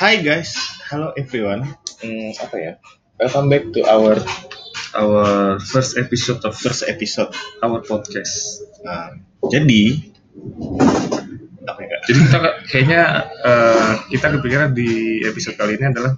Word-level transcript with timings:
Hi 0.00 0.24
guys, 0.24 0.56
hello 0.88 1.12
everyone. 1.20 1.68
Hmm, 2.00 2.32
apa 2.40 2.56
ya? 2.56 2.72
Welcome 3.20 3.52
back 3.52 3.76
to 3.76 3.84
our 3.84 4.16
our 4.96 5.60
first 5.60 6.00
episode 6.00 6.40
of 6.48 6.56
first 6.56 6.88
episode. 6.88 7.28
our 7.60 7.84
podcast. 7.84 8.64
Nah, 8.88 9.20
jadi 9.52 10.00
apa 11.68 11.76
ya? 11.84 11.88
Kak? 11.92 12.00
Jadi 12.08 12.18
kita 12.24 12.38
kayaknya 12.72 13.02
eh, 13.44 13.92
kita 14.16 14.26
kepikiran 14.40 14.72
di 14.72 15.20
episode 15.28 15.60
kali 15.60 15.76
ini 15.76 15.92
adalah 15.92 16.16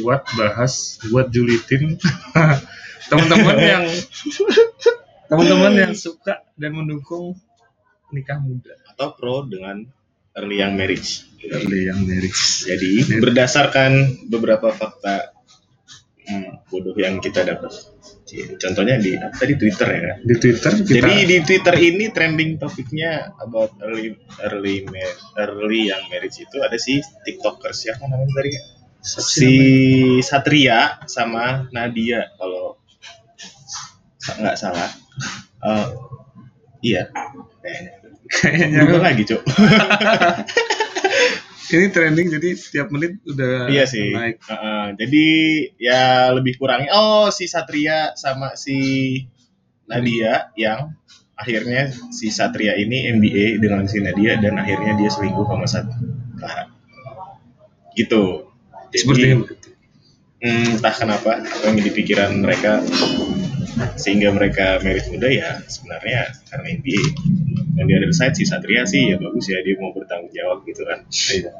buat 0.00 0.24
bahas 0.40 1.04
buat 1.12 1.28
julitin 1.28 2.00
teman-teman 3.12 3.56
yang 3.60 3.84
teman-teman 5.28 5.72
yang 5.76 5.92
suka 5.92 6.48
dan 6.56 6.72
mendukung 6.72 7.36
nikah 8.08 8.40
muda 8.40 8.72
Atau 8.96 9.12
pro 9.20 9.44
dengan 9.44 9.84
early 10.36 10.56
young 10.62 10.74
marriage. 10.78 11.26
early 11.40 11.88
yang 11.88 12.04
marriage. 12.04 12.68
Jadi 12.68 13.16
berdasarkan 13.16 14.22
beberapa 14.28 14.68
fakta 14.76 15.32
hmm, 16.28 16.68
bodoh 16.68 16.92
yang 17.00 17.18
kita 17.18 17.48
dapat. 17.48 17.72
Contohnya 18.60 19.00
di 19.02 19.18
apa 19.18 19.34
tadi 19.34 19.58
Twitter 19.58 19.88
ya? 19.90 20.14
Di 20.22 20.34
Twitter 20.38 20.70
kita 20.78 21.02
Jadi 21.02 21.14
di 21.26 21.36
Twitter 21.42 21.74
ini 21.82 22.04
trending 22.14 22.60
topiknya 22.62 23.34
about 23.42 23.74
early 23.82 24.14
early 24.46 24.86
early 25.34 25.90
young 25.90 26.06
marriage 26.12 26.38
itu 26.38 26.62
ada 26.62 26.78
si 26.78 27.02
tiktokers 27.26 27.88
siapa 27.90 28.06
namanya 28.06 28.30
tadi? 28.30 28.50
Si 29.02 29.54
Satria 30.22 31.02
sama 31.10 31.66
Nadia 31.74 32.30
kalau 32.38 32.78
nggak 34.38 34.56
salah. 34.60 34.90
Eh, 35.60 35.88
iya. 36.84 37.10
Kayaknya. 37.64 37.99
Kayaknya 38.30 38.86
Berubah 38.86 39.02
lagi, 39.10 39.22
Cuk. 39.26 39.42
ini 41.70 41.86
trending 41.94 42.28
jadi 42.34 42.48
setiap 42.58 42.88
menit 42.90 43.22
udah 43.26 43.70
iya 43.70 43.86
sih. 43.86 44.10
naik. 44.10 44.42
Heeh, 44.42 44.84
jadi 44.98 45.26
ya 45.78 46.02
lebih 46.34 46.58
kurangnya 46.58 46.90
oh 46.94 47.30
si 47.30 47.46
Satria 47.46 48.14
sama 48.18 48.58
si 48.58 48.78
Nadia 49.86 50.50
yang 50.58 50.94
akhirnya 51.38 51.94
si 52.10 52.28
Satria 52.34 52.74
ini 52.74 53.10
MBA 53.14 53.62
dengan 53.62 53.86
si 53.86 54.02
Nadia 54.02 54.36
dan 54.42 54.58
akhirnya 54.58 54.98
dia 54.98 55.10
selingkuh 55.10 55.46
sama 55.46 55.66
satu 55.66 55.94
Clara. 56.38 56.66
Gitu. 57.94 58.50
Jadi, 58.90 58.98
Sepertinya 58.98 59.36
begitu. 59.46 59.68
hmm, 60.42 60.66
entah 60.82 60.94
kenapa 60.94 61.30
apa 61.46 61.64
yang 61.70 61.78
di 61.78 61.92
pikiran 61.94 62.30
mereka 62.42 62.82
sehingga 63.94 64.34
mereka 64.34 64.82
merit 64.82 65.06
muda 65.08 65.30
ya 65.30 65.62
sebenarnya 65.70 66.34
karena 66.50 66.66
MBA. 66.82 67.02
Dan 67.76 67.84
di 67.86 67.92
other 67.94 68.12
side 68.14 68.34
si 68.34 68.44
Satria 68.46 68.84
sih 68.84 69.14
ya 69.14 69.16
bagus 69.16 69.46
ya 69.50 69.62
dia 69.62 69.76
mau 69.78 69.94
bertanggung 69.94 70.32
jawab 70.32 70.66
gitu 70.66 70.82
kan. 70.86 71.06
Iya. 71.08 71.50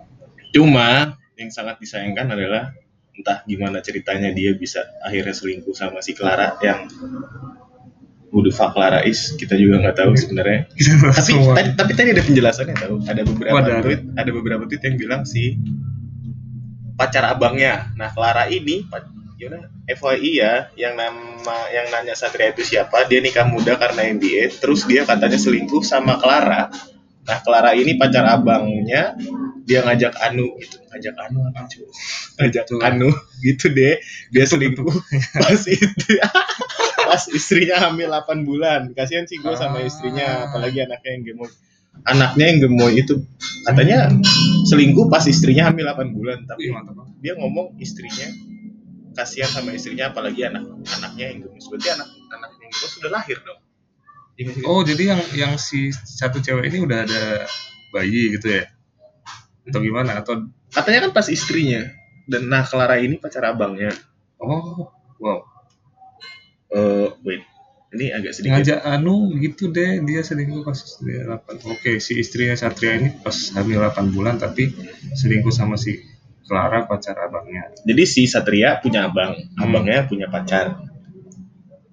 Cuma 0.51 1.17
yang 1.39 1.51
sangat 1.51 1.81
disayangkan 1.81 2.35
adalah 2.35 2.75
entah 3.17 3.45
gimana 3.45 3.85
ceritanya 3.85 4.33
dia 4.33 4.57
bisa 4.57 4.87
akhirnya 5.05 5.35
selingkuh 5.37 5.77
sama 5.77 6.01
si 6.01 6.17
Clara 6.17 6.57
yang 6.65 6.89
who 8.31 8.41
the 8.47 8.53
fuck 8.55 8.73
Clara 8.73 9.03
is 9.03 9.35
kita 9.37 9.59
juga 9.59 9.83
nggak 9.83 9.97
tahu 9.99 10.13
sebenarnya. 10.17 10.71
tapi 11.19 11.33
tadi 11.55 11.71
tapi 11.75 11.93
tadi 11.95 12.09
ada 12.15 12.23
penjelasannya 12.25 12.77
tahu. 12.79 12.95
Ada 13.05 13.23
beberapa 13.27 13.59
ada, 13.61 13.73
ada. 13.79 13.85
tweet, 13.85 14.03
ada 14.17 14.31
beberapa 14.31 14.63
tweet 14.67 14.83
yang 14.87 14.97
bilang 14.97 15.23
si 15.27 15.59
pacar 16.95 17.25
abangnya. 17.33 17.91
Nah, 17.97 18.13
Clara 18.13 18.47
ini 18.53 18.85
gimana? 19.41 19.73
FYI 19.89 20.31
ya, 20.37 20.55
yang 20.77 20.95
nama 21.01 21.57
yang 21.73 21.89
nanya 21.89 22.13
Satria 22.13 22.53
itu 22.53 22.61
siapa? 22.61 23.09
Dia 23.09 23.25
nikah 23.25 23.49
muda 23.49 23.81
karena 23.81 24.13
MBA, 24.13 24.61
terus 24.61 24.85
dia 24.85 25.09
katanya 25.09 25.41
selingkuh 25.41 25.81
sama 25.81 26.21
Clara. 26.21 26.69
Nah, 27.25 27.39
Clara 27.41 27.73
ini 27.73 27.97
pacar 27.97 28.29
abangnya, 28.29 29.17
dia 29.65 29.81
ngajak 29.81 30.13
Anu 30.21 30.61
gitu. 30.61 30.77
Ngajak 30.93 31.15
Anu 31.17 31.39
apa 31.49 31.65
cuy? 31.65 31.89
Ngajak 32.41 32.65
Betul. 32.69 32.81
Anu 32.85 33.09
gitu 33.41 33.67
deh. 33.73 33.97
Dia 34.29 34.45
selingkuh 34.45 34.93
pas 35.43 35.63
itu 35.65 36.13
pas 37.09 37.23
istrinya 37.33 37.77
hamil 37.89 38.13
8 38.13 38.45
bulan. 38.45 38.81
Kasihan 38.93 39.25
sih 39.25 39.41
gue 39.41 39.55
sama 39.57 39.81
Ah. 39.81 39.89
istrinya, 39.89 40.51
apalagi 40.51 40.85
anaknya 40.85 41.11
yang 41.17 41.25
gemoy. 41.33 41.51
Anaknya 42.07 42.45
yang 42.51 42.59
gemoy 42.65 42.93
itu 42.97 43.15
katanya 43.67 44.09
selingkuh 44.71 45.11
pas 45.11 45.25
istrinya 45.27 45.69
hamil 45.69 45.87
8 45.87 46.17
bulan, 46.17 46.39
tapi 46.49 46.71
dia 47.21 47.37
ngomong 47.37 47.77
istrinya 47.83 48.27
kasihan 49.17 49.51
sama 49.51 49.75
istrinya 49.75 50.11
apalagi 50.15 50.47
anak 50.47 50.65
anaknya 51.01 51.25
yang 51.35 51.39
gemes 51.47 51.67
berarti 51.67 51.89
anak 51.95 52.09
anaknya 52.31 52.63
yang 52.67 52.75
gemes 52.75 52.93
sudah 52.97 53.13
lahir 53.13 53.39
dong 53.43 53.61
Iya? 54.41 54.65
Oh, 54.65 54.81
jadi 54.81 55.13
yang 55.13 55.21
yang 55.37 55.53
si 55.61 55.93
satu 55.93 56.41
cewek 56.41 56.73
ini 56.73 56.81
udah 56.81 57.05
ada 57.05 57.45
bayi 57.93 58.33
gitu 58.33 58.49
ya? 58.49 58.73
Atau 59.69 59.85
gimana? 59.85 60.17
Atau 60.17 60.49
katanya 60.73 61.05
kan 61.05 61.13
pas 61.13 61.29
istrinya 61.29 61.93
dan 62.31 62.47
nah 62.47 62.63
Clara 62.63 63.03
ini 63.03 63.19
pacar 63.19 63.43
abangnya 63.43 63.91
oh, 64.39 64.87
wow. 65.19 65.43
eh 66.71 67.11
wait 67.27 67.43
ini 67.91 68.15
agak 68.15 68.39
sedikit 68.39 68.55
Ngajak 68.55 68.81
anu 68.87 69.35
gitu 69.43 69.75
deh, 69.75 69.99
dia 70.07 70.23
selingkuh 70.23 70.63
pas 70.63 70.79
dia 71.03 71.27
8. 71.27 71.75
Oke, 71.75 71.99
si 71.99 72.23
istrinya 72.23 72.55
Satria 72.55 72.95
ini 72.95 73.11
pas 73.19 73.35
hamil 73.59 73.83
8 73.83 74.15
bulan 74.15 74.39
tapi 74.39 74.71
selingkuh 75.19 75.51
sama 75.51 75.75
si 75.75 75.99
Clara 76.51 76.83
pacar 76.83 77.15
abangnya. 77.17 77.71
jadi 77.81 78.03
si 78.03 78.27
Satria 78.27 78.77
punya 78.77 79.07
abang 79.07 79.39
Hmm. 79.39 79.63
abangnya 79.63 80.03
punya 80.05 80.27
pacar 80.27 80.83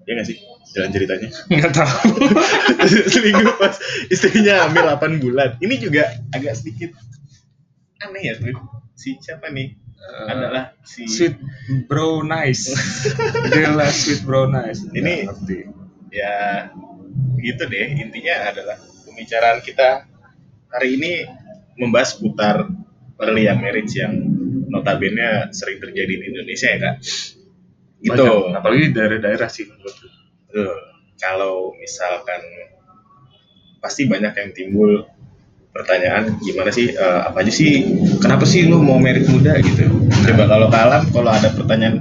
ya 0.02 0.10
nggak 0.12 0.26
sih 0.26 0.36
jalan 0.68 0.90
ceritanya 0.90 1.28
Enggak 1.52 1.72
tahu. 1.72 2.10
selingkuh 3.14 3.54
pas 3.54 3.78
istrinya 4.08 4.66
hamil 4.66 4.82
8 4.84 5.22
bulan 5.22 5.50
ini 5.58 5.78
juga 5.78 6.10
agak 6.28 6.54
sedikit 6.54 6.90
aneh 7.98 8.22
ya 8.24 8.34
tuh 8.34 8.50
si 8.92 9.14
siapa 9.16 9.48
nih 9.48 9.78
adalah 10.26 10.74
si 10.80 11.04
sweet 11.06 11.36
bro 11.84 12.22
nice. 12.22 12.70
Dela 13.50 13.86
sweet 13.86 14.22
bro 14.22 14.46
nice. 14.46 14.82
Ini- 14.88 15.22
Nggak 15.22 15.36
ngerti. 15.36 15.58
ya 16.08 16.34
gitu 17.38 17.62
deh 17.64 17.86
intinya 17.96 18.48
adalah 18.48 18.74
pembicaraan 19.04 19.58
kita 19.60 20.06
hari 20.68 20.96
ini 20.96 21.12
membahas 21.76 22.16
putar 22.16 22.64
early 23.18 23.44
young 23.44 23.58
marriage 23.58 23.92
yang 23.92 24.14
notabene 24.68 25.50
sering 25.50 25.80
terjadi 25.80 26.12
di 26.12 26.24
Indonesia 26.28 26.68
ya 26.70 26.78
kak. 26.78 26.94
Gitu 27.98 28.14
Banyak, 28.14 28.58
apalagi 28.62 28.84
daerah-daerah 28.94 29.48
sih 29.50 29.66
menurutku. 29.66 30.06
Tuh, 30.48 30.76
kalau 31.18 31.74
misalkan 31.76 32.40
pasti 33.82 34.06
banyak 34.06 34.32
yang 34.34 34.50
timbul 34.54 35.06
pertanyaan 35.74 36.38
gimana 36.42 36.70
sih 36.74 36.90
eh, 36.90 37.20
apa 37.22 37.42
aja 37.42 37.52
sih 37.54 37.86
kenapa 38.18 38.42
sih 38.42 38.66
lu 38.66 38.82
mau 38.82 39.02
merit 39.02 39.26
muda 39.26 39.58
gitu. 39.58 39.86
Coba 40.30 40.44
kalau 40.46 40.68
kalam 40.70 41.02
kalau 41.10 41.30
ada 41.30 41.48
pertanyaan 41.52 41.96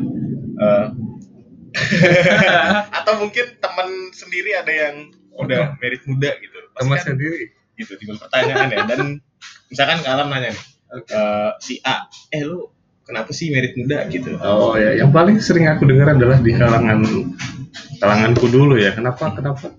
eh, 0.57 0.85
atau 3.01 3.13
mungkin 3.21 3.45
teman 3.61 3.89
sendiri 4.13 4.57
ada 4.57 4.73
yang 4.73 4.95
udah 5.37 5.77
merit 5.81 6.01
muda 6.05 6.33
gitu. 6.41 6.57
Teman 6.77 6.97
kan 6.99 7.15
sendiri. 7.15 7.53
gitu 7.77 7.93
timbul 8.01 8.17
pertanyaan 8.17 8.73
ya. 8.73 8.81
Dan 8.89 9.21
misalkan 9.69 10.01
kalam 10.01 10.33
nanya 10.33 10.49
nih 10.49 10.76
eh, 10.93 11.51
si 11.59 11.79
A 11.83 12.07
eh 12.31 12.43
lu 12.43 12.67
kenapa 13.07 13.31
sih 13.31 13.47
merit 13.51 13.75
muda 13.79 14.03
gitu 14.11 14.35
Oh 14.43 14.75
ya, 14.75 14.99
yang 14.99 15.15
paling 15.15 15.39
sering 15.39 15.67
aku 15.71 15.87
dengar 15.87 16.11
adalah 16.15 16.43
di 16.43 16.51
kalangan 16.51 16.99
kalanganku 17.97 18.45
dulu 18.51 18.75
ya. 18.75 18.91
Kenapa? 18.93 19.31
Kenapa? 19.31 19.71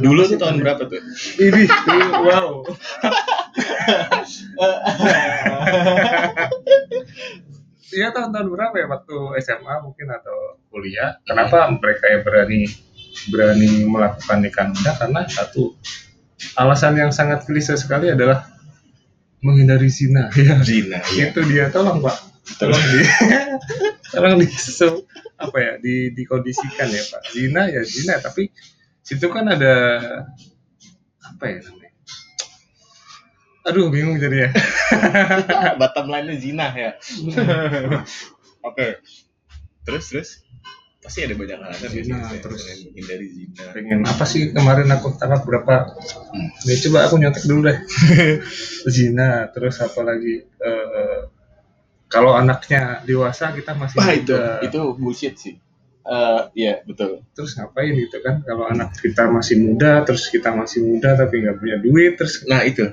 dulu 0.00 0.24
kenapa 0.24 0.28
tuh 0.28 0.28
sih? 0.32 0.38
tahun 0.40 0.56
berapa 0.64 0.82
tuh 0.88 1.00
Ini, 1.38 1.62
wow. 2.26 2.64
Iya 7.94 8.10
tahun-tahun 8.10 8.50
berapa 8.50 8.74
ya 8.74 8.86
waktu 8.90 9.16
SMA 9.38 9.74
mungkin 9.86 10.10
atau 10.10 10.58
kuliah? 10.74 11.14
Kenapa 11.22 11.70
mereka 11.70 12.10
yang 12.10 12.26
berani 12.26 12.66
berani 13.30 13.86
melakukan 13.86 14.42
nikah 14.42 14.66
muda? 14.66 14.98
Karena 14.98 15.22
satu 15.30 15.78
alasan 16.58 16.98
yang 16.98 17.14
sangat 17.14 17.46
klise 17.46 17.78
sekali 17.78 18.10
adalah 18.10 18.50
menghindari 19.44 19.92
zina. 19.92 20.32
Ya, 20.40 20.56
Zina 20.64 20.98
ya 21.14 21.30
itu 21.30 21.40
dia. 21.44 21.68
Tolong 21.68 22.00
pak, 22.00 22.16
tolong 22.56 22.80
di, 22.80 23.00
tolong 24.16 24.40
di 24.40 24.46
so- 24.50 25.04
apa 25.36 25.56
ya 25.60 25.72
di 25.78 26.10
dikondisikan 26.16 26.88
ya 26.88 27.02
pak. 27.12 27.22
Zina 27.30 27.68
ya 27.68 27.84
zina, 27.84 28.16
tapi 28.24 28.48
situ 29.04 29.28
kan 29.28 29.44
ada 29.52 29.74
apa 31.20 31.44
ya 31.44 31.58
namanya? 31.60 31.92
Aduh 33.64 33.88
bingung 33.88 34.20
jadi 34.20 34.48
ya. 34.48 34.50
bottom 35.80 36.08
line-nya 36.12 36.36
zina 36.36 36.66
ya. 36.72 36.90
Oke. 38.60 39.00
Terus 39.84 40.04
terus 40.08 40.28
pasti 41.04 41.20
ada 41.20 41.36
banyak 41.36 41.58
alasan 41.60 41.90
ya, 41.90 42.00
Zina, 42.00 42.16
sih, 42.26 42.40
terus. 42.40 42.60
pengen 42.64 42.96
hindari 42.96 43.26
zina. 43.28 43.64
pengen 43.70 44.00
apa 44.02 44.24
sih 44.24 44.42
kemarin 44.50 44.88
aku 44.88 45.12
tangkap 45.14 45.44
berapa 45.44 45.92
Nih, 46.64 46.80
coba 46.80 46.98
aku 47.04 47.14
nyontek 47.20 47.44
dulu 47.44 47.60
deh 47.62 47.78
zina 48.88 49.28
terus 49.50 49.76
apa 49.78 50.00
lagi 50.00 50.48
Eh, 50.56 51.20
kalau 52.06 52.32
anaknya 52.32 53.04
dewasa 53.04 53.52
kita 53.52 53.76
masih 53.76 53.96
Wah 53.96 54.10
itu 54.10 54.32
muda. 54.32 54.62
itu 54.62 54.80
bullshit 54.96 55.34
sih. 55.34 55.54
Eh 56.02 56.40
iya 56.54 56.80
betul. 56.80 57.20
terus 57.32 57.52
ngapain 57.54 57.92
gitu 57.92 58.16
kan 58.20 58.40
kalau 58.40 58.64
anak 58.64 58.96
kita 58.96 59.28
masih 59.28 59.60
muda 59.60 60.00
terus 60.02 60.28
kita 60.28 60.52
masih 60.52 60.84
muda 60.84 61.16
tapi 61.16 61.40
nggak 61.40 61.56
punya 61.58 61.76
duit 61.78 62.16
terus 62.16 62.44
Nah 62.44 62.64
itu. 62.64 62.88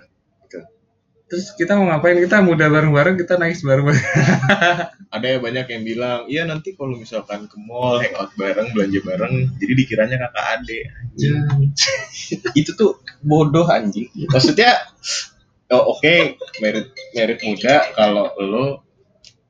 Terus 1.31 1.55
kita 1.55 1.79
mau 1.79 1.87
ngapain? 1.87 2.19
Kita 2.19 2.43
muda 2.43 2.67
bareng-bareng 2.67 3.15
kita 3.15 3.39
nangis 3.39 3.63
bareng-bareng. 3.63 4.03
Ada 5.15 5.25
yang 5.31 5.41
banyak 5.47 5.65
yang 5.71 5.83
bilang 5.87 6.19
iya 6.27 6.43
nanti 6.43 6.75
kalau 6.75 6.99
misalkan 6.99 7.47
ke 7.47 7.55
mall 7.55 8.03
hangout 8.03 8.35
bareng 8.35 8.75
belanja 8.75 8.99
bareng 8.99 9.55
jadi 9.55 9.73
dikiranya 9.79 10.17
kakak 10.27 10.45
adik. 10.59 10.83
Ya, 11.15 11.39
itu 12.59 12.71
tuh 12.75 12.99
bodoh 13.23 13.63
anjing. 13.71 14.11
Maksudnya 14.27 14.75
oh, 15.71 15.95
oke 15.95 16.35
merit 16.59 16.91
merit 17.15 17.39
muda 17.47 17.95
kalau 17.95 18.35
lo 18.35 18.67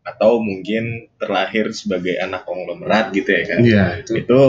atau 0.06 0.38
mungkin 0.38 1.10
terlahir 1.18 1.74
sebagai 1.74 2.14
anak 2.22 2.46
konglomerat 2.46 3.10
gitu 3.10 3.30
ya 3.34 3.44
kan? 3.50 3.60
Iya 3.66 3.86
itu. 4.06 4.22
Itu 4.22 4.42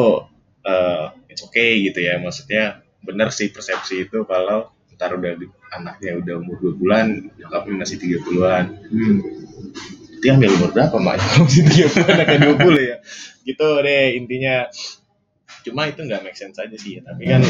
eh 0.69 1.05
it's 1.32 1.40
okay 1.49 1.81
gitu 1.81 2.05
ya. 2.05 2.20
Maksudnya 2.20 2.84
bener 3.00 3.32
sih 3.32 3.49
persepsi 3.49 4.05
itu 4.05 4.29
kalau 4.29 4.69
ntar 5.02 5.19
udah 5.19 5.34
di- 5.34 5.50
anaknya 5.75 6.22
udah 6.22 6.34
umur 6.38 6.56
2 6.62 6.78
bulan 6.78 7.06
nyokapnya 7.43 7.75
masih 7.82 7.96
30-an 7.99 8.64
hmm. 8.87 9.19
itu 10.14 10.25
ambil 10.31 10.54
umur 10.54 10.70
berapa 10.70 10.94
kalau 11.19 11.43
masih 11.43 11.90
30 11.90 12.06
anaknya 12.06 12.38
20 12.54 12.90
ya 12.94 12.96
gitu 13.43 13.66
deh 13.82 14.06
intinya 14.14 14.70
cuma 15.66 15.90
itu 15.90 16.06
nggak 16.06 16.22
make 16.22 16.38
sense 16.38 16.58
aja 16.62 16.78
sih 16.78 16.99
ya. 16.99 17.00
tapi 17.02 17.26
kan 17.26 17.43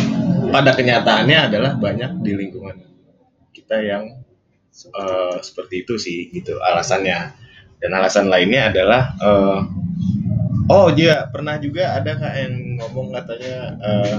pada 0.49 0.73
kenyataannya 0.73 1.39
adalah 1.53 1.77
banyak 1.77 2.25
di 2.25 2.33
lingkungan 2.33 2.81
kita 3.53 3.77
yang 3.85 4.25
eh, 4.73 5.37
seperti 5.45 5.85
itu 5.85 6.01
sih 6.01 6.33
gitu 6.33 6.57
alasannya 6.57 7.37
dan 7.85 7.91
alasan 7.93 8.33
lainnya 8.33 8.73
adalah 8.73 9.13
eh, 9.21 9.61
oh 10.73 10.89
dia 10.97 11.29
pernah 11.29 11.61
juga 11.61 12.01
ada 12.01 12.17
kak 12.17 12.35
yang 12.37 12.55
ngomong 12.81 13.13
katanya 13.13 13.57
eh, 13.77 14.19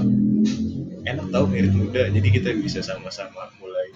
enak 1.03 1.27
tahu 1.29 1.45
merit 1.51 1.73
muda. 1.75 2.07
Jadi 2.07 2.27
kita 2.31 2.49
bisa 2.57 2.79
sama-sama 2.79 3.51
mulai 3.59 3.91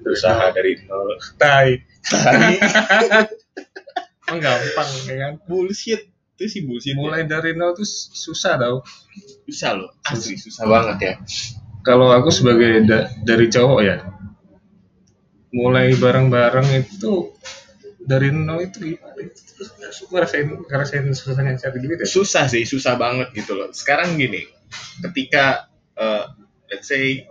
berusaha 0.00 0.50
dari 0.56 0.80
nol. 0.88 1.16
Tai. 1.36 1.84
Tai. 2.08 2.54
emang 4.28 4.40
gampang 4.44 4.90
ya 5.08 5.14
kan? 5.24 5.32
Bullshit. 5.48 6.08
Itu 6.38 6.44
sih 6.46 6.62
bullshit 6.64 6.94
ya. 6.94 7.00
mulai 7.00 7.24
dari 7.24 7.56
nol 7.56 7.76
tuh 7.76 7.88
susah 7.88 8.60
tau. 8.60 8.84
Susah 9.48 9.70
loh. 9.76 9.90
Asli. 10.04 10.36
Susah 10.36 10.64
banget 10.68 10.98
ya. 11.00 11.14
Kalau 11.84 12.12
aku 12.12 12.28
sebagai 12.28 12.84
da- 12.84 13.08
dari 13.24 13.48
cowok 13.48 13.80
ya. 13.84 13.96
Mulai 15.48 15.96
bareng-bareng 15.96 16.68
itu 16.76 17.32
dari 18.04 18.28
nol 18.32 18.68
itu 18.68 18.96
gimana? 18.96 19.16
Terus 19.16 20.04
ngerasain 20.08 20.46
ngerasain 20.68 21.04
susahnya 21.12 21.56
cari 21.56 21.78
duit 21.80 21.98
ya? 22.04 22.08
Susah 22.08 22.44
sih 22.48 22.68
susah 22.68 23.00
banget 23.00 23.32
gitu 23.32 23.56
loh. 23.56 23.72
Sekarang 23.72 24.16
gini 24.20 24.44
ketika 25.00 25.72
eh, 25.98 26.24
let's 26.70 26.86
say 26.88 27.26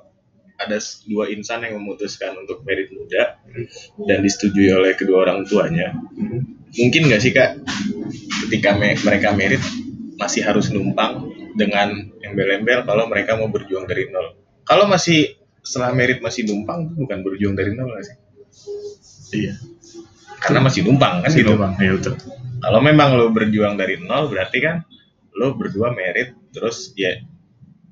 ada 0.57 0.77
dua 1.05 1.29
insan 1.29 1.61
yang 1.61 1.77
memutuskan 1.77 2.33
untuk 2.33 2.65
merit 2.65 2.89
muda 2.89 3.37
dan 4.09 4.19
disetujui 4.25 4.73
oleh 4.73 4.97
kedua 4.97 5.29
orang 5.29 5.45
tuanya. 5.45 5.93
Mungkin 6.73 7.07
nggak 7.07 7.21
sih 7.21 7.31
kak 7.31 7.61
ketika 8.47 8.73
me- 8.73 8.97
mereka 9.05 9.37
merit 9.37 9.61
masih 10.17 10.41
harus 10.41 10.73
numpang 10.73 11.29
dengan 11.53 12.09
embel-embel 12.25 12.85
kalau 12.89 13.05
mereka 13.05 13.37
mau 13.37 13.49
berjuang 13.53 13.85
dari 13.85 14.09
nol? 14.09 14.33
Kalau 14.65 14.89
masih 14.89 15.37
setelah 15.61 15.93
merit 15.93 16.25
masih 16.25 16.49
numpang 16.49 16.89
itu 16.89 16.93
bukan 17.05 17.19
berjuang 17.21 17.53
dari 17.53 17.71
nol 17.77 17.93
nggak 17.93 18.05
sih? 18.05 18.17
Iya. 19.37 19.53
Karena 20.41 20.65
masih 20.65 20.85
numpang 20.89 21.21
kan 21.21 21.29
kasih 21.29 21.45
gitu. 21.45 21.53
bang 21.53 21.73
ya 21.77 21.91
betul. 21.97 22.13
Kalau 22.57 22.79
memang 22.81 23.13
lo 23.13 23.29
berjuang 23.29 23.77
dari 23.77 24.01
nol 24.01 24.25
berarti 24.33 24.57
kan 24.57 24.81
lo 25.37 25.53
berdua 25.53 25.93
merit 25.93 26.33
terus 26.49 26.97
ya 26.97 27.13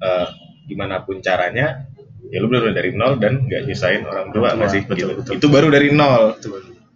eh, 0.01 0.27
gimana 0.65 1.01
pun 1.05 1.21
caranya 1.21 1.85
ya 2.25 2.41
lo 2.41 2.49
benar 2.49 2.73
dari 2.73 2.89
nol 2.91 3.21
dan 3.21 3.45
nggak 3.45 3.69
nyusahin 3.69 4.01
orang 4.03 4.33
tua 4.33 4.57
nggak 4.57 4.69
sih 4.73 4.81
betul, 4.83 5.13
Gitu. 5.13 5.19
betul. 5.21 5.33
itu 5.37 5.47
baru 5.47 5.67
dari 5.69 5.89
nol. 5.93 6.35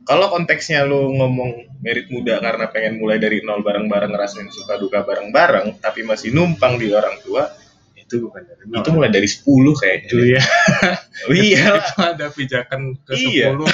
Kalau 0.04 0.25
konteksnya 0.33 0.89
lo 0.89 1.06
ngomong 1.13 1.69
merit 1.86 2.10
muda 2.10 2.42
karena 2.42 2.66
pengen 2.74 2.98
mulai 2.98 3.21
dari 3.21 3.45
nol 3.45 3.62
bareng-bareng 3.62 4.10
ngerasain 4.10 4.50
suka 4.50 4.81
duka 4.81 5.06
bareng-bareng 5.06 5.77
tapi 5.77 6.01
masih 6.01 6.33
numpang 6.33 6.81
di 6.81 6.89
orang 6.89 7.21
tua 7.21 7.45
itu 7.94 8.25
bukan 8.25 8.42
dari 8.42 8.63
nol. 8.66 8.81
Itu 8.81 8.89
mulai 8.89 9.12
dari 9.13 9.30
10 9.30 9.45
kayaknya. 9.77 10.10
Itu 10.10 10.18
ya 10.25 10.42
Oh, 11.30 11.33
iya. 11.36 11.66
Itu 11.77 11.94
ada 12.01 12.25
pijakan 12.33 12.81
ke 13.06 13.13
Iya. 13.21 13.54
10 13.54 13.69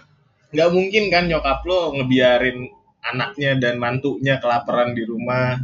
nggak 0.54 0.70
mungkin 0.70 1.02
kan 1.10 1.24
nyokap 1.26 1.62
lo 1.66 1.94
ngebiarin 1.98 2.70
anaknya 3.02 3.58
dan 3.58 3.82
mantunya 3.82 4.38
kelaparan 4.38 4.94
di 4.94 5.02
rumah. 5.02 5.58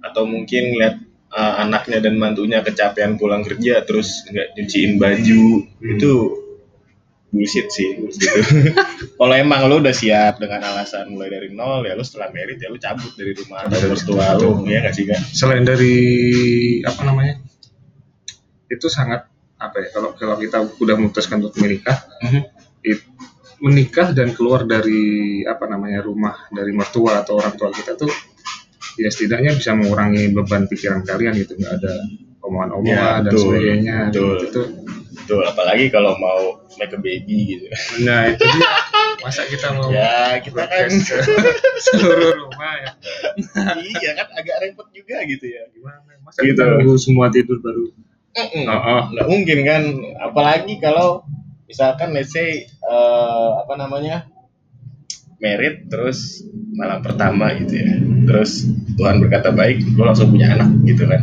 Atau 0.00 0.24
mungkin 0.24 0.80
lihat 0.80 0.96
uh, 1.36 1.60
anaknya 1.60 2.00
dan 2.00 2.16
mantunya 2.16 2.64
kecapean 2.64 3.14
pulang 3.14 3.44
kerja 3.44 3.84
terus 3.84 4.24
nggak 4.26 4.56
nyuciin 4.56 4.96
baju 4.96 5.44
Hmm. 5.76 5.92
itu 5.92 6.12
bullshit 7.26 7.68
sih 7.68 8.00
gitu. 8.00 8.16
kalau 9.20 9.34
emang 9.36 9.68
lo 9.68 9.76
udah 9.78 9.92
siap 9.92 10.40
dengan 10.40 10.64
alasan 10.64 11.12
mulai 11.12 11.28
dari 11.28 11.52
nol 11.52 11.84
ya 11.84 11.92
lo 11.92 12.00
setelah 12.00 12.32
merit 12.32 12.56
ya 12.56 12.72
lo 12.72 12.80
cabut 12.80 13.12
dari 13.12 13.36
rumah 13.36 13.66
atau 13.66 13.76
dari 13.76 13.88
mertua 13.92 14.26
lo 14.34 14.50
ya 14.64 14.78
nggak 14.80 14.94
sih 14.96 15.04
kan 15.04 15.20
selain 15.20 15.62
dari 15.62 15.94
apa 16.80 17.02
namanya 17.04 17.36
itu 18.66 18.86
sangat 18.88 19.28
apa 19.56 19.76
ya 19.78 19.88
kalau 19.90 20.10
kalau 20.12 20.36
kita 20.36 20.58
udah 20.80 20.94
memutuskan 20.96 21.38
untuk 21.40 21.60
menikah 21.60 22.08
Mhm. 22.24 22.40
it- 22.82 23.08
menikah 23.56 24.12
dan 24.12 24.32
keluar 24.32 24.64
dari 24.64 25.40
apa 25.42 25.64
namanya 25.64 26.04
rumah 26.04 26.44
dari 26.48 26.72
mertua 26.72 27.20
atau 27.20 27.40
orang 27.40 27.56
tua 27.56 27.72
kita 27.72 27.96
tuh 27.96 28.08
ya 28.96 29.08
setidaknya 29.08 29.52
bisa 29.52 29.72
mengurangi 29.72 30.32
beban 30.32 30.66
pikiran 30.66 31.00
kalian 31.02 31.36
gitu. 31.36 31.56
Nggak 31.56 31.80
ada 31.80 31.92
omongan-omongan 32.40 32.92
Ya, 32.92 33.10
dan 33.20 33.24
betul, 33.26 33.40
sebagainya. 33.42 33.96
betul. 34.10 34.34
itu 34.42 34.62
Betul, 35.16 35.42
apalagi 35.42 35.90
kalau 35.90 36.14
mau 36.22 36.62
make 36.78 36.94
a 36.94 37.00
baby 37.00 37.58
gitu. 37.58 37.66
Nah 38.06 38.30
itu 38.30 38.46
dia. 38.46 38.70
Masa 39.18 39.42
kita 39.42 39.74
mau 39.74 39.90
ya 39.90 40.38
kita 40.38 40.62
kan 40.62 40.86
seluruh 41.90 42.46
rumah 42.46 42.72
ya? 42.78 42.90
Iya 43.74 44.10
kan 44.14 44.28
agak 44.32 44.56
repot 44.62 44.86
juga 44.94 45.26
gitu 45.26 45.50
ya. 45.50 45.66
Gimana? 45.74 45.98
Masa 46.22 46.46
Gitu. 46.46 46.54
kita 46.54 46.62
nunggu 46.78 46.94
semua 46.94 47.26
tidur 47.28 47.58
baru? 47.58 47.90
Mm-mm. 48.36 48.64
oh, 48.68 48.76
oh. 48.76 49.02
nggak 49.10 49.26
mungkin 49.26 49.58
kan. 49.66 49.82
Apalagi 50.22 50.78
kalau 50.78 51.26
misalkan 51.66 52.14
let's 52.14 52.30
say 52.30 52.62
eh, 52.68 53.50
apa 53.58 53.74
namanya 53.74 54.30
merit 55.36 55.88
terus 55.92 56.44
malam 56.76 57.00
pertama 57.04 57.52
gitu 57.60 57.76
ya. 57.76 57.94
Terus 58.28 58.68
Tuhan 58.96 59.20
berkata 59.20 59.52
baik 59.52 59.96
lo 59.96 60.08
langsung 60.08 60.32
punya 60.32 60.52
anak 60.56 60.68
gitu 60.88 61.04
kan. 61.08 61.22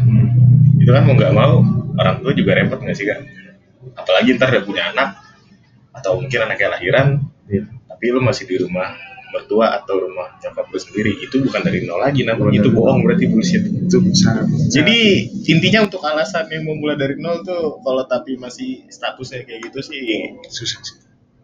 Itu 0.77 0.89
kan 0.93 1.03
mau 1.05 1.15
nggak 1.17 1.33
mau 1.33 1.61
orang 1.97 2.15
tua 2.21 2.31
juga 2.33 2.57
repot 2.57 2.81
nggak 2.81 2.97
sih 2.97 3.07
kan 3.09 3.21
apalagi 3.97 4.35
ntar 4.39 4.49
udah 4.53 4.63
punya 4.65 4.83
anak 4.93 5.19
atau 5.93 6.17
mungkin 6.17 6.39
anaknya 6.49 6.69
lahiran 6.79 7.07
Iya. 7.43 7.67
tapi 7.91 8.05
lo 8.15 8.23
masih 8.23 8.47
di 8.47 8.55
rumah 8.55 8.95
mertua 9.35 9.75
atau 9.75 9.99
rumah 9.99 10.39
nyokap 10.39 10.63
lo 10.71 10.79
sendiri 10.79 11.11
itu 11.19 11.43
bukan 11.43 11.59
dari 11.59 11.83
nol 11.83 11.99
lagi 11.99 12.23
namanya 12.23 12.39
Bukan 12.39 12.55
itu 12.63 12.69
bohong 12.71 12.99
berarti 13.03 13.25
bullshit. 13.27 13.63
Itu 13.67 13.99
sangat 14.15 14.47
jadi 14.71 15.27
intinya 15.51 15.83
untuk 15.83 15.99
alasan 16.07 16.47
yang 16.53 16.63
mau 16.63 16.79
mulai 16.79 16.95
dari 16.95 17.19
nol 17.19 17.43
tuh 17.43 17.83
kalau 17.83 18.07
tapi 18.07 18.39
masih 18.39 18.87
statusnya 18.87 19.43
kayak 19.43 19.67
gitu 19.67 19.79
sih 19.83 20.01
susah 20.47 20.79
sih. 20.87 20.97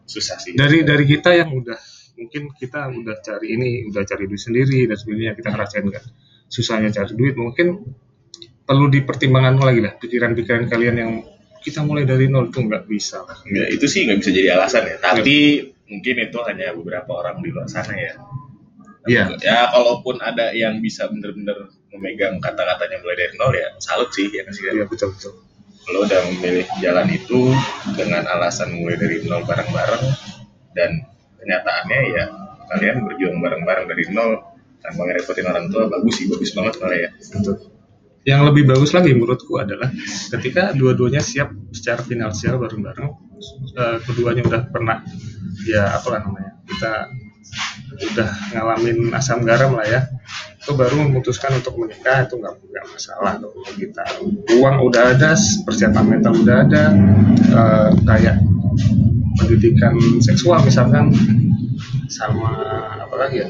susah 0.07 0.37
sih. 0.39 0.53
dari 0.55 0.87
dari 0.87 1.03
kita 1.03 1.35
yang 1.35 1.51
udah 1.51 1.77
mungkin 2.19 2.51
kita 2.51 2.91
udah 2.91 3.17
cari 3.23 3.47
ini 3.55 3.69
udah 3.87 4.03
cari 4.03 4.27
duit 4.27 4.41
sendiri 4.43 4.85
dan 4.85 4.99
sebagainya 4.99 5.33
kita 5.39 5.49
ngerasain 5.55 5.87
kan 5.87 6.03
susahnya 6.51 6.89
cari 6.91 7.13
duit 7.15 7.39
mungkin 7.39 7.79
perlu 8.67 8.85
dipertimbangkan 8.91 9.57
lagi 9.63 9.81
lah 9.81 9.93
pikiran-pikiran 9.97 10.69
kalian 10.69 10.95
yang 10.99 11.11
kita 11.59 11.83
mulai 11.83 12.07
dari 12.07 12.29
nol 12.31 12.53
tuh 12.53 12.65
nggak 12.69 12.85
bisa 12.87 13.23
lah 13.25 13.35
Nggak, 13.43 13.67
itu 13.75 13.85
sih 13.89 14.07
nggak 14.07 14.19
bisa 14.23 14.31
jadi 14.31 14.49
alasan 14.55 14.83
ya. 14.87 14.97
Tapi 15.03 15.35
mungkin 15.91 16.15
itu 16.23 16.37
hanya 16.47 16.71
beberapa 16.71 17.11
orang 17.19 17.43
di 17.43 17.49
luar 17.51 17.67
sana 17.67 17.93
ya. 17.97 18.13
iya 19.09 19.23
Ya 19.43 19.67
kalaupun 19.73 20.21
ada 20.23 20.53
yang 20.55 20.79
bisa 20.79 21.09
bener-bener 21.09 21.67
memegang 21.91 22.37
kata-katanya 22.39 23.01
mulai 23.01 23.17
dari 23.17 23.33
nol 23.35 23.53
ya 23.57 23.69
salut 23.81 24.13
sih 24.13 24.29
ya 24.29 24.45
nggak 24.45 24.53
sih. 24.55 24.63
iya 24.69 24.85
betul 24.85 25.11
betul 25.15 25.33
Lo 25.89 26.05
udah 26.05 26.21
memilih 26.29 26.69
jalan 26.85 27.09
itu 27.09 27.49
dengan 27.97 28.21
alasan 28.29 28.77
mulai 28.77 28.95
dari 29.01 29.25
nol 29.25 29.41
bareng-bareng 29.49 30.03
dan 30.77 31.01
kenyataannya 31.39 31.99
ya 32.13 32.23
kalian 32.69 32.97
berjuang 33.07 33.37
bareng-bareng 33.41 33.85
dari 33.89 34.03
nol 34.13 34.37
tanpa 34.79 35.01
ngerepotin 35.09 35.47
orang 35.49 35.65
tua 35.73 35.91
bagus 35.91 36.13
sih 36.21 36.25
bagus 36.29 36.51
banget 36.55 36.73
malah 36.79 36.97
ya. 36.97 37.09
yang 38.27 38.45
lebih 38.45 38.67
bagus 38.67 38.91
lagi 38.93 39.15
menurutku 39.15 39.57
adalah 39.57 39.89
ketika 40.37 40.75
dua-duanya 40.75 41.23
siap 41.23 41.51
secara 41.73 42.03
finansial 42.03 42.59
bareng-bareng 42.61 43.09
eh, 43.75 43.97
keduanya 44.05 44.43
udah 44.45 44.61
pernah 44.69 45.03
ya 45.65 45.97
apa 45.97 46.19
namanya 46.21 46.59
kita 46.67 46.93
udah 48.13 48.29
ngalamin 48.53 49.09
asam 49.17 49.41
garam 49.41 49.73
lah 49.73 49.87
ya 49.87 50.01
itu 50.59 50.71
baru 50.77 51.09
memutuskan 51.09 51.57
untuk 51.57 51.79
menikah 51.81 52.29
itu 52.29 52.37
nggak 52.37 52.53
nggak 52.61 52.85
masalah 52.93 53.33
kalau 53.41 53.73
kita 53.73 54.03
uang 54.59 54.75
udah 54.85 55.03
ada 55.17 55.33
persiapan 55.65 56.05
mental 56.05 56.33
udah 56.37 56.57
ada 56.69 56.83
eh, 57.49 57.89
kayak 58.05 58.35
pendidikan 59.39 59.95
seksual 60.19 60.59
misalkan 60.61 61.15
sama 62.11 62.51
apa 62.99 63.15
lagi 63.15 63.47
ya? 63.47 63.49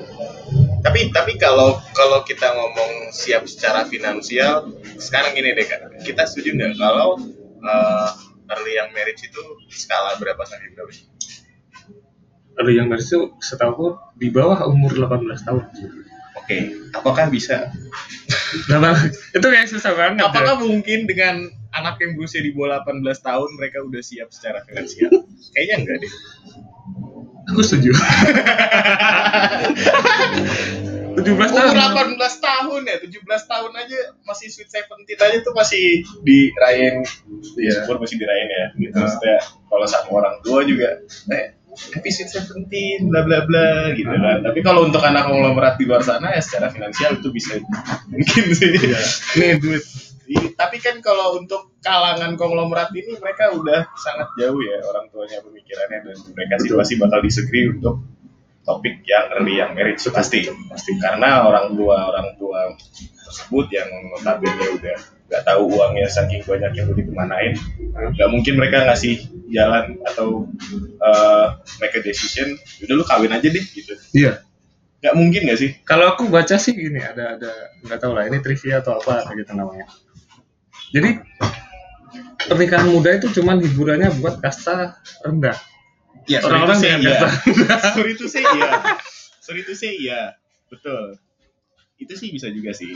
Tapi 0.85 1.11
tapi 1.11 1.35
kalau 1.35 1.81
kalau 1.97 2.23
kita 2.23 2.47
ngomong 2.55 3.11
siap 3.11 3.45
secara 3.49 3.83
finansial, 3.89 4.69
sekarang 5.01 5.35
gini 5.35 5.51
deh 5.57 5.67
kan, 5.67 5.91
kita 6.05 6.23
setuju 6.29 6.55
nggak 6.55 6.79
kalau 6.79 7.19
eh, 7.59 8.07
early 8.55 8.73
yang 8.79 8.89
marriage 8.95 9.25
itu 9.25 9.41
skala 9.69 10.15
berapa 10.17 10.41
sampai 10.47 10.71
berapa 10.73 10.91
sih? 10.93 11.09
early 12.59 12.75
young 12.75 12.91
marriage 12.91 13.07
itu 13.07 13.31
setahu 13.39 13.95
di 14.19 14.27
bawah 14.29 14.67
umur 14.67 14.91
18 14.91 15.47
tahun. 15.47 15.63
Oke 16.35 16.57
apakah 16.91 17.31
bisa? 17.31 17.71
Nah, 18.67 18.97
itu 19.33 19.47
kayak 19.47 19.69
susah 19.71 19.95
banget 19.95 20.25
apakah 20.25 20.59
ya. 20.59 20.61
mungkin 20.61 21.07
dengan 21.07 21.47
anak 21.75 22.01
yang 22.01 22.17
berusia 22.17 22.41
di 22.41 22.51
bawah 22.53 22.81
18 22.81 23.03
tahun 23.21 23.49
mereka 23.57 23.77
udah 23.85 24.01
siap 24.01 24.29
secara 24.33 24.65
finansial 24.65 25.11
kayaknya 25.53 25.75
enggak 25.85 25.97
deh 26.07 26.13
aku 27.49 27.61
setuju 27.65 27.91
17 31.19 31.35
tahun 31.51 31.69
Umur 31.75 32.15
18 32.15 32.47
tahun 32.47 32.81
ya, 32.87 32.95
17 33.01 33.51
tahun 33.51 33.71
aja 33.75 33.99
masih 34.23 34.47
sweet 34.47 34.71
seventeen 34.71 35.19
aja 35.19 35.37
tuh 35.43 35.51
masih 35.51 36.05
dirayain, 36.23 37.03
Iya. 37.59 37.83
syukur 37.83 37.99
masih 37.99 38.15
dirayain 38.21 38.47
ya. 38.49 38.65
Gitu. 38.79 38.95
Ah. 38.95 39.03
Maksudnya 39.03 39.35
kalau 39.67 39.85
sama 39.89 40.09
orang 40.15 40.35
tua 40.45 40.63
juga, 40.63 41.03
eh, 41.33 41.59
happy 41.97 42.09
sweet 42.13 42.31
seventeen, 42.31 43.11
bla 43.11 43.27
bla 43.27 43.43
bla 43.43 43.91
gitu 43.99 44.09
kan. 44.09 44.47
Tapi 44.47 44.59
kalau 44.63 44.87
untuk 44.87 45.03
anak 45.03 45.27
konglomerat 45.27 45.75
di 45.75 45.85
luar 45.89 46.05
sana 46.05 46.31
ya 46.31 46.39
secara 46.39 46.71
finansial 46.71 47.19
itu 47.19 47.29
bisa 47.35 47.59
mungkin 48.07 48.43
sih. 48.55 48.69
Iya. 48.79 48.99
nih 49.43 49.51
duit 49.59 49.83
Tapi 50.37 50.77
kan 50.77 51.01
kalau 51.01 51.41
untuk 51.41 51.73
kalangan 51.81 52.37
konglomerat 52.37 52.93
ini 52.93 53.17
mereka 53.17 53.49
udah 53.49 53.89
sangat 53.97 54.29
jauh 54.37 54.61
ya 54.61 54.77
orang 54.85 55.09
tuanya 55.09 55.41
pemikirannya 55.41 55.99
dan 56.05 56.17
mereka 56.37 56.53
sih 56.61 56.69
pasti 56.77 56.93
bakal 57.01 57.19
disagree 57.25 57.65
untuk 57.73 58.05
topik 58.61 59.01
yang 59.09 59.33
early 59.33 59.57
yang 59.57 59.73
marriage 59.73 60.05
pasti. 60.13 60.45
Pasti. 60.69 60.93
Karena 61.01 61.49
orang 61.49 61.73
tua 61.73 62.13
orang 62.13 62.37
tua 62.37 62.77
tersebut 63.25 63.65
yang 63.73 63.89
notabene 64.13 64.65
udah 64.77 64.95
nggak 65.29 65.43
tahu 65.45 65.61
uangnya 65.69 66.09
saking 66.09 66.41
banyak 66.41 66.73
yang 66.73 66.89
udah 66.89 66.97
dikemanain 66.97 67.53
nggak 67.93 68.29
mungkin 68.33 68.57
mereka 68.57 68.81
ngasih 68.89 69.29
jalan 69.53 70.01
atau 70.01 70.49
uh, 71.05 71.61
make 71.77 71.93
a 71.93 72.01
decision 72.01 72.57
udah 72.81 72.93
lu 72.97 73.05
kawin 73.05 73.33
aja 73.33 73.45
deh 73.49 73.61
gitu. 73.61 73.93
Iya. 74.13 74.41
Nggak 74.99 75.15
mungkin 75.15 75.41
nggak 75.45 75.59
sih? 75.61 75.71
Kalau 75.85 76.11
aku 76.11 76.27
baca 76.33 76.57
sih 76.57 76.73
gini 76.73 77.01
ada 77.01 77.37
ada 77.37 77.51
nggak 77.85 77.99
tahu 78.01 78.11
lah 78.17 78.25
ini 78.25 78.41
trivia 78.41 78.81
atau 78.81 78.97
apa 78.97 79.29
gitu 79.37 79.53
namanya 79.53 79.85
jadi 80.89 81.21
pernikahan 82.49 82.89
muda 82.89 83.13
itu 83.15 83.29
cuman 83.31 83.61
hiburannya 83.61 84.09
buat 84.19 84.41
kasta 84.41 84.97
rendah. 85.21 85.57
Ya 86.29 86.45
Orang-orang 86.45 86.77
say, 86.77 86.93
kata- 86.93 87.01
iya. 87.01 87.17
sorry 87.93 88.13
to 88.13 88.25
say 88.29 88.43
iya. 88.57 88.69
Sorry 89.41 89.61
to 89.65 89.73
say 89.73 89.91
iya. 89.97 90.21
Betul. 90.69 91.17
Itu 91.97 92.13
sih 92.13 92.29
bisa 92.29 92.49
juga 92.49 92.71
sih. 92.71 92.93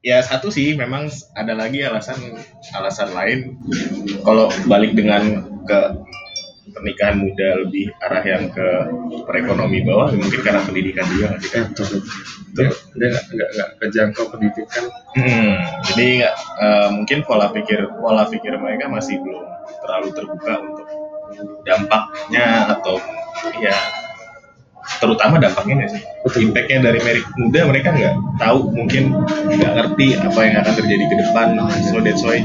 Ya 0.00 0.22
satu 0.24 0.48
sih 0.48 0.72
memang 0.74 1.10
ada 1.34 1.52
lagi 1.52 1.82
alasan 1.82 2.40
alasan 2.72 3.10
lain. 3.12 3.58
Kalau 4.22 4.48
balik 4.64 4.94
dengan 4.94 5.44
ke 5.66 5.78
pernikahan 6.70 7.16
muda 7.18 7.48
lebih 7.66 7.90
arah 8.00 8.24
yang 8.24 8.44
ke 8.50 8.68
perekonomi 9.26 9.82
bawah 9.84 10.10
mungkin 10.14 10.40
karena 10.40 10.60
pendidikan 10.64 11.06
juga 11.10 11.24
nggak 11.34 11.40
sih 11.42 11.50
Eh, 11.50 11.64
betul. 11.66 11.86
Dia 12.56 12.68
dia 12.96 13.08
nggak 13.10 13.24
nggak 13.30 13.50
nggak 13.54 13.68
kejangkau 13.82 14.24
pendidikan. 14.30 14.84
Hmm, 15.14 15.54
jadi 15.90 16.06
nggak 16.24 16.34
eh, 16.62 16.88
mungkin 16.94 17.18
pola 17.26 17.46
pikir 17.50 17.80
pola 17.98 18.24
pikir 18.26 18.54
mereka 18.58 18.86
masih 18.90 19.18
belum 19.20 19.44
terlalu 19.82 20.08
terbuka 20.14 20.52
untuk 20.62 20.86
dampaknya 21.62 22.74
atau 22.78 22.98
ya 23.62 23.74
terutama 24.98 25.38
dampaknya 25.38 25.74
nggak 25.84 25.90
sih? 25.94 26.02
Betul. 26.26 26.50
impactnya 26.50 26.78
dari 26.90 27.00
merit 27.04 27.26
muda 27.38 27.60
mereka 27.70 27.88
nggak 27.94 28.14
tahu 28.42 28.58
mungkin 28.74 29.14
nggak 29.54 29.72
ngerti 29.78 30.06
apa 30.18 30.40
yang 30.42 30.56
akan 30.62 30.74
terjadi 30.74 31.04
ke 31.06 31.16
depan. 31.26 31.48
So 31.90 32.02
that's 32.02 32.22
why 32.26 32.42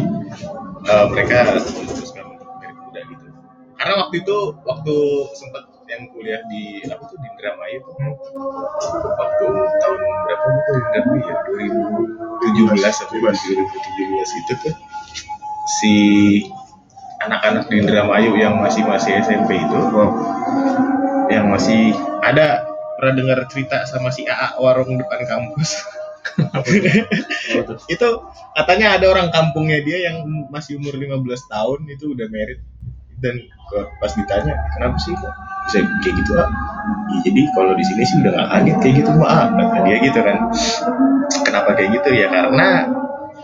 eh, 0.86 1.06
mereka 1.10 1.62
karena 3.86 4.02
waktu 4.02 4.26
itu 4.26 4.38
waktu 4.66 4.96
sempat 5.38 5.70
yang 5.86 6.10
kuliah 6.10 6.42
di 6.50 6.82
apa 6.90 7.06
tuh 7.06 7.22
di 7.22 7.28
Indramayu 7.30 7.86
tuh 7.86 7.94
waktu 9.14 9.46
tahun 9.78 10.00
berapa? 10.02 10.48
Itu 10.50 10.72
Indramayu 10.74 11.22
ya? 11.22 11.38
2017 12.82 12.82
atau 13.06 13.16
2017 13.22 14.42
itu 14.42 14.54
tuh. 14.66 14.76
Si 15.78 15.94
anak-anak 17.22 17.70
di 17.70 17.86
Indramayu 17.86 18.34
yang 18.34 18.58
masih 18.58 18.82
masih 18.90 19.22
SMP 19.22 19.62
itu 19.62 19.78
yang 21.30 21.54
masih 21.54 21.94
ada 22.26 22.66
pernah 22.98 23.14
dengar 23.22 23.40
cerita 23.54 23.86
sama 23.86 24.10
si 24.10 24.26
AA 24.26 24.58
warung 24.58 24.98
depan 24.98 25.30
kampus? 25.30 25.78
Itu 27.94 28.10
katanya 28.58 28.98
ada 28.98 29.06
orang 29.14 29.30
kampungnya 29.30 29.78
dia 29.86 30.10
yang 30.10 30.26
masih 30.50 30.82
umur 30.82 30.98
15 30.98 31.22
tahun 31.54 31.80
itu 31.86 32.18
udah 32.18 32.28
merit. 32.34 32.60
Dan 33.22 33.46
pas 33.74 34.12
ditanya 34.14 34.54
kenapa 34.78 34.98
sih 35.02 35.12
kok 35.18 35.34
bisa 35.66 35.78
kayak 36.06 36.16
gitu 36.22 36.32
ah 36.38 36.50
"Ya, 37.10 37.18
jadi 37.30 37.42
kalau 37.54 37.74
di 37.74 37.84
sini 37.86 38.04
sih 38.06 38.16
udah 38.22 38.32
gak 38.34 38.48
kaget 38.54 38.78
kayak 38.82 38.96
gitu 39.02 39.10
mah 39.18 39.30
ah," 39.30 39.46
kata 39.50 39.78
dia 39.90 39.98
gitu 40.06 40.20
kan. 40.22 40.38
Kenapa 41.42 41.70
kayak 41.74 41.90
gitu 42.02 42.10
ya? 42.14 42.28
Karena 42.30 42.70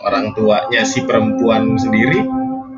orang 0.05 0.33
tuanya 0.37 0.81
si 0.85 1.05
perempuan 1.05 1.77
sendiri 1.77 2.21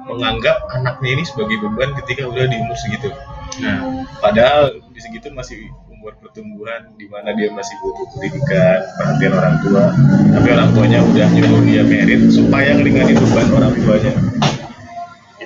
menganggap 0.08 0.68
anaknya 0.72 1.20
ini 1.20 1.24
sebagai 1.24 1.58
beban 1.64 1.96
ketika 2.04 2.28
udah 2.28 2.46
di 2.48 2.56
umur 2.60 2.78
segitu. 2.80 3.12
Nah 3.64 4.08
padahal 4.20 4.80
di 4.92 5.00
segitu 5.00 5.32
masih 5.32 5.72
umur 5.88 6.16
pertumbuhan 6.20 6.92
di 7.00 7.08
mana 7.08 7.32
dia 7.32 7.48
masih 7.52 7.76
butuh 7.80 8.06
pendidikan 8.12 8.80
perhatian 9.00 9.34
orang 9.36 9.56
tua. 9.64 9.84
Tapi 10.36 10.48
orang 10.52 10.70
tuanya 10.76 11.00
udah 11.04 11.28
nyuruh 11.32 11.62
dia 11.64 11.84
merit 11.88 12.28
supaya 12.28 12.76
ngeringanin 12.76 13.16
beban 13.16 13.48
orang 13.56 13.74
tuanya 13.80 14.12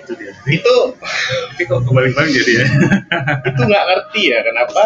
itu 0.07 0.13
dia. 0.15 0.31
Itu 0.47 0.75
tapi 0.95 1.63
kok 1.67 1.83
kembali 1.83 2.09
balik 2.15 2.31
jadi 2.31 2.51
ya. 2.63 2.65
itu 3.51 3.61
nggak 3.67 3.85
ngerti 3.91 4.21
ya 4.31 4.39
kenapa 4.47 4.83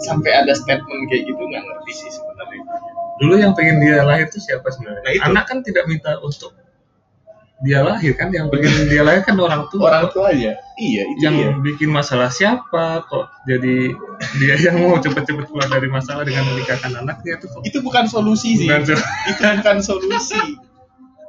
sampai 0.00 0.30
ada 0.32 0.56
statement 0.56 1.02
kayak 1.12 1.28
gitu 1.28 1.42
nggak 1.44 1.60
ngerti 1.60 1.92
sih 1.92 2.08
sebenarnya. 2.08 2.64
Dulu 3.20 3.34
yang 3.36 3.52
pengen 3.52 3.84
dia 3.84 4.00
lahir 4.00 4.32
itu 4.32 4.40
siapa 4.40 4.64
sebenarnya? 4.72 5.04
Nah, 5.04 5.12
itu. 5.12 5.24
anak 5.28 5.44
kan 5.44 5.58
tidak 5.60 5.84
minta 5.84 6.16
untuk 6.24 6.56
dia 7.60 7.84
lahir 7.84 8.16
kan 8.16 8.32
yang 8.32 8.48
pengen 8.48 8.88
dia 8.88 9.04
lahir 9.04 9.20
kan 9.20 9.36
orang 9.36 9.68
tua. 9.68 9.92
Orang 9.92 10.08
tua 10.08 10.32
aja. 10.32 10.56
Iya 10.80 11.02
itu 11.12 11.20
yang 11.20 11.36
dia. 11.36 11.52
bikin 11.60 11.92
masalah 11.92 12.32
siapa 12.32 13.04
kok 13.04 13.28
jadi 13.44 13.92
dia 14.40 14.54
yang 14.56 14.80
mau 14.80 14.96
cepet-cepet 14.96 15.44
keluar 15.52 15.68
dari 15.68 15.92
masalah 15.92 16.24
dengan 16.24 16.48
menikahkan 16.48 16.96
anaknya 16.96 17.36
itu 17.36 17.46
kok 17.52 17.60
itu 17.68 17.78
bukan 17.84 18.08
solusi 18.08 18.56
sih. 18.56 18.64
Bukan 18.64 18.96
itu 19.28 19.44
bukan 19.60 19.78
solusi 19.84 20.40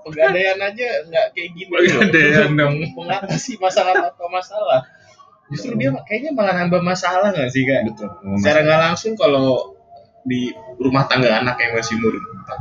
pegadaian 0.06 0.58
aja 0.60 0.88
nggak 1.08 1.26
kayak 1.34 1.50
gini. 1.54 1.70
Loh. 1.72 1.80
Pegadaian 1.82 2.52
dong. 2.58 2.76
mengatasi 2.94 3.58
masalah 3.62 4.14
apa 4.14 4.26
masalah. 4.28 4.82
Justru 5.52 5.76
dia 5.76 5.92
kayaknya 6.08 6.32
malah 6.32 6.56
nambah 6.56 6.82
masalah 6.82 7.36
nggak 7.36 7.50
sih 7.52 7.68
kak? 7.68 7.92
Betul. 7.92 8.10
Secara 8.40 8.60
nggak 8.64 8.82
langsung 8.92 9.14
kalau 9.20 9.76
di 10.22 10.54
rumah 10.78 11.10
tangga 11.10 11.42
anak 11.42 11.58
yang 11.58 11.74
masih 11.74 11.98
umur 11.98 12.14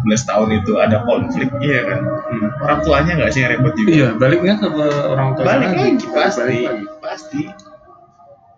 14 0.08 0.28
tahun 0.32 0.48
itu 0.64 0.72
ada 0.80 1.04
konflik 1.04 1.48
iya 1.60 1.84
kan? 1.84 2.00
Hmm. 2.08 2.48
orang 2.64 2.80
tuanya 2.80 3.12
nggak 3.20 3.30
sih 3.36 3.40
yang 3.44 3.50
repot 3.52 3.72
juga? 3.76 3.90
Iya 3.92 4.08
baliknya 4.16 4.54
ke 4.56 4.68
orang 5.12 5.28
tua 5.36 5.44
balik 5.44 5.68
lagi. 5.76 5.90
pasti 6.08 6.40
Balik 6.40 6.64
lagi. 6.64 6.84
pasti. 7.04 7.42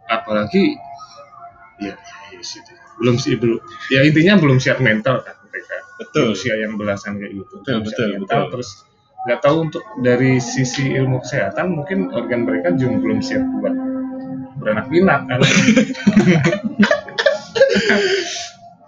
Apalagi 0.07 0.65
ya, 1.83 1.95
ya 2.31 2.41
belum 3.03 3.17
sih 3.19 3.35
belum. 3.35 3.59
Ya 3.91 4.07
intinya 4.07 4.39
belum 4.39 4.63
siap 4.63 4.79
mental 4.79 5.27
kan 5.27 5.42
betul. 6.03 6.35
Usia 6.35 6.55
yang 6.59 6.75
belasan 6.75 7.19
kayak 7.23 7.33
gitu. 7.39 7.55
Betul, 7.63 7.79
betul, 7.87 8.07
mental, 8.19 8.41
betul. 8.47 8.51
terus 8.59 8.71
nggak 9.23 9.39
tahu 9.39 9.57
untuk 9.71 9.85
dari 10.03 10.43
sisi 10.43 10.91
ilmu 10.99 11.23
kesehatan 11.23 11.79
mungkin 11.79 12.11
organ 12.11 12.43
mereka 12.43 12.75
juga 12.75 12.99
belum 12.99 13.23
siap 13.23 13.45
buat 13.63 13.75
beranak 14.59 14.87
pinak 14.91 15.21
kan. 15.31 15.41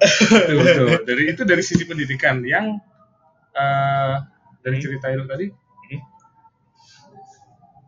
Betul, 0.04 0.60
betul. 0.60 0.88
dari 1.08 1.22
itu 1.32 1.42
dari 1.48 1.62
sisi 1.64 1.88
pendidikan 1.88 2.44
yang 2.44 2.76
eh, 3.56 4.14
dari 4.60 4.76
cerita 4.82 5.08
itu 5.08 5.24
tadi. 5.24 5.46
Hmm. 5.48 6.02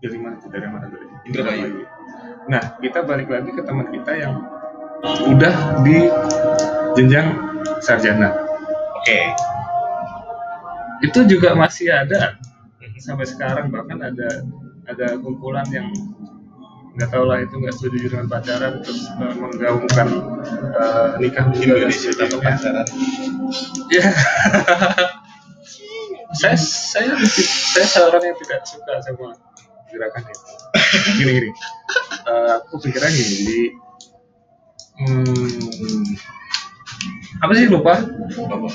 dari 0.00 0.18
mana 0.20 0.34
tuh? 0.40 0.48
Dari 0.48 0.66
mana 0.70 0.86
tadi 0.88 1.06
Indramayu. 1.26 1.82
nah 2.46 2.78
kita 2.78 3.02
balik 3.02 3.26
lagi 3.26 3.50
ke 3.50 3.62
teman 3.66 3.90
kita 3.90 4.12
yang 4.14 4.38
udah 5.02 5.82
di 5.82 6.06
jenjang 6.94 7.34
sarjana 7.82 8.45
oke 9.06 9.22
itu 11.06 11.20
juga 11.30 11.54
masih 11.54 11.94
ada 11.94 12.34
sampai 12.98 13.22
sekarang 13.22 13.70
bahkan 13.70 14.02
ada 14.02 14.42
ada 14.90 15.14
kumpulan 15.22 15.62
yang 15.70 15.86
nggak 16.96 17.12
tahu 17.12 17.28
lah 17.28 17.44
itu 17.44 17.54
nggak 17.54 17.74
setuju 17.76 18.08
dengan 18.08 18.26
pacaran 18.26 18.80
terus 18.80 19.04
eh, 19.14 19.34
menggaungkan 19.36 20.08
eh, 20.74 21.08
nikah 21.20 21.44
muda 21.52 21.86
dan 21.86 21.92
sebagainya. 21.92 22.38
pacaran 22.40 22.86
Ya. 23.92 24.10
saya 26.40 26.56
saya 26.58 27.14
saya 27.22 27.86
seorang 27.86 28.22
yang 28.26 28.36
tidak 28.42 28.66
suka 28.66 28.98
sama 29.04 29.38
gerakan 29.92 30.24
itu. 30.26 30.52
Gini 31.20 31.30
gini. 31.30 31.50
Eh, 32.26 32.50
aku 32.58 32.82
pikiran 32.82 33.14
gini 33.14 33.70
hmm, 34.98 36.02
apa 37.40 37.52
sih 37.52 37.66
lupa? 37.68 38.00
apa 38.00 38.68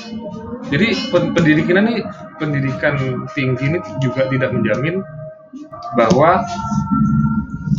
Jadi 0.72 0.88
pen- 1.12 1.32
pendidikan 1.36 1.84
ini 1.84 2.00
pendidikan 2.40 2.94
tinggi 3.34 3.64
ini 3.68 3.78
juga 4.00 4.24
tidak 4.30 4.54
menjamin 4.54 5.02
bahwa 5.98 6.40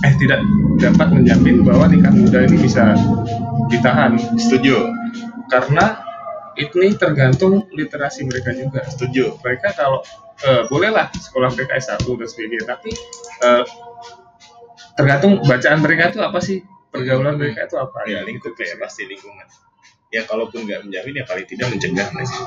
eh 0.04 0.14
tidak 0.20 0.44
dapat 0.78 1.08
menjamin 1.16 1.64
bahwa 1.64 1.88
nikah 1.90 2.12
muda 2.14 2.44
ini 2.44 2.60
bisa 2.60 2.94
ditahan 3.72 4.20
Setuju. 4.38 4.92
karena 5.48 6.04
ini 6.54 6.94
tergantung 6.94 7.66
literasi 7.74 8.28
mereka 8.28 8.54
juga 8.54 8.86
Setuju. 8.86 9.42
mereka 9.42 9.74
kalau 9.74 10.04
eh, 10.44 10.68
bolehlah 10.70 11.10
sekolah 11.16 11.50
mereka 11.56 11.80
S1 11.80 12.04
dan 12.04 12.28
sebagainya 12.30 12.62
tapi 12.68 12.92
eh, 13.42 13.64
tergantung 14.94 15.42
bacaan 15.42 15.80
mereka 15.82 16.14
itu 16.14 16.20
apa 16.22 16.40
sih 16.44 16.62
pergaulan 16.94 17.40
mereka 17.42 17.66
itu 17.66 17.76
apa 17.80 18.06
Ya 18.06 18.22
lingkup 18.22 18.54
ya 18.54 18.78
pasti 18.78 19.10
lingkungan. 19.10 19.48
Ya 20.14 20.22
kalaupun 20.24 20.70
nggak 20.70 20.86
menjamin 20.86 21.14
ya 21.20 21.26
paling 21.26 21.48
tidak 21.50 21.74
mencegah 21.74 22.06
nggak 22.06 22.26
sih. 22.30 22.44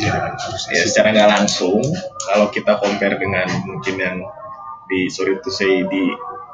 ya, 0.00 0.32
Ya 0.72 0.82
secara 0.88 1.12
nggak 1.12 1.28
langsung 1.28 1.84
kalau 2.24 2.48
kita 2.48 2.80
compare 2.80 3.20
dengan 3.20 3.44
mungkin 3.68 4.00
yang 4.00 4.16
di 4.88 5.12
sorry 5.12 5.36
to 5.38 5.52
say 5.52 5.84
di 5.84 6.02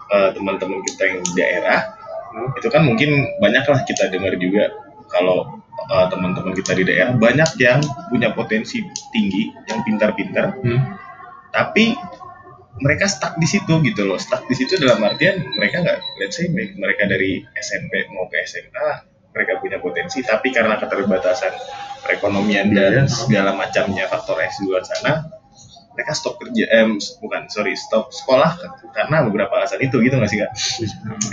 eh, 0.08 0.30
teman-teman 0.34 0.82
kita 0.82 1.02
yang 1.06 1.20
di 1.22 1.32
daerah 1.34 1.94
Hmm. 2.28 2.52
itu 2.60 2.68
kan 2.68 2.84
mungkin 2.84 3.08
banyaklah 3.40 3.88
kita 3.88 4.12
dengar 4.12 4.36
juga 4.36 4.68
kalau 5.08 5.48
eh, 5.88 6.06
teman-teman 6.12 6.52
kita 6.52 6.76
di 6.76 6.84
daerah 6.84 7.16
banyak 7.16 7.56
yang 7.56 7.80
punya 8.12 8.36
potensi 8.36 8.84
tinggi 9.08 9.48
yang 9.64 9.80
pintar-pintar 9.80 10.52
Hmm. 10.60 10.98
tapi 11.48 11.96
mereka 12.78 13.08
stuck 13.08 13.34
di 13.34 13.48
situ 13.48 13.80
gitu 13.80 14.04
loh 14.04 14.20
stuck 14.20 14.44
di 14.44 14.52
situ 14.52 14.76
dalam 14.76 15.00
artian 15.02 15.40
mereka 15.56 15.80
nggak 15.80 15.98
let's 16.20 16.36
say 16.36 16.52
mereka 16.52 17.08
dari 17.08 17.40
SMP 17.56 18.06
mau 18.12 18.28
ke 18.28 18.44
SMA 18.44 19.07
mereka 19.34 19.60
punya 19.60 19.78
potensi 19.78 20.24
tapi 20.24 20.50
karena 20.50 20.80
keterbatasan 20.80 21.52
perekonomian 22.04 22.72
dan 22.72 23.04
Yes. 23.06 23.26
segala 23.26 23.52
macamnya 23.54 24.08
faktor 24.08 24.40
X 24.42 24.62
di 24.62 24.70
luar 24.70 24.82
sana 24.86 25.28
mereka 25.98 26.14
stop 26.14 26.38
kerja 26.38 26.64
eh, 26.70 26.86
bukan 27.18 27.50
sorry 27.50 27.74
stop 27.74 28.14
sekolah 28.14 28.54
karena 28.94 29.26
beberapa 29.26 29.58
alasan 29.58 29.82
itu 29.82 29.98
gitu 29.98 30.14
nggak 30.14 30.30
sih 30.30 30.38
kak? 30.38 30.50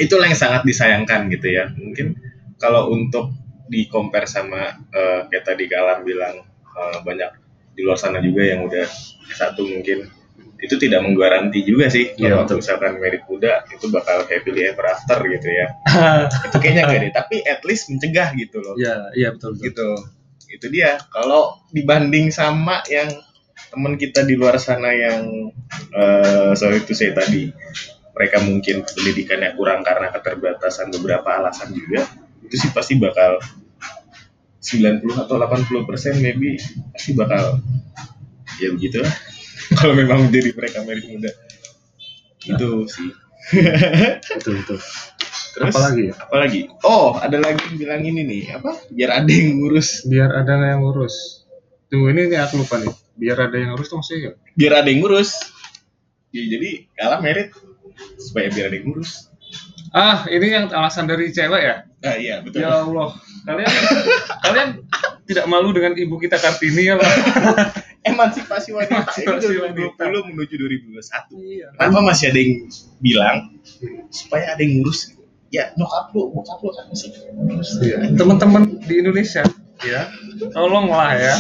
Itulah 0.02 0.26
yang 0.26 0.34
sangat 0.34 0.66
disayangkan 0.66 1.30
gitu 1.30 1.54
ya. 1.54 1.70
Mungkin 1.70 2.18
kalau 2.58 2.90
untuk 2.90 3.30
di 3.70 3.86
compare 3.86 4.26
sama 4.26 4.74
eh, 4.90 5.30
kayak 5.30 5.46
tadi 5.46 5.70
Kalam 5.70 6.02
bilang 6.02 6.42
eh, 6.50 6.98
banyak 7.06 7.30
di 7.78 7.86
luar 7.86 8.02
sana 8.02 8.18
juga 8.18 8.42
yang 8.42 8.66
udah 8.66 8.90
satu 9.38 9.70
mungkin 9.70 10.10
itu 10.56 10.76
tidak 10.80 11.04
menggaranti 11.04 11.68
juga 11.68 11.92
sih 11.92 12.16
Iya, 12.16 12.32
kalau 12.32 12.44
betul. 12.48 12.58
misalkan 12.64 12.92
merit 12.98 13.24
muda 13.28 13.54
itu 13.68 13.86
bakal 13.92 14.24
happily 14.24 14.62
ever 14.72 14.86
after 14.88 15.20
gitu 15.28 15.48
ya. 15.52 15.68
Itu 16.48 16.58
kayaknya 16.64 16.82
enggak 16.88 17.02
deh 17.04 17.12
tapi 17.12 17.36
at 17.44 17.62
least 17.68 17.92
mencegah 17.92 18.32
gitu 18.40 18.64
loh. 18.64 18.76
Ya 18.80 19.12
iya 19.14 19.36
betul 19.36 19.60
betul. 19.60 19.68
Gitu. 19.68 19.90
Itu 20.56 20.66
dia. 20.72 20.96
Kalau 21.12 21.60
dibanding 21.76 22.32
sama 22.32 22.80
yang 22.88 23.12
teman 23.72 24.00
kita 24.00 24.24
di 24.24 24.40
luar 24.40 24.56
sana 24.56 24.96
yang 24.96 25.52
eh 25.92 26.52
sorry 26.56 26.80
to 26.88 26.96
say 26.96 27.12
tadi 27.12 27.52
mereka 28.16 28.40
mungkin 28.40 28.88
pendidikannya 28.88 29.60
kurang 29.60 29.84
karena 29.84 30.08
keterbatasan 30.16 30.88
beberapa 30.96 31.36
alasan 31.36 31.76
juga 31.76 32.08
itu 32.48 32.56
sih 32.56 32.72
pasti 32.72 32.96
bakal 32.96 33.44
90 34.64 35.04
atau 35.28 35.36
80 35.36 35.84
persen 35.90 36.14
maybe 36.24 36.56
pasti 36.96 37.12
bakal 37.12 37.60
ya 38.64 38.72
begitu 38.72 39.04
lah 39.04 39.12
kalau 39.80 39.94
memang 39.98 40.30
menjadi 40.30 40.50
mereka 40.54 40.80
merit 40.86 41.06
muda. 41.10 41.32
Itu 42.46 42.86
sih. 42.90 43.10
Betul 44.40 44.62
betul. 44.62 44.80
Terus 45.56 45.72
apa 45.72 45.80
lagi 45.88 46.02
ya? 46.12 46.14
apalagi 46.20 46.62
oh 46.84 47.16
ada 47.16 47.40
lagi 47.40 47.64
yang 47.72 47.78
bilang 47.80 48.02
ini 48.04 48.22
nih 48.28 48.44
apa? 48.60 48.76
Biar 48.92 49.24
ada 49.24 49.32
yang 49.32 49.62
ngurus. 49.64 50.04
Biar 50.04 50.30
ada 50.36 50.54
yang 50.60 50.84
ngurus. 50.84 51.48
Tunggu 51.88 52.12
ini 52.12 52.28
nih 52.28 52.40
aku 52.44 52.60
lupa 52.60 52.76
nih. 52.82 52.92
Biar 53.16 53.38
ada 53.40 53.56
yang 53.56 53.72
ngurus 53.72 53.88
tuh 53.88 53.98
maksudnya 54.04 54.36
biar 54.58 54.74
ada 54.84 54.88
yang 54.92 55.00
ngurus. 55.00 55.32
Ya, 56.36 56.44
jadi 56.44 56.92
kalah 57.00 57.20
merit. 57.24 57.56
Supaya 58.20 58.52
biar 58.52 58.68
ada 58.68 58.76
yang 58.76 58.92
ngurus. 58.92 59.32
Ah 59.96 60.28
ini 60.28 60.52
yang 60.52 60.68
alasan 60.76 61.08
dari 61.08 61.32
cewek 61.32 61.62
ya? 61.64 61.76
Ah 62.04 62.16
iya 62.20 62.44
betul. 62.44 62.60
Ya 62.60 62.84
Allah. 62.84 63.16
Kalian 63.48 63.72
kalian 64.44 64.70
tidak 65.26 65.46
malu 65.50 65.74
dengan 65.74 65.98
ibu 65.98 66.22
kita 66.22 66.38
kartini 66.38 66.94
ya 66.94 66.96
pak 67.02 67.10
emansipasi 68.06 68.70
wanita. 68.72 69.10
Wanita. 69.10 69.98
2020 69.98 70.30
menuju 70.32 70.54
2021 70.94 71.42
iya. 71.42 71.68
Kenapa 71.74 72.00
masih 72.06 72.26
ada 72.30 72.40
yang 72.40 72.54
bilang 73.02 73.38
supaya 74.14 74.54
ada 74.54 74.62
yang 74.62 74.80
ngurus? 74.80 75.18
Ya 75.50 75.74
nyokap 75.74 76.14
lu 76.14 76.30
bokap 76.30 76.62
lu 76.62 76.70
kan 76.74 76.86
masih 76.94 77.10
ngurus. 77.34 77.70
Iya. 77.82 77.98
teman-teman 78.14 78.78
di 78.86 78.94
Indonesia 79.02 79.42
ya 79.82 80.08
tolonglah 80.54 81.18
ya. 81.18 81.36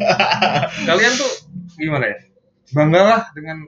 Kalian 0.88 1.12
tuh 1.14 1.32
gimana 1.78 2.10
ya? 2.10 2.18
Banggalah 2.74 3.30
dengan 3.32 3.62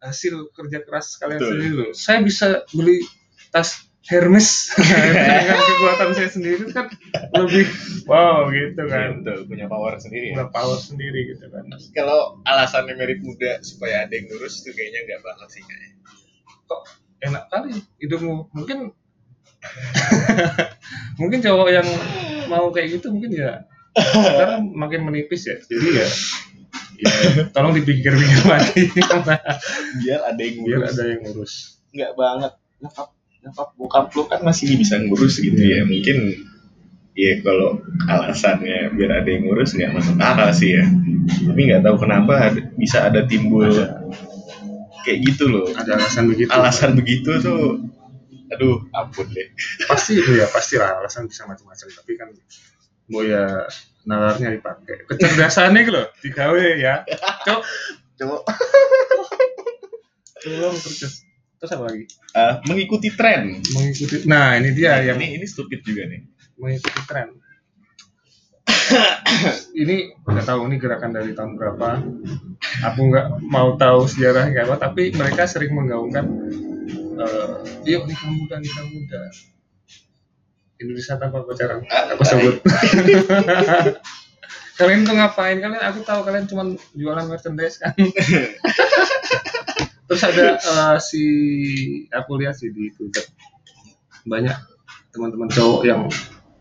hasil 0.00 0.50
kerja 0.56 0.80
keras 0.82 1.20
kalian 1.20 1.38
sendiri 1.38 1.72
loh. 1.76 1.90
Saya 1.92 2.24
bisa 2.24 2.64
beli 2.72 3.04
tas 3.52 3.89
Hermes. 4.08 4.72
Dengan 4.78 5.60
kekuatan 5.60 6.10
saya 6.16 6.30
sendiri 6.32 6.64
kan 6.72 6.88
lebih 7.36 7.68
wow 8.08 8.48
gitu 8.48 8.82
kan. 8.88 9.20
Kan 9.20 9.26
betul 9.26 9.38
punya 9.50 9.66
power 9.68 9.94
sendiri 10.00 10.32
ya. 10.32 10.34
Punya 10.40 10.48
power 10.48 10.78
sendiri 10.80 11.20
gitu 11.36 11.46
kan. 11.52 11.68
Kalau 11.92 12.40
alasannya 12.48 12.96
merit 12.96 13.20
muda 13.20 13.60
supaya 13.60 14.08
ada 14.08 14.12
yang 14.16 14.30
ngurus 14.32 14.64
itu 14.64 14.72
kayaknya 14.72 15.04
nggak 15.04 15.20
banget 15.20 15.48
sih 15.52 15.62
kayaknya 15.66 15.88
kok 16.70 16.82
enak 17.20 17.44
kali 17.50 17.70
hidupmu? 18.00 18.48
Mungkin 18.56 18.78
mungkin 21.20 21.38
cowok 21.44 21.68
yang 21.68 21.88
mau 22.48 22.72
kayak 22.72 22.96
gitu 22.96 23.12
mungkin 23.12 23.36
ya 23.36 23.68
sekarang 23.92 24.72
makin 24.72 25.04
menipis 25.04 25.44
ya. 25.44 25.60
Jadi 25.60 25.88
ya 26.00 26.08
ya. 27.00 27.44
Tolong 27.54 27.72
dipikir-pikir 27.76 28.44
lagi. 28.46 28.82
Biar 30.00 30.20
ada 30.28 30.40
yang 30.40 30.56
biar 30.64 30.78
ngurus 30.84 30.94
ada 30.96 31.02
yang 31.08 31.20
ngurus 31.24 31.54
nggak 31.90 32.12
banget. 32.14 32.52
Nyokap 32.80 33.08
nyokap 33.40 33.68
bokap 33.76 34.06
lu 34.12 34.22
kan 34.28 34.40
masih 34.44 34.76
bisa 34.76 35.00
ngurus 35.00 35.40
gitu 35.40 35.56
ya. 35.60 35.84
Mungkin 35.88 36.16
ya 37.16 37.40
kalau 37.42 37.80
alasannya 38.06 38.94
biar 38.94 39.24
ada 39.24 39.28
yang 39.28 39.48
ngurus 39.48 39.74
nggak 39.76 39.92
masuk 39.96 40.16
akal 40.20 40.50
sih 40.52 40.76
ya. 40.76 40.84
Tapi 41.48 41.60
nggak 41.68 41.82
tahu 41.84 41.96
kenapa 42.00 42.52
ada- 42.52 42.68
bisa 42.76 43.04
ada 43.08 43.24
timbul 43.24 43.68
kayak 45.04 45.18
gitu 45.24 45.48
loh. 45.48 45.66
Ada 45.72 45.96
alasan 45.96 46.28
begitu. 46.28 46.48
Alasan 46.52 46.90
begitu 46.96 47.30
tuh 47.40 47.80
aduh 48.50 48.82
ampun 48.92 49.30
deh. 49.30 49.48
Pasti 49.86 50.18
itu 50.18 50.36
ya 50.36 50.44
pasti 50.50 50.76
lah 50.76 51.00
alasan 51.00 51.26
bisa 51.30 51.46
macam-macam. 51.48 51.86
Tapi 51.86 52.12
kan 52.18 52.28
mau 53.10 53.24
ya 53.24 53.66
nalarnya 54.04 54.52
dipakai. 54.54 55.08
Kecerdasannya 55.08 55.80
gitu 55.86 55.92
loh 55.96 56.06
digawe 56.20 56.64
ya. 56.76 57.02
Cok. 57.48 57.60
Coba 58.20 58.36
tolong 60.40 60.76
terus 60.76 61.24
terus 61.60 61.76
apa 61.76 61.84
lagi 61.92 62.04
eh, 62.08 62.54
mengikuti 62.64 63.08
tren 63.12 63.60
mengikuti 63.76 64.24
nah 64.24 64.56
ini 64.56 64.72
dia 64.72 65.04
yang 65.04 65.20
ini 65.20 65.36
ini 65.36 65.46
stupid 65.46 65.84
juga 65.84 66.08
nih 66.08 66.24
mengikuti 66.60 67.00
tren. 67.08 67.28
ini 69.82 70.12
nggak 70.28 70.46
tahu 70.46 70.68
ini 70.68 70.76
gerakan 70.76 71.16
dari 71.16 71.32
tahun 71.32 71.56
berapa. 71.56 72.04
Aku 72.92 73.00
nggak 73.08 73.26
mau 73.48 73.74
tahu 73.80 74.04
sejarahnya 74.06 74.68
apa, 74.68 74.76
tapi 74.76 75.14
mereka 75.16 75.48
sering 75.48 75.72
menggaungkan, 75.72 76.26
eh, 77.16 77.50
yuk 77.88 78.04
nikah 78.04 78.30
muda, 78.30 78.60
nikah 78.60 78.84
muda. 78.86 79.22
Indonesia 80.80 81.16
tanpa 81.20 81.44
pacaran. 81.44 81.84
Ah, 81.92 82.16
Aku 82.16 82.22
sebut. 82.24 82.56
kalian 84.80 85.04
tuh 85.04 85.12
ngapain? 85.12 85.60
Kalian 85.60 85.84
aku 85.84 86.00
tahu 86.08 86.24
kalian 86.24 86.48
cuma 86.48 86.72
jualan 86.96 87.28
merchandise 87.28 87.76
kan. 87.76 87.92
Terus 90.10 90.22
ada 90.26 90.58
eh, 90.74 90.96
si 90.98 91.22
aku 92.10 92.42
lihat 92.42 92.58
sih 92.58 92.74
di 92.74 92.90
Twitter. 92.90 93.22
Banyak 94.26 94.58
teman-teman 95.14 95.46
cowok 95.46 95.82
yang 95.86 96.10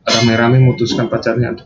rame-rame 0.05 0.61
memutuskan 0.61 1.09
pacarnya 1.09 1.57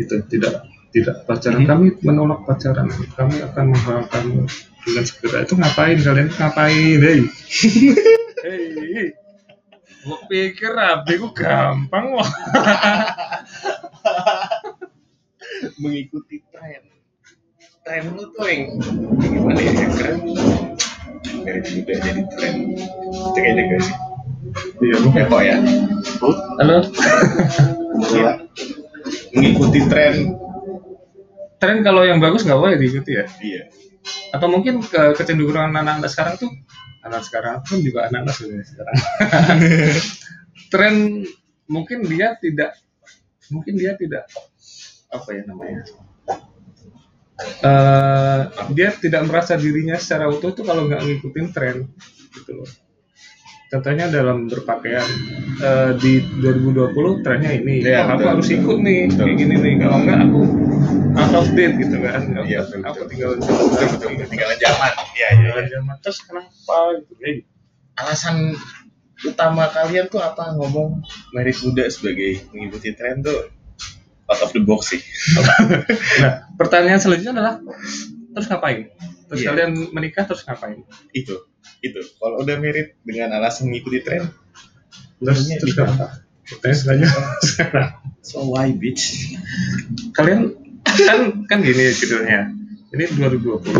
itu 0.00 0.16
tidak 0.32 0.64
tidak 0.90 1.22
pacaran. 1.28 1.62
Hmm. 1.62 1.68
kami 1.68 1.86
menolak 2.00 2.48
pacaran. 2.48 2.88
Kami 2.88 3.44
akan 3.44 3.64
menghalalkan 3.76 4.48
dengan 4.82 5.04
segera. 5.04 5.44
Itu 5.44 5.60
ngapain 5.60 6.00
kalian? 6.00 6.32
Ngapain? 6.32 7.00
Hei 8.40 8.72
hei 8.72 9.08
gua 10.00 10.18
pikir 10.26 10.72
rabi 10.72 11.20
gua 11.20 11.32
gampang 11.36 12.16
loh 12.16 12.24
mengikuti 15.82 16.40
tren 16.48 16.89
tren 17.90 18.06
lu 18.14 18.22
tuh 18.30 18.46
yang 18.46 18.62
gimana 19.18 19.58
ya 19.58 19.72
yang 19.74 19.92
keren 19.98 20.18
dari 21.42 21.60
muda 21.74 21.94
jadi 21.98 22.22
tren 22.38 22.54
itu 22.70 23.28
kayaknya 23.34 23.62
gak 23.66 23.80
sih. 23.82 23.96
Iya 24.78 24.96
ya 25.10 25.24
kok 25.26 25.42
ya? 25.42 25.56
Halo? 26.62 26.76
Iya. 28.14 28.30
mengikuti 29.34 29.80
tren 29.90 30.38
tren 31.58 31.82
kalau 31.82 32.06
yang 32.06 32.22
bagus 32.22 32.46
nggak 32.46 32.62
boleh 32.62 32.78
diikuti 32.78 33.18
ya? 33.18 33.26
Iya. 33.42 33.74
Atau 34.38 34.46
mungkin 34.46 34.86
ke 34.86 35.18
kecenderungan 35.18 35.74
anak-anak 35.74 36.14
sekarang 36.14 36.34
tuh 36.38 36.50
anak 37.02 37.26
sekarang 37.26 37.58
pun 37.66 37.82
juga 37.82 38.06
anak-anak 38.06 38.34
sebenarnya 38.38 38.66
sekarang. 38.70 38.96
Tren 40.70 40.94
mungkin 41.66 42.06
dia 42.06 42.38
tidak 42.38 42.78
mungkin 43.50 43.74
dia 43.74 43.98
tidak 43.98 44.30
apa 45.10 45.26
ya 45.34 45.42
namanya 45.42 45.82
Eh, 47.40 48.40
dia 48.76 48.88
tidak 48.96 49.22
merasa 49.28 49.56
dirinya 49.56 49.96
secara 49.96 50.28
utuh 50.28 50.52
tuh 50.52 50.64
kalau 50.64 50.88
nggak 50.88 51.00
ngikutin 51.04 51.46
tren 51.52 51.76
gitu 52.36 52.52
loh. 52.60 52.68
Contohnya 53.70 54.10
dalam 54.10 54.50
berpakaian 54.50 55.06
eh, 55.62 55.92
di 55.96 56.20
2020 56.42 57.24
trennya 57.24 57.52
ini 57.54 57.80
Iya, 57.84 58.02
oh, 58.04 58.16
aku 58.16 58.20
betul. 58.20 58.30
harus 58.34 58.48
ikut 58.50 58.78
nih 58.82 59.00
Betul. 59.08 59.24
kayak 59.24 59.36
gini 59.38 59.54
nih 59.62 59.74
kalau 59.80 59.96
enggak 60.04 60.18
aku 60.26 60.40
out 61.10 61.34
of 61.38 61.48
date 61.56 61.74
gitu 61.78 61.96
kan. 62.02 62.20
Iya, 62.44 62.60
betul, 62.66 62.80
aku 62.82 62.94
betul. 62.96 63.08
tinggal 63.08 63.30
betul 63.38 63.86
betul 63.94 64.10
ketinggalan 64.26 64.58
zaman. 64.58 64.92
Iya 64.96 65.06
iya 65.14 65.28
tinggalan 65.36 65.66
zaman. 65.70 65.96
Terus 66.02 66.18
kenapa 66.26 66.76
gitu. 66.98 67.12
Gitu. 67.16 67.42
alasan 68.00 68.56
utama 69.20 69.68
kalian 69.68 70.08
tuh 70.08 70.24
apa? 70.24 70.56
Ngomong. 70.56 71.04
Merit 71.36 71.60
muda 71.60 71.84
sebagai 71.92 72.48
mengikuti 72.50 72.96
tren 72.96 73.20
tuh 73.20 73.59
out 74.30 74.40
of 74.40 74.50
the 74.54 74.62
box 74.62 74.94
sih. 74.94 75.00
Nah 76.22 76.46
pertanyaan 76.54 77.02
selanjutnya 77.02 77.34
adalah 77.34 77.54
terus 78.32 78.46
ngapain? 78.46 78.88
Terus 79.26 79.40
Iya. 79.42 79.48
kalian 79.54 79.70
menikah 79.90 80.24
terus 80.26 80.42
ngapain? 80.46 80.86
Itu 81.10 81.50
itu. 81.82 82.00
Kalau 82.16 82.40
udah 82.40 82.56
merit 82.56 82.98
dengan 83.02 83.34
alasan 83.36 83.68
mengikuti 83.68 84.00
tren 84.00 84.30
terus 85.20 85.44
Sebenarnya 85.44 85.56
terus 85.60 85.76
apa? 85.78 86.06
Pertanyaan 86.46 86.78
selanjutnya. 86.78 87.22
So 88.20 88.44
why 88.52 88.68
bitch? 88.70 89.32
Kalian 90.12 90.54
kan 90.84 91.46
kan 91.48 91.58
gini 91.64 91.88
ya 91.88 91.92
judulnya. 91.94 92.40
Ini 92.90 93.04
2020 93.16 93.70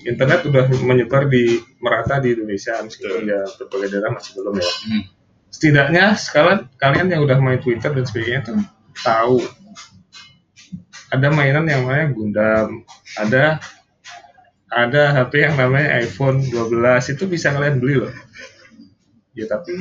internet 0.00 0.40
udah 0.42 0.64
menyebar 0.82 1.28
di 1.28 1.60
merata 1.78 2.18
di 2.18 2.32
Indonesia. 2.34 2.80
Meskipun 2.80 3.28
ya 3.28 3.40
berbagai 3.60 3.88
daerah 3.94 4.10
masih 4.10 4.32
belum 4.36 4.58
ya. 4.58 4.66
Hmm. 4.66 5.02
setidaknya 5.50 6.14
sekalian 6.14 6.70
kalian 6.78 7.06
yang 7.10 7.22
udah 7.26 7.42
main 7.42 7.58
Twitter 7.58 7.90
dan 7.90 8.06
sebagainya 8.06 8.40
tuh 8.46 8.62
tahu 9.02 9.42
ada 11.10 11.28
mainan 11.34 11.66
yang 11.66 11.84
namanya 11.84 12.06
Gundam. 12.14 12.68
Ada 13.18 13.58
ada 14.70 15.02
HP 15.18 15.50
yang 15.50 15.54
namanya 15.58 15.98
iPhone 15.98 16.46
12 16.46 17.18
itu 17.18 17.24
bisa 17.26 17.50
kalian 17.50 17.82
beli 17.82 18.06
loh. 18.06 18.14
Ya 19.34 19.46
tapi 19.50 19.74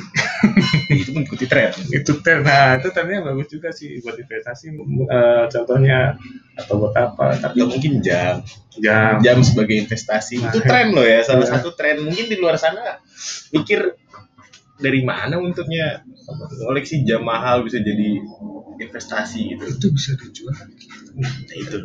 itu 1.01 1.13
mengikuti 1.13 1.45
tren. 1.45 1.73
Itu 1.93 2.21
tren. 2.25 2.41
Nah 2.41 2.81
itu 2.81 2.89
trennya 2.89 3.21
bagus 3.21 3.47
juga 3.53 3.69
sih 3.69 4.01
buat 4.01 4.17
investasi. 4.17 4.73
Eh, 4.73 5.43
contohnya 5.53 6.17
atau 6.57 6.81
buat 6.81 6.93
apa 6.97 7.37
tapi 7.37 7.61
atau 7.61 7.69
mungkin 7.69 8.01
jam. 8.01 8.41
Jam. 8.81 9.21
Jam 9.21 9.37
sebagai 9.45 9.77
investasi. 9.85 10.41
Nah, 10.41 10.49
itu 10.49 10.59
tren 10.65 10.93
loh 10.93 11.05
ya. 11.05 11.21
Salah 11.21 11.45
iya. 11.45 11.53
satu 11.53 11.77
tren. 11.77 12.01
Mungkin 12.01 12.25
di 12.25 12.37
luar 12.41 12.57
sana 12.57 12.97
mikir 13.53 13.93
dari 14.81 15.05
mana 15.05 15.37
untuknya. 15.37 16.01
Koleksi 16.61 17.01
jam 17.09 17.25
mahal 17.25 17.65
bisa 17.65 17.81
jadi 17.81 18.21
investasi 18.79 19.55
gitu. 19.55 19.63
Itu 19.67 19.87
bisa 19.93 20.15
dijual. 20.15 20.55
Nah 21.19 21.33
itu 21.55 21.77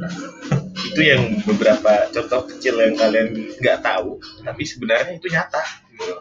itu 0.94 1.00
yang 1.02 1.42
beberapa 1.42 2.08
contoh 2.14 2.46
kecil 2.54 2.78
yang 2.78 2.94
kalian 2.94 3.34
nggak 3.58 3.82
tahu 3.82 4.22
tapi 4.46 4.62
sebenarnya 4.62 5.18
itu 5.18 5.28
nyata. 5.28 5.62
Gitu. 5.94 6.14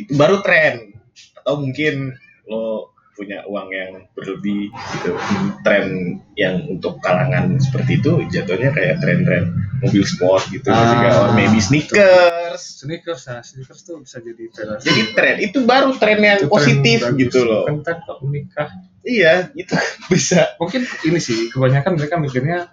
itu 0.00 0.12
baru 0.16 0.40
tren. 0.40 0.94
Atau 1.36 1.60
mungkin 1.60 2.16
lo 2.48 2.94
punya 3.20 3.44
uang 3.44 3.68
yang 3.68 3.92
berlebih 4.16 4.72
gitu. 4.72 5.12
Tren 5.60 6.16
yang 6.40 6.64
untuk 6.72 7.04
kalangan 7.04 7.60
seperti 7.60 8.00
itu 8.00 8.24
jatuhnya 8.32 8.72
kayak 8.72 8.96
tren-tren 9.04 9.52
mobil 9.84 10.04
sport 10.08 10.48
gitu. 10.48 10.72
Ah. 10.72 10.80
juga 10.96 11.08
or 11.20 11.30
maybe 11.36 11.60
sneakers. 11.60 12.80
Sneakers 12.80 13.28
nah 13.28 13.44
sneakers 13.44 13.84
tuh 13.84 14.00
bisa 14.00 14.24
jadi 14.24 14.44
tren. 14.48 14.80
Jadi 14.80 15.02
tren. 15.12 15.36
Itu 15.44 15.68
baru 15.68 15.92
tren 16.00 16.20
yang 16.24 16.40
Itu 16.40 16.48
tren 16.48 16.54
positif 16.56 16.98
bagus. 17.04 17.20
gitu 17.20 17.40
loh. 17.44 17.64
Kan 17.68 17.84
kan 17.84 17.96
kok 18.08 18.18
menikah 18.24 18.68
iya 19.04 19.48
itu 19.56 19.74
bisa. 20.12 20.56
Mungkin 20.60 20.84
ini 21.08 21.18
sih 21.22 21.48
kebanyakan 21.52 21.96
mereka 21.96 22.16
mikirnya 22.20 22.68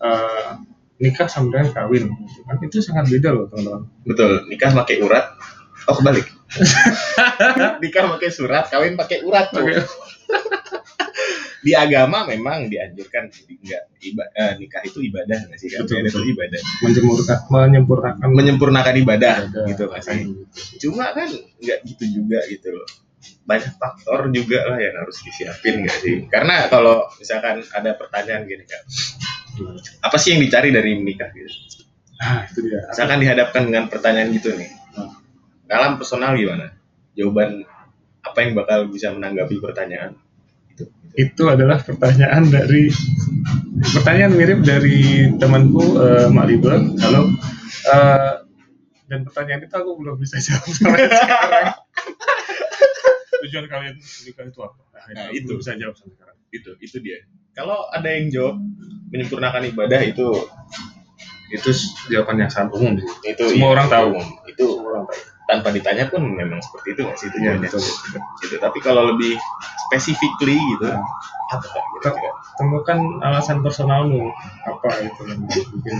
eh, 0.00 0.48
nikah 1.00 1.28
sama 1.28 1.52
dengan 1.52 1.72
kawin. 1.72 2.08
Kan 2.46 2.56
itu 2.62 2.80
sangat 2.80 3.10
beda 3.10 3.34
loh 3.34 3.46
teman-teman. 3.50 3.82
Betul 4.06 4.46
nikah 4.48 4.72
pakai 4.72 5.02
urat. 5.02 5.26
Oh 5.86 5.94
kebalik. 5.94 6.26
Nikah 7.82 8.04
pakai 8.16 8.30
surat 8.30 8.66
kawin 8.70 8.98
pakai 8.98 9.22
urat 9.22 9.50
tuh. 9.54 9.66
Di 11.66 11.74
agama 11.74 12.22
memang 12.26 12.70
dianjurkan 12.70 13.26
enggak 13.50 13.82
iba- 13.98 14.30
eh, 14.38 14.54
nikah 14.62 14.82
itu 14.86 15.02
ibadah 15.02 15.50
nggak 15.50 15.58
sih? 15.58 15.66
Kan? 15.74 15.82
Betul, 15.82 16.06
itu 16.06 16.14
betul. 16.14 16.22
ibadah. 16.30 16.60
Menyempurnakan 16.82 17.38
menyempurnakan. 17.50 18.26
Menyempurnakan 18.30 18.94
ibadah 19.02 19.34
ibadah. 19.50 19.66
gitu 19.74 19.82
nggak 19.90 20.02
sih? 20.06 20.18
Cuma 20.86 21.10
kan 21.10 21.26
nggak 21.62 21.78
gitu 21.86 22.04
juga 22.22 22.38
gitu 22.46 22.70
loh 22.70 22.86
banyak 23.46 23.78
faktor 23.78 24.30
juga 24.34 24.66
lah 24.66 24.78
yang 24.82 24.94
harus 24.98 25.22
disiapin 25.22 25.86
nggak 25.86 25.98
sih? 26.02 26.16
Karena 26.26 26.66
kalau 26.66 27.06
misalkan 27.18 27.62
ada 27.62 27.90
pertanyaan 27.94 28.44
gini 28.44 28.64
kan 28.66 28.82
apa 30.04 30.16
sih 30.20 30.36
yang 30.36 30.42
dicari 30.44 30.68
dari 30.74 30.96
menikah 30.98 31.32
gitu? 31.32 31.48
Nah 32.20 32.48
itu 32.48 32.58
dia. 32.66 32.80
Misalkan 32.92 33.18
dihadapkan 33.20 33.62
dengan 33.68 33.84
pertanyaan 33.88 34.28
gitu 34.32 34.52
nih. 34.56 34.70
Dalam 35.66 35.98
personal 36.00 36.36
gimana? 36.36 36.72
Jawaban 37.16 37.64
apa 38.22 38.38
yang 38.42 38.52
bakal 38.58 38.90
bisa 38.90 39.12
menanggapi 39.12 39.56
pertanyaan? 39.60 40.16
Itu 40.72 40.84
itu. 41.16 41.42
Adalah 41.48 41.80
pertanyaan 41.80 42.48
dari 42.48 42.92
pertanyaan 43.96 44.32
mirip 44.36 44.60
dari 44.64 45.30
temanku 45.36 46.00
eh, 46.00 46.28
Mak 46.28 46.46
Libel 46.48 46.96
kalau 47.00 47.32
eh, 47.92 48.34
dan 49.06 49.22
pertanyaan 49.22 49.62
itu 49.62 49.74
aku 49.78 49.90
belum 50.02 50.16
bisa 50.18 50.42
jawab 50.42 50.66
sampai 50.76 51.06
sekarang 51.06 51.66
tujuan 53.46 53.64
kalian 53.70 53.94
nikah 53.96 54.44
itu 54.44 54.60
apa? 54.60 54.80
Nah, 55.14 55.30
itu. 55.30 55.54
bisa 55.56 55.72
jawab 55.78 55.94
sampai 55.94 56.14
sekarang. 56.18 56.36
Itu 56.50 56.70
itu 56.82 56.96
dia. 57.00 57.22
Kalau 57.54 57.88
ada 57.88 58.08
yang 58.10 58.28
jawab 58.28 58.56
menyempurnakan 59.14 59.62
ibadah 59.70 60.00
itu 60.02 60.26
itu 61.46 61.70
jawaban 62.10 62.42
yang 62.42 62.50
sangat 62.50 62.74
umum 62.74 62.98
sih. 62.98 63.06
Itu 63.32 63.42
Semua 63.54 63.70
iya, 63.70 63.74
orang 63.78 63.88
tahu. 63.88 64.08
itu 64.50 64.64
semua 64.66 64.88
orang 64.92 65.04
tahu. 65.06 65.18
Tanpa 65.46 65.68
ditanya 65.70 66.10
pun 66.10 66.26
memang 66.26 66.58
seperti 66.58 66.98
itu 66.98 67.00
nggak 67.06 67.16
sih 67.22 67.28
betul. 67.30 67.82
gitu. 68.42 68.56
Tapi 68.58 68.78
kalau 68.82 69.14
lebih 69.14 69.38
specifically 69.86 70.58
gitu 70.58 70.90
Nah. 70.90 70.98
apa 71.46 71.62
kira-kira? 72.02 72.30
temukan 72.58 72.98
alasan 73.22 73.62
personalmu. 73.62 74.34
Apa 74.66 75.06
itu 75.06 75.20
yang 75.30 75.38
bikin 75.46 75.96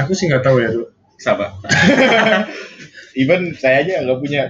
aku 0.00 0.12
sih 0.16 0.30
nggak 0.32 0.40
tahu 0.40 0.62
ya 0.64 0.72
tuh 0.72 0.88
sama 1.18 1.50
even 3.14 3.54
saya 3.56 3.86
aja 3.86 4.04
nggak 4.04 4.20
punya 4.20 4.42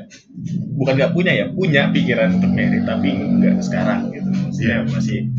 bukan 0.78 0.94
nggak 0.98 1.12
punya 1.14 1.32
ya 1.34 1.46
punya 1.52 1.82
pikiran 1.92 2.40
untuk 2.40 2.52
merit 2.54 2.82
tapi 2.88 3.08
nggak 3.14 3.62
sekarang 3.62 4.10
gitu. 4.10 4.30
Saya 4.54 4.82
masih 4.88 5.30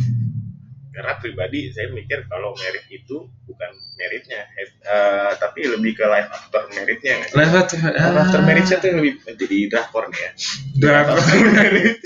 karena 1.00 1.16
pribadi 1.16 1.72
saya 1.72 1.96
mikir 1.96 2.28
kalau 2.28 2.52
merit 2.60 2.84
itu 2.92 3.32
bukan 3.48 3.72
meritnya 3.96 4.44
eh, 4.60 5.32
tapi 5.40 5.64
lebih 5.64 5.96
ke 5.96 6.04
life 6.04 6.28
after 6.28 6.68
meritnya 6.76 7.24
nggak 7.24 7.30
sih? 7.32 7.38
lewat 7.40 7.68
Life 7.88 8.20
after 8.20 8.42
meritnya 8.44 8.78
tuh 8.84 8.88
yang 8.92 8.98
lebih 9.00 9.14
jadi 9.24 9.58
drakor 9.72 10.04
nih 10.12 10.20
ya. 10.20 10.32
Drakor. 10.80 11.18
merit. 11.56 12.00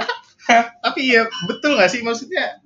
Tapi 0.86 1.00
ya 1.10 1.26
betul 1.50 1.74
nggak 1.74 1.90
sih? 1.90 2.02
Maksudnya 2.06 2.62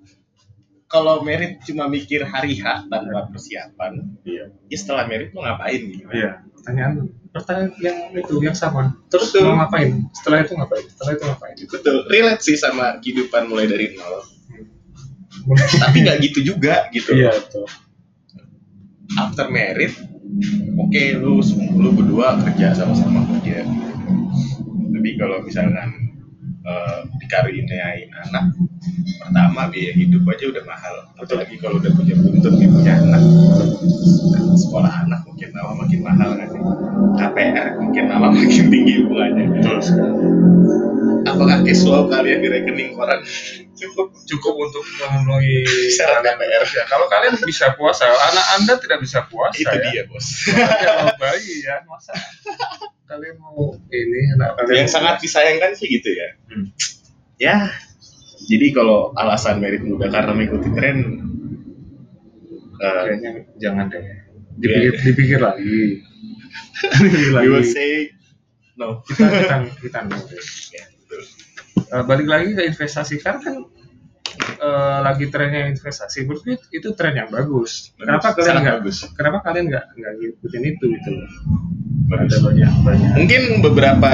kalau 0.90 1.22
merit 1.22 1.62
cuma 1.62 1.86
mikir 1.86 2.26
hari 2.26 2.58
H 2.58 2.90
tanpa 2.90 3.30
persiapan 3.30 4.10
iya. 4.26 4.50
ya 4.66 4.76
setelah 4.76 5.06
merit 5.06 5.30
mau 5.30 5.46
ngapain 5.46 5.86
gitu 5.86 6.10
iya 6.10 6.42
pertanyaan 6.60 7.08
pertanyaan 7.32 7.72
yang 7.80 7.98
itu 8.12 8.34
yang 8.44 8.56
sama. 8.56 9.00
Terus 9.08 9.32
Betul. 9.32 9.48
mau 9.48 9.64
ngapain? 9.64 10.04
Setelah 10.12 10.38
itu 10.44 10.52
ngapain? 10.54 10.84
Setelah 10.84 11.12
itu 11.16 11.24
ngapain? 11.24 11.54
Betul 11.56 11.96
relate 12.12 12.42
sih 12.44 12.56
sama 12.60 13.00
kehidupan 13.00 13.48
mulai 13.48 13.64
dari 13.64 13.96
nol. 13.96 14.20
Tapi 15.80 15.96
nggak 16.04 16.18
gitu 16.20 16.44
juga 16.44 16.92
gitu. 16.92 17.16
Iya 17.16 17.32
betul. 17.32 17.64
After 19.16 19.48
merit 19.48 19.96
oke 20.78 21.02
lu 21.18 21.42
lu 21.80 21.90
berdua 21.96 22.38
kerja 22.44 22.76
sama-sama 22.76 23.24
kerja. 23.36 23.64
Tapi 24.90 25.10
kalau 25.16 25.40
misalkan 25.40 25.88
eh, 26.62 26.98
dikaruniain 27.24 28.12
anak 28.28 28.52
pertama 29.20 29.68
biaya 29.68 29.92
hidup 29.92 30.24
aja 30.24 30.44
udah 30.48 30.64
mahal. 30.64 30.94
Apalagi 31.20 31.54
kalau 31.60 31.76
udah 31.76 31.92
punya 31.92 32.14
buntut 32.16 32.54
nih 32.56 32.68
punya 32.72 32.92
anak. 32.96 33.22
Sekolah 34.56 34.92
anak 35.06 35.20
makin 35.28 35.50
lama 35.52 35.72
makin 35.84 36.00
mahal 36.04 36.30
kan 36.36 36.48
sih 36.50 36.62
KPR 37.20 37.66
makin 37.80 38.04
lama 38.08 38.26
makin 38.36 38.64
tinggi 38.72 38.94
bunganya. 39.04 39.44
Sekali. 39.80 40.26
Apakah 41.20 41.62
cash 41.62 41.84
flow 41.84 42.08
kalian 42.08 42.40
di 42.40 42.48
rekening 42.48 42.96
koran? 42.96 43.20
Cukup. 43.76 44.12
Cukup 44.24 44.54
untuk 44.56 44.84
memenuhi 44.84 45.64
Syarat 45.92 46.24
KPR. 46.24 46.64
ya 46.64 46.84
kalau 46.88 47.06
kalian 47.12 47.36
bisa 47.44 47.76
puasa 47.76 48.08
anak 48.08 48.46
anda 48.56 48.74
tidak 48.80 49.04
bisa 49.04 49.24
puasa 49.28 49.56
itu 49.60 49.76
ya. 49.76 49.84
dia 49.92 50.02
bos. 50.08 50.26
Kalau 50.48 51.12
bayi 51.20 51.54
ya? 51.64 51.84
Masa 51.84 52.16
kalian 53.10 53.36
mau 53.42 53.74
ini 53.90 54.20
anak 54.38 54.54
kalian 54.62 54.86
yang 54.86 54.90
sangat 54.90 55.18
disayangkan 55.20 55.74
sih 55.76 55.90
gitu 55.90 56.08
ya. 56.14 56.28
Hmm. 56.46 56.66
ya 57.42 57.56
jadi 58.50 58.66
kalau 58.74 59.14
alasan 59.14 59.62
merit 59.62 59.86
muda 59.86 60.10
karena 60.10 60.34
mengikuti 60.34 60.74
tren 60.74 61.22
eh, 62.82 63.02
kayaknya 63.06 63.30
jangan 63.62 63.86
deh. 63.86 64.02
Dipikir 64.58 64.94
dipikir 65.06 65.38
lagi. 65.38 66.02
Dipikir 66.98 67.30
we 67.30 67.46
will 67.46 67.62
lagi 67.62 67.70
say 67.70 67.92
no. 68.74 69.06
Kita 69.06 69.30
kita 69.30 69.56
kita 69.78 69.98
no. 70.10 70.18
Deh. 70.26 70.42
Ya, 70.74 70.84
betul. 70.90 71.22
Eh, 71.78 72.04
balik 72.10 72.26
lagi 72.26 72.48
ke 72.58 72.62
investasi. 72.66 73.22
Karena 73.22 73.38
kan 73.38 73.56
eh, 74.58 74.98
lagi 75.06 75.30
trennya 75.30 75.70
investasi 75.70 76.26
menurutku 76.26 76.50
itu, 76.50 76.66
itu 76.74 76.88
tren 76.98 77.14
yang 77.14 77.30
bagus. 77.30 77.94
Kenapa 77.94 78.34
kalian 78.34 78.66
nggak 78.66 78.76
bagus. 78.82 79.06
kenapa 79.14 79.46
kalian 79.46 79.70
nggak 79.70 79.84
nggak 79.94 80.12
ngikutin 80.18 80.62
itu 80.66 80.84
gitu? 80.90 81.10
Loh 81.14 81.30
ada 82.18 82.36
banyak 82.42 82.72
banyak. 82.82 83.10
Mungkin 83.14 83.42
beberapa 83.62 84.12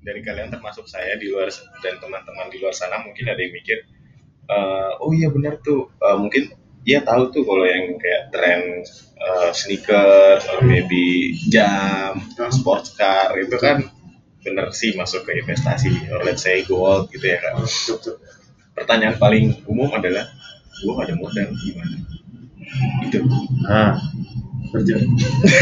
dari 0.00 0.20
kalian 0.24 0.48
termasuk 0.48 0.88
saya 0.88 1.16
di 1.20 1.28
luar 1.28 1.52
dan 1.84 2.00
teman-teman 2.00 2.48
di 2.48 2.56
luar 2.58 2.72
sana 2.72 3.00
mungkin 3.04 3.24
ada 3.28 3.40
yang 3.40 3.52
mikir 3.52 3.78
eh, 4.48 4.90
oh 5.00 5.12
iya 5.12 5.28
benar 5.28 5.60
tuh 5.60 5.92
Eh, 6.00 6.16
mungkin 6.16 6.42
dia 6.80 7.04
tahu 7.04 7.28
tuh 7.28 7.44
kalau 7.44 7.68
yang 7.68 8.00
kayak 8.00 8.32
tren 8.32 8.60
eh, 9.20 9.50
sneakers 9.52 10.48
or 10.48 10.64
maybe 10.64 11.36
jam 11.52 12.16
Hmm. 12.40 12.48
sports 12.48 12.96
car 12.96 13.36
itu 13.36 13.52
kan 13.60 13.84
bener 14.40 14.72
sih 14.72 14.96
masuk 14.96 15.28
ke 15.28 15.44
investasi 15.44 16.08
or 16.08 16.24
let's 16.24 16.40
say 16.40 16.64
gold 16.64 17.12
gitu 17.12 17.28
ya 17.28 17.36
kan 17.36 17.60
pertanyaan 18.72 19.20
paling 19.20 19.60
umum 19.68 19.92
adalah 19.92 20.24
gua 20.80 21.04
ada 21.04 21.12
modal 21.12 21.52
gimana? 21.60 22.00
Itu. 23.04 23.20
Nah 23.60 24.00
kerja. 24.72 24.96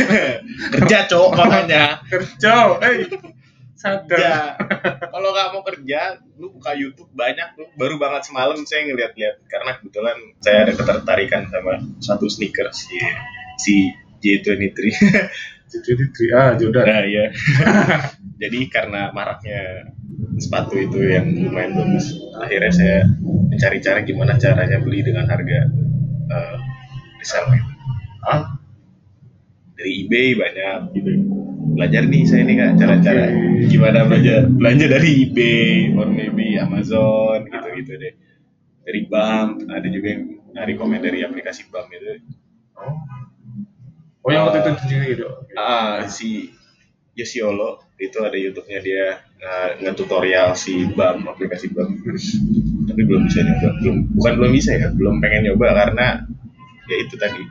Kerja 0.79 0.99
cowok 1.11 1.31
makanya. 1.35 1.99
Kerja 2.07 2.79
eh 2.79 3.09
sadar. 3.79 4.05
Kerja 4.11 4.35
kalau 5.09 5.29
nggak 5.31 5.49
mau 5.55 5.63
kerja 5.63 6.19
lu 6.37 6.51
buka 6.51 6.75
YouTube 6.75 7.11
banyak 7.15 7.55
tuh 7.55 7.71
baru 7.79 7.97
banget 7.97 8.27
semalam 8.27 8.59
saya 8.67 8.91
ngeliat-liat. 8.91 9.47
Karena 9.47 9.71
kebetulan 9.79 10.17
saya 10.43 10.67
ada 10.67 10.73
ketertarikan 10.75 11.43
sama 11.47 11.79
satu 12.03 12.27
sneakers 12.27 12.91
si 12.91 12.99
si 13.59 13.75
J23 14.19 14.79
jadi 15.69 16.05
tri- 16.11 16.35
ah 16.35 16.59
Jordan. 16.59 16.85
Nah 16.85 17.07
ya 17.07 17.25
jadi 18.43 18.59
karena 18.67 19.15
maraknya 19.15 19.95
sepatu 20.43 20.75
itu 20.79 20.99
yang 20.99 21.31
lumayan 21.31 21.79
bagus 21.79 22.19
akhirnya 22.39 22.73
saya 22.75 22.99
mencari 23.23 23.79
cara 23.79 24.01
gimana 24.03 24.35
caranya 24.41 24.79
beli 24.83 25.07
dengan 25.07 25.31
harga 25.31 25.59
eh 26.29 26.57
resell 27.23 27.47
gitu. 27.55 27.73
ah? 28.27 28.59
Dari 29.79 29.91
eBay 30.07 30.35
banyak 30.35 30.79
gitu 30.99 31.11
belajar 31.75 32.03
nih 32.09 32.23
saya 32.25 32.43
nih 32.45 32.57
kak 32.57 32.71
cara-cara 32.81 33.25
gimana 33.69 34.09
belajar? 34.09 34.49
Belanja 34.49 34.87
dari 34.89 35.09
eBay 35.29 35.93
or 35.95 36.09
maybe 36.09 36.57
Amazon 36.57 37.49
gitu 37.49 37.69
gitu 37.83 37.93
deh. 37.99 38.15
Dari 38.89 39.01
BAM 39.05 39.69
ada 39.69 39.89
juga 39.93 40.07
yang 40.17 40.23
dari 40.57 40.73
komen 40.79 41.01
dari 41.05 41.21
aplikasi 41.23 41.69
BAM 41.69 41.87
itu. 41.93 42.25
Oh 42.79 42.95
oh 44.25 44.31
yang 44.33 44.49
waktu 44.49 44.65
itu 44.65 44.85
juga 44.89 45.05
gitu? 45.13 45.27
Ah 45.57 46.09
si 46.09 46.53
Yosiolo 47.19 47.83
itu 47.99 48.15
ada 48.23 48.39
YouTube-nya 48.39 48.79
dia 48.79 49.05
uh, 49.43 49.69
nge-tutorial 49.83 50.55
si 50.55 50.87
BAM 50.95 51.27
aplikasi 51.27 51.75
BAM 51.75 52.01
tapi 52.89 53.01
belum 53.05 53.29
bisa 53.29 53.45
nyoba. 53.45 53.69
Belum 53.85 53.97
bukan 54.17 54.33
belum 54.41 54.53
bisa 54.55 54.71
ya 54.77 54.89
belum 54.95 55.21
pengen 55.21 55.53
nyoba 55.53 55.67
karena 55.73 56.07
ya 56.89 56.97
itu 57.03 57.15
tadi. 57.21 57.43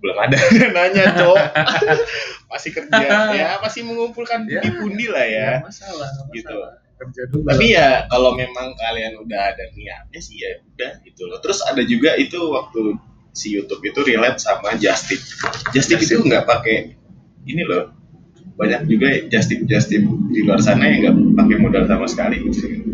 Belum 0.00 0.16
ada 0.16 0.36
nanya 0.74 1.04
cok 1.12 1.36
masih 2.50 2.70
kerja. 2.74 2.98
Ya 3.40 3.56
masih 3.62 3.86
mengumpulkan 3.86 4.44
Ya. 4.50 4.60
pundi-pundi 4.60 5.06
lah 5.08 5.24
ya. 5.26 5.48
Nggak 5.62 5.70
masalah 5.70 6.08
nggak 6.10 6.26
masalah. 6.26 6.34
Gitu. 6.36 6.58
kerja 7.00 7.22
dulu. 7.32 7.48
Tapi 7.48 7.66
ya 7.72 7.88
kalau 8.12 8.36
memang 8.36 8.76
kalian 8.76 9.16
udah 9.24 9.40
ada 9.56 9.64
niatnya 9.72 10.20
sih 10.20 10.36
ya 10.36 10.60
udah 10.60 11.00
gitu 11.08 11.22
loh. 11.32 11.40
Terus 11.40 11.64
ada 11.64 11.80
juga 11.80 12.12
itu 12.20 12.36
waktu 12.36 13.00
si 13.32 13.56
YouTube 13.56 13.80
itu 13.86 14.04
relate 14.04 14.36
sama 14.36 14.76
Justip 14.76 15.16
Justip 15.72 15.96
itu 16.04 16.20
nggak 16.20 16.44
pakai 16.44 16.92
ini 17.48 17.62
loh. 17.64 17.96
Banyak 18.60 18.84
juga 18.84 19.16
Justip 19.32 19.64
Justip 19.64 20.04
di 20.28 20.44
luar 20.44 20.60
sana 20.60 20.92
yang 20.92 21.00
nggak 21.00 21.16
pakai 21.40 21.56
modal 21.56 21.84
sama 21.88 22.04
sekali. 22.04 22.36
Gitu 22.44 22.90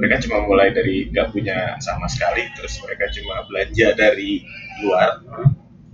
mereka 0.00 0.16
cuma 0.24 0.48
mulai 0.48 0.72
dari 0.72 1.12
nggak 1.12 1.28
punya 1.28 1.76
sama 1.84 2.08
sekali 2.08 2.48
terus 2.56 2.80
mereka 2.80 3.12
cuma 3.12 3.44
belanja 3.44 3.92
dari 3.92 4.40
luar 4.80 5.20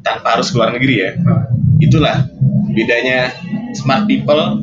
tanpa 0.06 0.38
harus 0.38 0.54
keluar 0.54 0.70
negeri 0.70 0.94
ya. 1.02 1.10
Nah, 1.18 1.50
itulah 1.82 2.22
bedanya 2.76 3.32
smart 3.72 4.04
people 4.04 4.60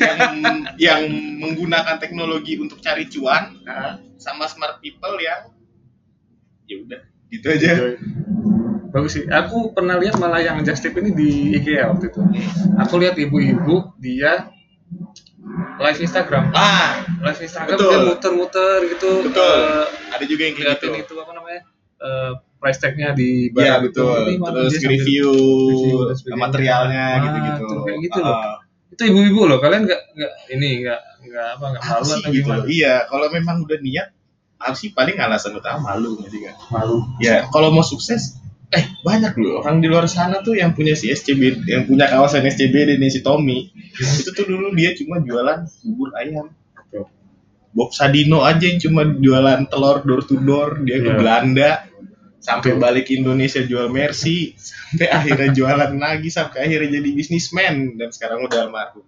yang 0.00 0.32
yang 0.78 1.02
menggunakan 1.42 1.98
teknologi 1.98 2.56
untuk 2.62 2.78
cari 2.78 3.10
cuan 3.10 3.58
nah, 3.66 3.98
sama 4.16 4.46
smart 4.46 4.78
people 4.78 5.18
yang 5.18 5.50
ya 6.70 6.76
udah 6.78 7.00
gitu 7.28 7.46
aja 7.50 7.70
enjoy. 7.74 7.94
bagus 8.94 9.12
sih 9.18 9.24
aku 9.26 9.74
pernah 9.74 9.98
lihat 9.98 10.16
malah 10.22 10.38
yang 10.38 10.62
just 10.62 10.80
tip 10.84 10.94
ini 10.94 11.10
di 11.10 11.30
IKEA 11.58 11.90
waktu 11.90 12.12
itu 12.12 12.20
aku 12.78 12.94
lihat 13.02 13.18
ibu-ibu 13.18 13.98
dia 13.98 14.52
live 15.82 16.00
Instagram 16.00 16.54
ah 16.54 17.02
live 17.26 17.40
Instagram 17.42 17.76
Betul. 17.76 17.90
dia 17.90 18.00
muter-muter 18.06 18.78
gitu 18.94 19.10
Betul. 19.26 19.56
eh, 19.58 19.86
ada 20.14 20.24
juga 20.24 20.42
yang 20.46 20.54
kayak 20.54 20.78
gitu 20.78 20.86
itu 20.94 21.14
apa 21.18 21.32
namanya 21.34 21.60
eh, 21.98 22.32
price 22.62 22.78
tag-nya 22.78 23.10
di 23.12 23.50
ya 23.50 23.82
barang 23.82 23.82
itu. 23.82 23.86
betul 23.90 24.18
Ini 24.22 24.34
mana 24.38 24.54
terus 24.62 24.74
review 24.78 25.28
review 26.06 26.34
materialnya 26.36 27.04
Ah, 27.10 27.18
gitu 27.20 27.38
gitu 27.42 27.62
tuh, 27.66 27.80
kayak 27.82 27.98
gitu 28.00 28.18
loh. 28.20 28.36
itu 28.88 29.02
ibu-ibu 29.04 29.40
loh 29.44 29.58
kalian 29.58 29.82
nggak 29.82 30.02
nggak 30.12 30.32
ini 30.52 30.68
nggak 30.80 31.00
nggak 31.24 31.46
apa 31.50 31.64
nggak 31.66 31.82
malu 31.82 32.04
atau 32.06 32.18
gitu. 32.22 32.36
gimana? 32.38 32.62
Iya 32.64 32.94
kalau 33.04 33.26
memang 33.28 33.56
udah 33.60 33.78
niat 33.78 34.08
apa 34.56 34.72
sih 34.72 34.90
paling 34.90 35.16
alasan 35.16 35.52
utama 35.52 35.82
malu 35.88 36.14
ngerti 36.16 36.38
kan 36.40 36.54
malu. 36.70 37.02
Ya 37.18 37.48
kalau 37.48 37.68
mau 37.68 37.82
sukses 37.82 38.38
eh 38.70 38.86
banyak 39.00 39.34
loh 39.36 39.60
orang 39.60 39.80
di 39.80 39.88
luar 39.88 40.06
sana 40.06 40.40
tuh 40.40 40.54
yang 40.54 40.72
punya 40.72 40.92
si 40.92 41.08
SCB 41.08 41.66
yang 41.66 41.84
punya 41.84 42.06
kawasan 42.06 42.46
SCBD 42.46 42.94
nih 42.94 43.10
si 43.10 43.20
Tommy. 43.20 43.68
Itu 44.20 44.30
tuh 44.30 44.46
dulu 44.46 44.70
dia 44.70 44.94
cuma 44.94 45.18
jualan 45.18 45.66
bubur 45.82 46.14
ayam. 46.14 46.46
Bob 47.72 47.88
Sadino 47.90 48.44
aja 48.44 48.60
yang 48.62 48.76
cuma 48.78 49.00
jualan 49.02 49.64
telur 49.66 50.04
door 50.04 50.20
to 50.22 50.36
door 50.38 50.76
dia 50.78 51.00
ke 51.00 51.08
Iya. 51.08 51.16
Belanda 51.16 51.70
sampai 52.42 52.74
balik 52.74 53.06
Indonesia 53.14 53.62
jual 53.62 53.86
Mercy 53.86 54.58
sampai 54.58 55.08
akhirnya 55.08 55.54
jualan 55.54 55.94
lagi 55.94 56.28
sampai 56.28 56.66
akhirnya 56.66 56.98
jadi 56.98 57.08
bisnismen 57.14 57.96
dan 57.96 58.10
sekarang 58.10 58.42
udah 58.44 58.66
almarhum. 58.66 59.06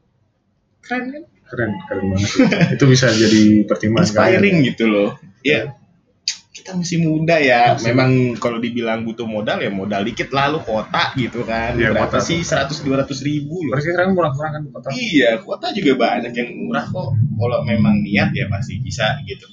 Keren 0.81 1.05
kan? 1.11 1.25
Keren 1.45 1.71
keren 1.91 2.05
banget 2.15 2.31
itu 2.79 2.85
bisa 2.89 3.11
jadi 3.11 3.69
pertimbangan 3.69 4.07
inspiring 4.07 4.57
gitu 4.65 4.85
loh. 4.87 5.11
Ya 5.43 5.75
kita 6.65 6.81
masih 6.81 6.99
muda 7.05 7.37
ya. 7.37 7.77
Masih. 7.77 7.93
memang 7.93 8.11
kalau 8.41 8.57
dibilang 8.57 9.05
butuh 9.05 9.29
modal 9.29 9.61
ya 9.61 9.69
modal 9.69 10.01
dikit 10.01 10.33
lalu 10.33 10.65
kota 10.65 11.13
gitu 11.13 11.45
kan. 11.45 11.77
Iya, 11.77 11.93
berapa 11.93 12.17
kota. 12.17 12.25
sih? 12.25 12.41
100 12.41 12.73
200 12.81 13.21
ribu 13.21 13.69
loh. 13.69 13.77
Berarti 13.77 13.93
sekarang 13.93 14.17
murah-murah 14.17 14.51
kan 14.57 14.63
kota? 14.73 14.89
Iya 14.97 15.45
kota 15.45 15.77
juga 15.77 15.93
banyak 16.01 16.33
yang 16.33 16.49
murah 16.65 16.89
kok. 16.89 17.13
Kalau 17.21 17.59
memang 17.69 18.01
niat 18.01 18.33
ya 18.33 18.49
pasti 18.49 18.81
bisa 18.81 19.21
gitu. 19.29 19.45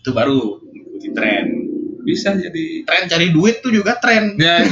Itu 0.00 0.16
baru 0.16 0.64
ikuti 0.72 1.12
tren 1.12 1.67
bisa 2.08 2.32
jadi. 2.32 2.88
Tren 2.88 3.04
cari 3.04 3.28
duit 3.28 3.60
tuh 3.60 3.68
juga 3.68 4.00
tren. 4.00 4.32
Ya. 4.40 4.64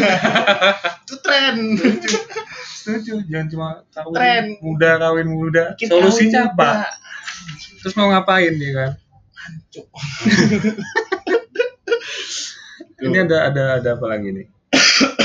Itu 1.05 1.21
tren. 1.21 1.77
Setuju. 2.81 3.29
Jangan 3.29 3.47
cuma 3.53 3.69
kawin 3.93 4.15
Tren. 4.17 4.45
muda 4.65 4.91
kawin 4.97 5.29
muda. 5.29 5.65
Bikin 5.77 5.93
solusinya 5.93 6.57
apa? 6.57 6.89
terus 7.85 7.95
mau 7.95 8.09
ngapain 8.11 8.57
dia 8.57 8.73
kan? 8.73 8.93
Cuk. 9.71 9.87
ini 13.05 13.19
ada 13.21 13.53
ada 13.53 13.65
ada 13.79 13.89
apa 13.95 14.07
lagi 14.09 14.33
nih? 14.33 14.47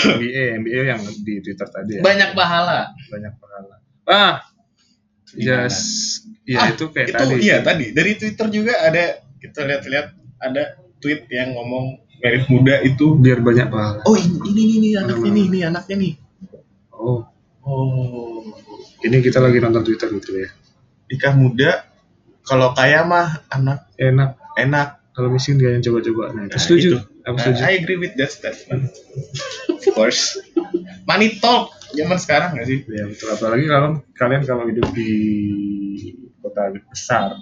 MBA 0.01 0.43
MBA 0.61 0.81
yang 0.91 1.01
di 1.23 1.39
Twitter 1.39 1.67
tadi 1.71 1.97
ya. 1.97 2.01
Banyak 2.03 2.35
pahala. 2.35 2.91
Banyak 3.07 3.33
pahala. 3.39 3.75
Ah 4.05 4.35
Gimana? 5.31 5.71
yes. 5.71 5.77
Ya 6.43 6.67
Ah, 6.67 6.67
itu 6.75 6.91
kayak 6.91 7.07
itu 7.07 7.17
tadi 7.17 7.35
iya 7.39 7.57
tadi. 7.63 7.85
Dari 7.95 8.11
Twitter 8.19 8.47
juga 8.51 8.73
ada 8.83 9.23
kita 9.39 9.63
lihat-lihat 9.63 10.07
ada 10.41 10.80
tweet 11.01 11.25
yang 11.27 11.57
ngomong 11.57 11.99
merit 12.21 12.45
muda 12.47 12.79
itu. 12.81 13.17
Biar 13.17 13.41
banyak 13.41 13.67
pahala. 13.67 13.99
Oh 14.05 14.13
ini 14.13 14.37
ini 14.47 14.61
ini, 14.77 14.89
ini 14.93 14.93
Hmm. 14.95 15.25
nih 15.25 15.45
ini 15.49 15.59
anaknya 15.65 15.95
nih. 15.97 16.13
Oh. 16.93 17.25
Oh. 17.61 18.45
Ini 19.01 19.17
kita 19.19 19.41
lagi 19.41 19.57
nonton 19.57 19.81
Twitter 19.81 20.13
gitu 20.13 20.37
ya? 20.37 20.49
Nikah 21.09 21.33
muda 21.33 21.71
kalau 22.41 22.71
kaya 22.71 23.01
mah 23.01 23.41
anak. 23.49 23.89
Enak. 23.97 24.37
Enak. 24.55 25.01
Kalau 25.11 25.27
miskin 25.27 25.59
dia 25.59 25.73
yang 25.73 25.83
coba-coba. 25.83 26.31
Nah, 26.31 26.45
Nah, 26.47 26.55
setuju. 26.55 26.89
itu. 26.95 26.99
aku 27.21 27.35
Nah, 27.35 27.43
setuju 27.43 27.61
I 27.67 27.73
agree 27.77 27.99
with 27.99 28.13
that 28.15 28.31
statement. 28.31 28.89
Of 29.67 29.83
course. 29.91 30.39
Money 31.03 31.37
talk. 31.37 31.73
Zaman 31.91 32.15
sekarang 32.15 32.55
gak 32.55 32.65
sih? 32.65 32.87
Ya 32.87 33.03
betul. 33.03 33.27
Apalagi 33.29 33.65
kalau 33.67 33.99
kalian 34.15 34.41
kalau 34.47 34.63
hidup 34.63 34.87
di 34.95 35.11
kota 36.39 36.71
besar 36.87 37.35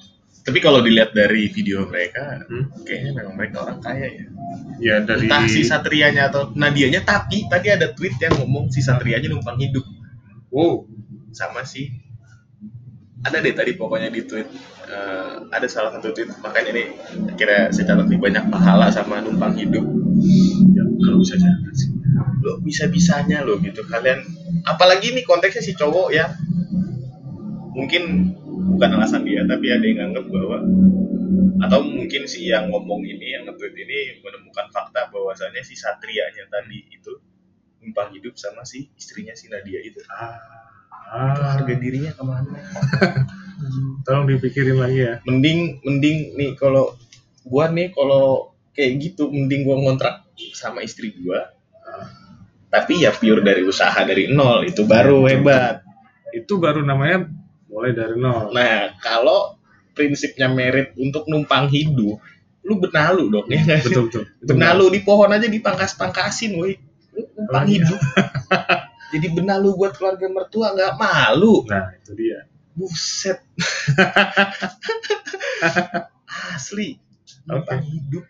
tapi 0.50 0.66
kalau 0.66 0.82
dilihat 0.82 1.14
dari 1.14 1.46
video 1.54 1.86
mereka 1.86 2.42
hmm? 2.50 2.82
kayaknya 2.82 3.22
memang 3.22 3.38
mereka 3.38 3.70
orang 3.70 3.78
kaya 3.86 4.10
ya. 4.10 4.26
Ya 4.82 4.96
dari 5.06 5.30
entah 5.30 5.46
si 5.46 5.62
satrianya 5.62 6.34
atau 6.34 6.50
Nadianya 6.58 7.06
tapi 7.06 7.46
tadi 7.46 7.70
ada 7.70 7.94
tweet 7.94 8.18
yang 8.18 8.34
ngomong 8.42 8.74
si 8.74 8.82
satrianya 8.82 9.30
numpang 9.30 9.62
hidup. 9.62 9.86
Wow. 10.50 10.90
Sama 11.30 11.62
si 11.70 11.94
ada 13.22 13.46
deh 13.46 13.54
tadi 13.54 13.78
pokoknya 13.78 14.10
di 14.10 14.26
tweet 14.26 14.50
eh, 14.90 15.34
ada 15.54 15.68
salah 15.70 15.94
satu 15.94 16.18
tweet 16.18 16.34
makanya 16.42 16.74
ini 16.74 16.84
kira 17.38 17.70
saya 17.70 17.94
catat 17.94 18.10
nih 18.10 18.18
banyak 18.18 18.50
pahala 18.50 18.90
sama 18.90 19.22
numpang 19.22 19.54
hidup. 19.54 19.86
Ya, 20.74 20.82
kalau 20.82 21.22
bisa 21.22 21.38
jangan 21.38 21.78
sih 21.78 21.94
lo 22.42 22.58
bisa 22.66 22.90
bisanya 22.90 23.46
lo 23.46 23.62
gitu 23.62 23.86
kalian. 23.86 24.26
Apalagi 24.66 25.14
nih 25.14 25.30
konteksnya 25.30 25.62
si 25.62 25.78
cowok 25.78 26.10
ya. 26.10 26.34
Mungkin 27.78 28.34
bukan 28.76 28.90
alasan 29.00 29.26
dia 29.26 29.42
tapi 29.46 29.72
ada 29.74 29.86
yang 29.86 29.98
nganggap 30.06 30.26
bahwa 30.30 30.58
atau 31.60 31.80
mungkin 31.84 32.24
si 32.24 32.48
yang 32.48 32.72
ngomong 32.72 33.04
ini 33.04 33.36
yang 33.36 33.44
nge-tweet 33.44 33.76
ini 33.76 34.24
menemukan 34.24 34.72
fakta 34.72 35.12
bahwasannya 35.12 35.60
si 35.62 35.76
satrianya 35.76 36.48
tadi 36.48 36.88
itu 36.88 37.20
numpang 37.84 38.16
hidup 38.16 38.40
sama 38.40 38.64
si 38.64 38.88
istrinya 38.96 39.36
si 39.36 39.52
Nadia 39.52 39.80
itu. 39.84 40.00
Ah, 40.08 40.40
Itu 41.36 41.42
ah, 41.44 41.52
harga 41.60 41.74
dirinya 41.76 42.12
ke 42.16 42.24
mana? 42.24 42.58
tolong 44.08 44.26
dipikirin 44.32 44.78
lagi 44.80 45.00
ya. 45.04 45.14
Mending 45.28 45.84
mending 45.84 46.18
nih 46.40 46.52
kalau 46.56 46.96
gua 47.44 47.68
nih 47.72 47.92
kalau 47.92 48.56
kayak 48.72 49.00
gitu 49.04 49.28
mending 49.28 49.68
gua 49.68 49.84
ngontrak 49.84 50.24
sama 50.56 50.84
istri 50.84 51.12
gua. 51.20 51.52
Tapi 52.70 53.04
ya 53.04 53.12
pure 53.12 53.42
dari 53.42 53.66
usaha 53.66 53.98
dari 54.06 54.30
nol 54.30 54.64
itu 54.64 54.86
baru 54.86 55.26
hebat. 55.26 55.82
Itu 56.30 56.62
baru 56.62 56.86
namanya 56.86 57.26
mulai 57.70 57.94
dari 57.94 58.18
nol. 58.18 58.50
Nah, 58.52 58.98
kalau 59.00 59.56
prinsipnya 59.94 60.50
merit 60.50 60.98
untuk 60.98 61.30
numpang 61.30 61.70
hidup, 61.70 62.18
lu 62.66 62.74
benalu 62.82 63.30
dong 63.30 63.48
ya? 63.48 63.62
Betul 63.80 64.10
betul. 64.10 64.24
Itu 64.42 64.58
Benalu 64.58 64.86
di 64.98 65.00
pohon 65.06 65.30
aja 65.30 65.46
dipangkas-pangkasin, 65.48 66.58
woi. 66.58 66.74
Lu 67.14 67.22
numpang 67.38 67.66
Oh, 67.66 67.70
iya. 67.70 67.86
hidup. 67.86 68.00
Jadi 69.10 69.28
benalu 69.34 69.74
buat 69.74 69.98
keluarga 69.98 70.30
mertua 70.30 70.74
nggak 70.74 70.94
malu. 70.98 71.66
Nah, 71.66 71.94
itu 71.98 72.14
dia. 72.14 72.46
Buset. 72.78 73.42
Asli. 76.54 76.98
Numpang 77.46 77.82
hidup. 77.82 78.26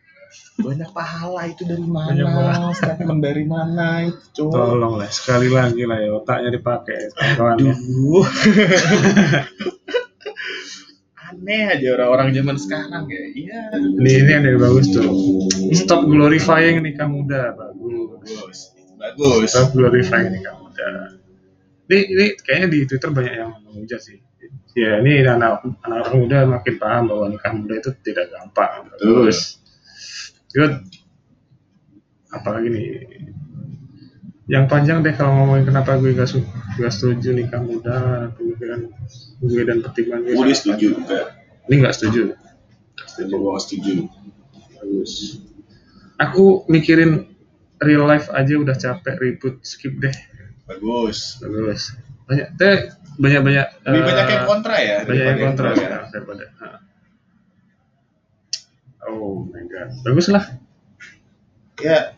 Banyak 0.60 0.90
pahala 0.92 1.48
itu 1.50 1.64
dari 1.66 1.82
Banyak 1.82 2.28
mana? 2.28 2.70
Statement 2.76 3.22
dari 3.24 3.44
mana 3.48 4.06
itu, 4.06 4.22
cowok? 4.36 4.54
Tolong 4.54 4.94
lah 5.00 5.10
sekali 5.10 5.48
lagi 5.50 5.84
lah 5.88 5.98
ya 6.04 6.12
otaknya 6.20 6.50
dipakai 6.54 7.10
kawan 7.16 7.58
ya. 7.58 7.74
Aduh. 7.74 8.26
Aneh 11.30 11.64
aja 11.70 11.88
orang-orang 11.94 12.34
zaman 12.36 12.58
sekarang 12.58 13.06
ya. 13.08 13.24
Iya. 13.32 13.62
Ini 13.78 14.12
ini 14.26 14.32
ada 14.34 14.48
yang 14.50 14.62
bagus 14.62 14.90
tuh. 14.92 15.08
Stop 15.78 16.10
glorifying 16.10 16.82
nikah 16.82 17.08
muda, 17.08 17.54
bagus. 17.54 18.20
Bagus. 18.20 18.60
Bagus. 19.00 19.48
Stop 19.48 19.72
glorifying 19.78 20.34
nikah 20.34 20.58
muda. 20.58 21.16
Ini, 21.90 21.98
ini 22.06 22.26
kayaknya 22.38 22.68
di 22.70 22.80
Twitter 22.86 23.10
banyak 23.10 23.34
yang 23.34 23.52
memuja 23.66 23.98
sih. 23.98 24.20
Ya 24.78 25.02
ini 25.02 25.26
anak 25.26 25.66
anak 25.84 26.14
muda 26.14 26.46
makin 26.46 26.76
paham 26.78 27.04
bahwa 27.10 27.26
nikah 27.34 27.52
muda 27.56 27.74
itu 27.78 27.90
tidak 28.06 28.30
gampang. 28.30 28.90
Terus, 29.00 29.59
good. 30.54 30.74
Apalagi 32.30 32.68
nih? 32.70 32.88
Yang 34.50 34.66
panjang 34.66 35.06
deh 35.06 35.14
kalau 35.14 35.34
ngomongin 35.46 35.70
kenapa 35.70 36.02
gue 36.02 36.14
gak, 36.18 36.26
su 36.26 36.42
gak 36.82 36.90
setuju 36.90 37.38
nikah 37.38 37.62
muda, 37.62 38.30
pemikiran 38.34 38.90
gue 39.46 39.62
dan 39.62 39.78
pertimbangan 39.86 40.26
gue. 40.26 40.34
Gue 40.34 40.54
setuju 40.58 40.86
juga. 40.98 41.38
Ini 41.70 41.86
gak 41.86 41.94
setuju. 41.94 42.34
Setuju, 43.06 43.36
gue 43.36 43.50
nggak 43.52 43.64
setuju. 43.64 43.94
Bagus. 44.80 45.14
Aku 46.20 46.66
mikirin 46.68 47.30
real 47.80 48.04
life 48.08 48.28
aja 48.32 48.54
udah 48.60 48.76
capek 48.76 49.16
ribut 49.20 49.62
skip 49.64 49.96
deh. 50.02 50.12
Bagus. 50.68 51.40
Bagus. 51.40 51.94
Banyak 52.30 52.48
teh 52.58 52.94
banyak 53.20 53.42
banyak 53.44 53.68
Lebih 53.84 54.02
banyak 54.06 54.28
yang 54.32 54.46
kontra 54.48 54.76
ya. 54.80 54.98
banyak 55.04 55.26
yang 55.26 55.40
kontra 55.40 55.70
ya. 55.76 55.90
daripada. 56.12 56.44
Oh 59.10 59.50
my 59.50 59.64
god. 59.66 59.90
Bagus 60.06 60.28
lah. 60.30 60.44
Ya. 61.82 62.14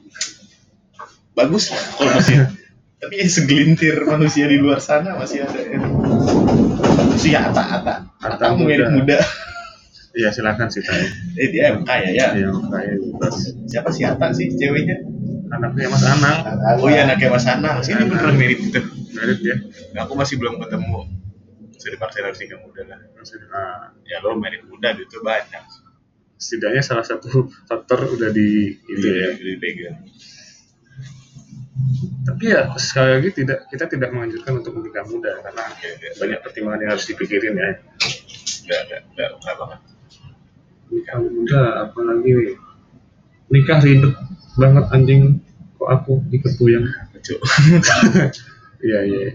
Bagus 1.31 1.71
lah 1.71 1.83
kalau 1.95 2.11
masih. 2.19 2.35
Tapi 3.01 3.17
ya 3.17 3.25
segelintir 3.25 3.97
manusia 4.05 4.45
di 4.45 4.61
luar 4.61 4.77
sana 4.77 5.17
masih 5.17 5.41
ada 5.41 5.57
ya. 5.57 5.79
Si 7.17 7.33
Ata, 7.33 7.81
Ata. 7.81 7.95
Ata, 8.21 8.53
muda. 8.53 8.93
muda. 8.93 9.17
Iya 10.11 10.29
silakan 10.29 10.69
sih 10.69 10.85
tanya. 10.85 11.09
Eh 11.39 11.49
dia 11.49 11.73
kaya 11.81 12.13
ya. 12.13 12.35
Iya 12.37 12.51
kayak 12.51 12.95
bebas. 13.01 13.35
Siapa 13.65 13.89
si 13.89 14.05
Ata 14.05 14.29
sih 14.37 14.53
ceweknya? 14.53 15.01
Anaknya 15.49 15.89
Mas 15.89 16.05
Anang. 16.05 16.37
Oh 16.77 16.87
iya 16.93 17.09
anaknya 17.09 17.33
Mas 17.33 17.47
Anang. 17.49 17.81
Sini 17.81 18.05
beneran 18.05 18.37
merit 18.37 18.59
itu. 18.59 18.81
Merit 19.17 19.39
ya. 19.41 19.55
Nah, 19.97 20.05
aku 20.05 20.13
masih 20.13 20.37
belum 20.37 20.61
ketemu. 20.61 21.09
Bisa 21.73 21.87
dipaksa 21.89 22.21
harus 22.21 22.37
nikah 22.37 22.59
muda 22.61 22.85
lah. 22.85 22.99
Nah, 23.01 23.97
Ya 24.05 24.21
lo 24.21 24.37
merit 24.37 24.61
muda 24.69 24.93
itu 24.93 25.17
banyak. 25.25 25.63
Setidaknya 26.41 26.81
salah 26.81 27.05
satu 27.05 27.53
faktor 27.69 28.09
udah 28.17 28.33
di 28.33 28.73
itu 28.89 29.05
ya. 29.05 29.37
dipegang. 29.37 30.01
Tapi 32.25 32.43
ya 32.49 32.73
sekali 32.81 33.21
lagi 33.21 33.29
tidak 33.33 33.69
kita 33.69 33.85
tidak 33.85 34.09
menganjurkan 34.09 34.61
untuk 34.61 34.73
menikah 34.81 35.05
muda 35.05 35.37
karena 35.45 35.63
banyak 36.17 36.39
pertimbangan 36.41 36.79
yang 36.81 36.91
harus 36.97 37.05
dipikirin 37.05 37.53
ya. 37.53 37.69
Enggak, 38.65 38.81
enggak, 38.89 39.01
enggak, 39.13 39.29
enggak 39.37 39.55
banget. 39.57 39.79
Nikah 40.91 41.17
muda 41.21 41.61
apalagi 41.85 42.29
nih. 42.33 42.57
Nikah 43.53 43.79
ribet 43.85 44.13
banget 44.57 44.85
anjing 44.89 45.21
kok 45.77 45.89
aku. 45.93 46.13
Lucu. 47.21 47.37
Iya 48.81 48.99
iya. 49.05 49.29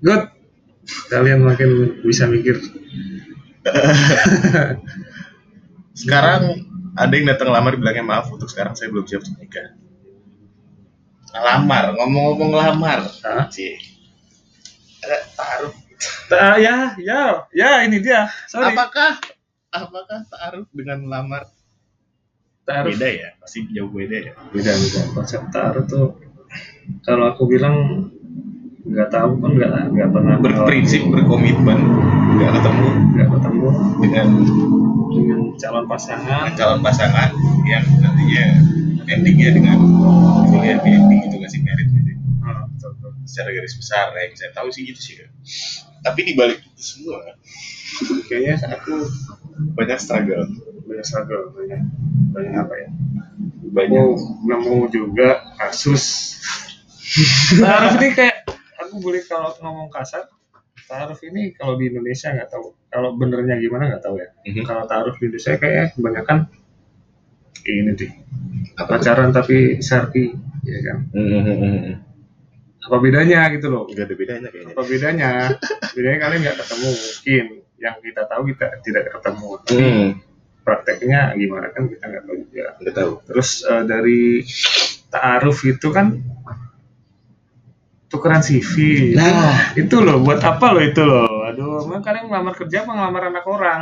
Good. 0.00 0.32
Kalian 1.12 1.44
makin 1.44 2.00
bisa 2.00 2.24
mikir. 2.24 2.56
Sekarang 5.98 6.42
ada 6.94 7.10
yang 7.10 7.26
datang 7.26 7.50
lamar 7.50 7.74
bilangnya 7.74 8.06
maaf 8.06 8.30
untuk 8.30 8.46
sekarang 8.46 8.78
saya 8.78 8.94
belum 8.94 9.02
siap 9.06 9.26
untuk 9.26 9.34
nikah. 9.42 9.74
Ngelamar, 11.34 11.84
ngomong-ngomong 11.98 12.48
ngelamar. 12.54 13.00
Hah? 13.26 13.46
Cie. 13.50 13.82
Ada 15.02 15.18
taruh. 15.34 15.74
Ta- 16.30 16.58
ya 16.62 16.94
ya 17.02 17.50
ya 17.50 17.82
ini 17.82 17.98
dia. 17.98 18.30
Sorry. 18.46 18.70
Apakah 18.70 19.18
apakah 19.74 20.18
taruh 20.30 20.66
dengan 20.70 21.02
lamar 21.10 21.50
Taruh. 22.62 22.94
beda 22.94 23.08
ya? 23.10 23.28
Pasti 23.42 23.66
jauh 23.74 23.90
beda 23.90 24.16
ya. 24.22 24.32
beda 24.54 24.70
beda 24.78 25.00
konsep 25.18 25.42
taruh 25.50 25.82
tuh 25.84 26.14
kalau 27.02 27.34
aku 27.34 27.50
bilang 27.50 28.08
nggak 28.88 29.10
tahu 29.12 29.36
kan 29.42 29.50
nggak 29.52 29.70
nggak 29.92 30.08
pernah 30.14 30.34
Berprinsip, 30.40 31.02
berkomitmen, 31.12 31.76
nggak 32.40 32.50
ketemu 32.56 32.88
nggak 33.12 33.28
ketemu 33.36 33.68
dengan 34.00 34.28
dengan 35.08 35.40
calon 35.56 35.86
pasangan 35.88 36.52
calon 36.54 36.80
pasangan 36.84 37.30
yang 37.64 37.84
nantinya 38.00 38.46
endingnya 39.08 39.50
dengan 39.56 39.78
kuliah 40.52 40.78
di 40.84 40.90
ending 40.92 41.20
itu 41.24 41.34
nggak 41.40 41.52
sih 41.52 41.60
merit 41.64 41.88
gitu. 41.88 42.12
Hmm, 42.44 42.68
betul, 42.76 42.90
betul. 43.00 43.12
secara 43.24 43.48
garis 43.56 43.74
besar 43.76 44.06
ya 44.12 44.20
yang 44.28 44.34
saya 44.36 44.50
tahu 44.52 44.68
sih 44.68 44.82
gitu 44.84 45.00
sih 45.00 45.14
ya. 45.24 45.26
tapi 46.04 46.28
di 46.28 46.32
balik 46.36 46.60
itu 46.60 46.82
semua 46.82 47.24
kayaknya 48.28 48.60
aku 48.78 49.08
banyak 49.74 49.98
struggle 49.98 50.44
banyak 50.84 51.04
struggle 51.04 51.44
banyak 51.56 51.80
banyak 52.32 52.54
apa 52.54 52.74
ya 52.76 52.88
banyak 53.68 54.00
aku 54.00 54.24
nemu 54.44 54.76
juga 54.92 55.28
kasus 55.56 56.04
taruh 57.60 57.96
ini 58.00 58.08
kayak 58.12 58.44
aku 58.80 59.00
boleh 59.00 59.20
kalau 59.24 59.52
ngomong 59.60 59.88
kasar 59.92 60.28
taruh 60.88 61.18
ini 61.28 61.52
kalau 61.52 61.76
di 61.76 61.92
Indonesia 61.92 62.32
nggak 62.32 62.48
tahu. 62.48 62.66
Kalau 62.88 63.12
benernya 63.14 63.60
gimana 63.60 63.92
nggak 63.92 64.02
tahu 64.02 64.16
ya. 64.16 64.28
Mhm. 64.48 64.64
kalau 64.64 64.84
taruh 64.88 65.14
di 65.20 65.28
Indonesia 65.28 65.52
kayaknya 65.60 65.84
kebanyakan 65.92 66.38
ini 67.68 67.92
deh. 67.92 68.12
Apa 68.80 68.96
pacaran 68.96 69.30
tapi 69.30 69.84
syar'i 69.84 70.32
ya 70.64 70.78
kan? 70.88 70.98
Mhm. 71.12 72.08
apa 72.88 72.96
bedanya 73.04 73.52
gitu 73.52 73.68
loh? 73.68 73.84
Nggak 73.84 74.06
ada 74.08 74.14
bedanya 74.16 74.48
kayaknya. 74.48 74.72
Apa 74.72 74.82
bedanya? 74.88 75.30
Bedanya 75.92 76.18
kalian 76.24 76.40
nggak 76.40 76.58
ketemu 76.64 76.88
mungkin. 76.88 77.44
Yang 77.78 77.96
kita 78.00 78.22
tahu 78.24 78.42
kita 78.48 78.66
tidak 78.80 79.04
ketemu. 79.12 79.48
Tapi 79.60 79.84
hmm. 79.84 80.08
prakteknya 80.64 81.20
gimana 81.36 81.66
kan 81.76 81.84
kita 81.84 82.04
nggak 82.08 82.24
tahu 82.24 82.36
juga. 82.48 82.66
Nggak 82.80 82.94
tahu. 82.96 83.12
Terus 83.28 83.48
eh, 83.68 83.84
dari 83.84 84.20
taaruf 85.12 85.58
itu 85.68 85.88
kan 85.92 86.16
tukeran 88.08 88.40
CV 88.40 88.72
Nah. 89.14 89.76
itu 89.76 90.00
loh 90.00 90.20
buat 90.24 90.40
apa 90.40 90.72
loh 90.72 90.82
itu 90.82 91.04
loh? 91.04 91.44
Aduh 91.48 91.84
emang 91.84 92.00
kalian 92.00 92.28
ngelamar 92.28 92.54
kerja 92.56 92.84
apa 92.84 92.92
ngelamar 92.96 93.22
anak 93.32 93.44
orang? 93.44 93.80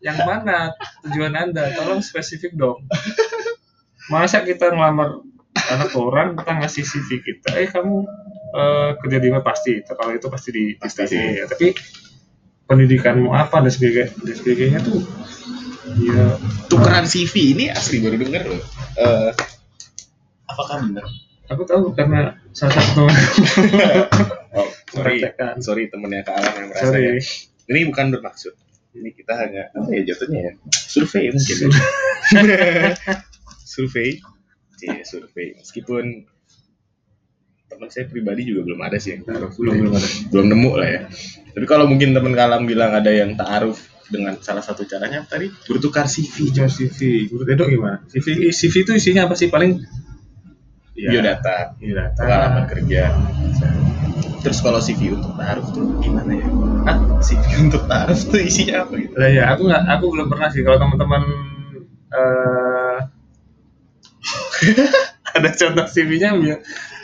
Yang 0.00 0.18
mana 0.24 0.58
tujuan 1.04 1.32
anda? 1.36 1.72
Tolong 1.76 2.00
spesifik 2.00 2.56
dong. 2.56 2.84
Masa 4.12 4.44
kita 4.44 4.72
ngelamar 4.72 5.20
anak 5.56 5.90
orang 5.96 6.36
kita 6.36 6.52
ngasih 6.56 6.84
CV 6.84 7.08
kita? 7.20 7.56
Eh 7.56 7.68
kamu 7.68 8.04
eh, 8.56 8.90
kerja 9.00 9.18
di 9.20 9.28
mana? 9.32 9.44
Pasti. 9.44 9.80
Kalau 9.84 10.12
itu 10.12 10.26
pasti 10.28 10.48
di 10.52 10.64
Pasti. 10.76 11.16
ya 11.16 11.44
tapi 11.48 11.72
pendidikanmu 12.64 13.34
apa 13.34 13.60
dan 13.64 13.72
sebagainya 13.72 14.08
dan 14.20 14.34
sebagainya 14.36 14.78
tuh? 14.84 15.00
Ya 16.00 16.36
tukeran 16.68 17.08
CV 17.08 17.56
ini 17.56 17.64
asli 17.72 18.04
baru 18.04 18.16
denger 18.20 18.42
loh. 18.52 18.62
Eh, 19.00 19.30
apakah 20.44 20.84
benar 20.84 21.08
aku 21.50 21.62
tahu 21.66 21.90
karena 21.98 22.38
salah 22.54 22.78
satu 22.78 23.04
oh, 24.56 24.68
sorry. 24.94 25.18
Sorry 25.58 25.82
temennya 25.90 26.22
Kak 26.22 26.38
Alam 26.38 26.54
yang 26.54 26.68
merasa 26.70 26.94
ya. 26.94 27.18
sorry. 27.18 27.20
Ini 27.70 27.80
bukan 27.90 28.06
bermaksud. 28.14 28.54
Ini 28.90 29.10
kita 29.14 29.32
hanya 29.38 29.70
apa 29.74 29.90
ya 29.94 30.02
jatuhnya 30.14 30.40
ya? 30.50 30.52
Survei 30.70 31.30
mungkin 31.30 31.56
ya. 31.58 31.70
survei. 33.74 34.18
Iya, 34.80 35.02
survei. 35.06 35.54
Meskipun 35.58 36.04
teman 37.70 37.86
saya 37.86 38.10
pribadi 38.10 38.50
juga 38.50 38.66
belum 38.66 38.80
ada 38.82 38.98
sih 38.98 39.14
yang 39.14 39.22
taruh. 39.22 39.54
Belum 39.54 39.86
belum 39.86 39.92
ada. 39.94 40.08
Belum 40.34 40.46
nemu 40.50 40.70
lah 40.74 40.88
ya. 40.90 41.00
Tapi 41.54 41.66
kalau 41.70 41.86
mungkin 41.86 42.10
teman 42.10 42.34
kalam 42.34 42.66
bilang 42.66 42.90
ada 42.90 43.14
yang 43.14 43.38
taaruf 43.38 43.78
dengan 44.10 44.34
salah 44.42 44.66
satu 44.66 44.82
caranya 44.90 45.22
tadi? 45.22 45.46
Bertukar 45.70 46.10
CV 46.10 46.50
Hijau 46.50 46.66
CV, 46.66 47.30
menurut 47.30 47.46
Edo 47.46 47.64
gimana? 47.70 48.02
CV, 48.10 48.50
CV 48.50 48.74
itu 48.82 48.92
isinya 48.98 49.30
apa 49.30 49.38
sih? 49.38 49.46
Paling 49.46 49.86
Iya. 51.00 51.08
biodata, 51.16 51.56
biodata 51.80 52.20
pengalaman 52.20 52.64
kerja. 52.68 53.02
Terus 54.40 54.58
kalau 54.60 54.80
CV 54.80 55.16
untuk 55.16 55.32
taruh 55.36 55.64
tuh 55.72 55.96
gimana 56.00 56.32
ya? 56.36 56.48
Hah? 56.84 56.96
CV 57.24 57.40
untuk 57.68 57.88
taruh 57.88 58.16
tuh 58.16 58.40
isinya 58.40 58.84
apa 58.84 58.92
gitu? 59.00 59.12
Lah 59.16 59.30
ya, 59.32 59.44
aku 59.52 59.64
nggak, 59.64 59.82
aku 59.88 60.04
belum 60.12 60.26
pernah 60.28 60.48
sih 60.52 60.60
kalau 60.60 60.76
teman-teman 60.76 61.22
eh 62.10 62.98
ada 65.36 65.48
contoh 65.56 65.86
CV-nya 65.88 66.36
bi- 66.36 66.60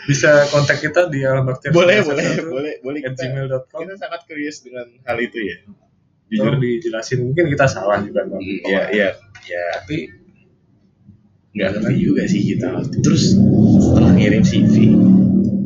bisa 0.06 0.46
kontak 0.52 0.78
kita 0.78 1.08
di 1.10 1.24
alamat 1.26 1.58
Boleh, 1.72 2.04
boleh, 2.04 2.26
boleh, 2.46 2.74
boleh 2.84 3.00
at 3.02 3.14
kita, 3.16 3.22
gmail.com 3.32 3.80
kita 3.82 3.94
sangat 3.96 4.20
curious 4.28 4.62
dengan 4.62 4.86
hal 5.02 5.18
itu 5.18 5.38
ya. 5.40 5.56
Jujur 6.26 6.58
dijelasin 6.58 7.22
mungkin 7.22 7.46
kita 7.50 7.66
salah 7.70 8.02
juga. 8.02 8.26
Hmm, 8.26 8.38
Iya, 8.42 8.82
iya, 8.90 9.08
ya 9.46 9.62
Tapi 9.82 10.25
nggak 11.56 11.68
ngerti 11.80 11.94
juga 11.96 12.22
sih 12.28 12.40
kita. 12.44 12.70
Terus 13.00 13.32
setelah 13.80 14.12
ngirim 14.12 14.44
CV, 14.44 14.74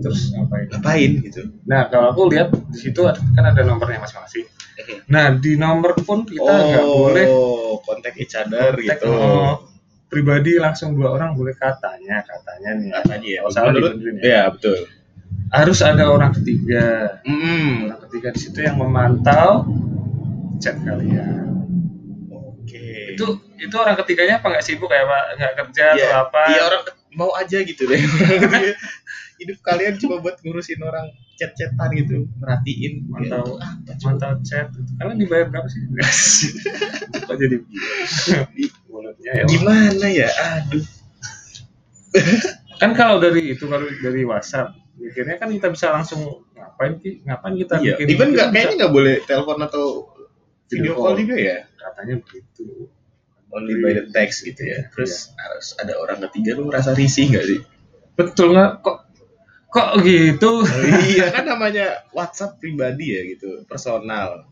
terus 0.01 0.31
ngapain? 0.33 0.67
ngapain 0.71 1.11
gitu? 1.27 1.43
Nah 1.67 1.91
kalau 1.91 2.15
aku 2.15 2.31
lihat 2.31 2.55
di 2.71 2.79
situ 2.79 3.03
kan 3.05 3.45
ada 3.45 3.61
nomornya 3.67 3.99
masing-masing. 4.01 4.47
Nah 5.11 5.35
di 5.37 5.59
nomor 5.59 5.93
pun 5.99 6.25
kita 6.25 6.47
nggak 6.47 6.87
boleh 6.87 7.27
oh, 7.29 7.83
kontak 7.85 8.15
each 8.17 8.33
other 8.33 8.73
kontak, 8.79 9.03
gitu. 9.03 9.11
oh, 9.11 9.67
pribadi 10.09 10.57
langsung 10.57 10.97
dua 10.97 11.15
orang 11.15 11.37
boleh 11.37 11.53
katanya 11.55 12.23
katanya 12.25 12.71
nih 12.81 12.91
Katanya 12.97 13.29
ya. 13.29 13.39
Kalau 13.45 13.53
salah 13.53 13.71
Menurut, 13.75 13.93
ya. 14.01 14.23
ya 14.23 14.43
betul. 14.51 14.79
harus 15.51 15.79
ada 15.83 16.05
orang 16.07 16.33
ketiga 16.35 17.19
Hmm. 17.27 17.91
orang 17.91 18.01
ketiga 18.09 18.29
di 18.35 18.41
situ 18.41 18.59
yang 18.63 18.79
memantau 18.79 19.67
chat 20.63 20.79
kalian. 20.81 21.60
Itu 23.11 23.27
itu 23.57 23.75
orang 23.75 23.97
ketiganya 23.97 24.35
apa 24.39 24.47
nggak 24.49 24.63
sibuk 24.63 24.87
kayak 24.87 25.05
pak 25.05 25.23
nggak 25.37 25.53
kerja 25.57 25.85
Iya, 25.93 26.05
atau 26.05 26.19
apa 26.25 26.41
Iya 26.49 26.63
orang 26.65 26.83
mau 27.13 27.31
aja 27.33 27.59
gitu 27.61 27.83
deh. 27.85 27.99
Hidup 29.41 29.57
kalian 29.61 29.97
cuma 29.97 30.19
buat 30.19 30.37
ngurusin 30.39 30.79
orang 30.79 31.09
chat-chatan 31.35 31.89
gitu, 31.97 32.29
merhatiin. 32.37 32.93
Ya, 33.01 33.09
Mantau. 33.09 33.57
untuk 33.57 33.59
apa 33.59 33.91
coba? 33.91 34.05
mantau 34.05 34.33
chat 34.43 34.67
kalian 34.95 35.17
dibayar 35.17 35.47
berapa 35.49 35.65
sih 35.67 35.81
kok 37.25 37.37
jadi 37.37 37.57
mulutnya 38.87 39.31
ya 39.33 39.45
Gimana 39.47 40.07
ya? 40.07 40.29
Aduh. 40.29 40.85
kan 42.77 42.91
kalau 42.93 43.17
dari 43.19 43.55
itu 43.55 43.65
kalau 43.65 43.89
dari 43.89 44.23
WhatsApp 44.23 44.73
mikirnya 44.95 45.37
kan 45.37 45.49
kita 45.49 45.69
bisa 45.69 45.89
langsung 45.91 46.21
ngapain 46.53 46.97
ki 46.97 47.25
ngapain 47.25 47.57
kita 47.57 47.75
Iya. 47.79 47.97
bikin 47.97 48.07
Even 48.11 48.29
nggak 48.31 48.49
kayaknya 48.53 48.75
nggak 48.79 48.93
boleh 48.93 49.15
telepon 49.25 49.59
atau 49.63 49.85
video 50.69 50.93
call. 50.95 51.17
juga 51.17 51.35
ya. 51.35 51.57
katanya 51.73 52.15
begitu 52.21 52.93
Only 53.51 53.83
by 53.83 53.93
the 53.99 54.05
text 54.15 54.47
gitu 54.47 54.63
ya. 54.63 54.87
Terus 54.95 55.35
harus 55.35 55.75
ada 55.79 55.99
orang 55.99 56.23
ketiga 56.31 56.55
lu 56.55 56.71
merasa 56.71 56.95
risih 56.95 57.35
nggak 57.35 57.47
sih? 57.47 57.61
betul 58.21 58.53
nggak 58.53 58.85
kok 58.85 58.99
kok 59.71 59.91
gitu 60.05 60.67
iya 61.09 61.33
kan 61.33 61.47
namanya 61.47 62.05
WhatsApp 62.13 62.61
pribadi 62.61 63.17
ya 63.17 63.23
gitu, 63.25 63.65
personal. 63.65 64.45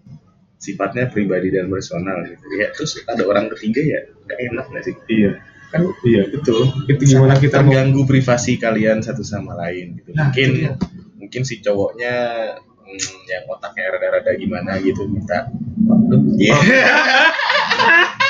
Sifatnya 0.59 1.07
pribadi 1.07 1.55
dan 1.55 1.71
personal 1.71 2.27
gitu. 2.27 2.45
Ya 2.59 2.75
terus 2.75 2.99
ada 3.07 3.23
orang 3.27 3.51
ketiga 3.55 3.83
ya 3.83 4.01
nggak 4.27 4.39
enak 4.51 4.67
nggak 4.73 4.85
sih? 4.87 4.95
iya 5.11 5.33
kan 5.69 5.85
iya 6.01 6.25
betul 6.33 6.65
itu 6.89 7.13
gimana 7.13 7.37
Sangat 7.37 7.45
kita 7.45 7.61
mau 7.61 7.77
terganggu 7.77 8.09
privasi 8.09 8.57
kalian 8.57 9.05
satu 9.05 9.21
sama 9.21 9.53
lain 9.53 10.01
gitu. 10.01 10.17
Nah, 10.17 10.33
mungkin 10.33 10.49
dia. 10.57 10.73
mungkin 11.21 11.45
si 11.45 11.61
cowoknya 11.61 12.15
hmm, 12.57 13.29
yang 13.29 13.45
otaknya 13.53 13.93
rada-rada 13.93 14.33
gimana 14.33 14.81
gitu 14.81 15.05
minta 15.05 15.53
Waduh, 15.85 16.25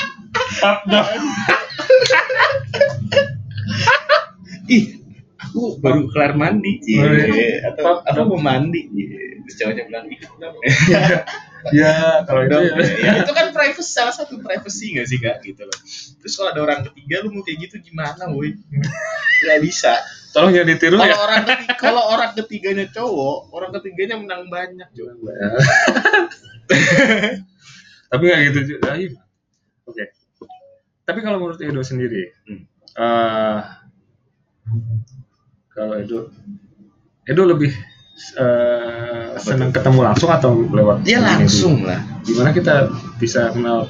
iya. 0.58 1.02
Ih, 4.68 4.84
aku 5.40 5.80
baru 5.80 6.12
kelar 6.12 6.36
mandi, 6.36 6.76
Cie. 6.84 7.00
Boleh. 7.00 7.64
atau 7.72 8.04
Pap, 8.04 8.04
aku 8.04 8.20
mau 8.36 8.52
mandi. 8.52 8.84
Terus 9.48 9.54
cowoknya 9.64 9.84
bilang, 9.88 10.04
ih, 10.12 10.18
kenapa? 10.20 10.56
ya 11.72 12.20
kalau 12.28 12.44
itu 12.44 12.56
ya. 13.00 13.24
itu 13.24 13.32
kan 13.32 13.48
privacy 13.56 13.88
salah 13.88 14.12
satu 14.12 14.36
privacy 14.44 14.92
gak 14.92 15.08
sih 15.08 15.16
kak 15.16 15.40
gitu 15.40 15.64
loh. 15.64 15.78
Terus 16.20 16.36
kalau 16.36 16.52
ada 16.52 16.60
orang 16.60 16.80
ketiga 16.92 17.24
lu 17.24 17.32
mau 17.32 17.40
kayak 17.40 17.64
gitu 17.64 17.80
gimana, 17.80 18.28
woi? 18.28 18.52
Gak 19.48 19.58
bisa. 19.64 19.96
tolong 20.36 20.52
jangan 20.52 20.68
ditiru 20.68 21.00
Kalau 21.00 21.08
ya 21.08 21.16
orang 21.16 21.42
ketiga, 21.48 21.74
kalau 21.80 22.02
orang 22.12 22.30
ketiganya 22.36 22.84
cowok, 22.92 23.48
orang 23.48 23.70
ketiganya 23.80 24.20
menang 24.20 24.44
banyak, 24.52 24.88
Jo. 24.92 25.08
tapi 28.08 28.22
nggak 28.24 28.40
gitu 28.52 28.60
juga 28.76 28.96
Iya. 28.96 29.20
oke 29.84 30.04
tapi 31.08 31.20
kalau 31.20 31.40
menurut 31.40 31.56
Edo 31.58 31.80
sendiri 31.80 32.36
Hmm. 32.44 32.68
eh, 32.94 33.58
kalau 35.70 35.94
Edo 35.96 36.28
Edo 37.24 37.42
lebih 37.44 37.72
Apa 38.34 39.38
senang 39.38 39.70
ketemu 39.70 40.00
langsung 40.02 40.26
atau 40.28 40.50
lewat 40.66 41.00
media? 41.00 41.22
langsung 41.22 41.80
lah. 41.80 42.02
gimana 42.20 42.50
kita 42.50 42.90
bisa 43.16 43.48
kenal 43.48 43.86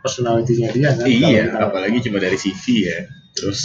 personalitinya 0.00 0.68
dia 0.68 0.90
kan 0.90 1.06
Iya, 1.06 1.42
kita 1.48 1.64
apalagi 1.64 2.02
cuma 2.02 2.18
dari 2.18 2.34
CV 2.34 2.64
ya. 2.82 2.98
Terus 3.30 3.60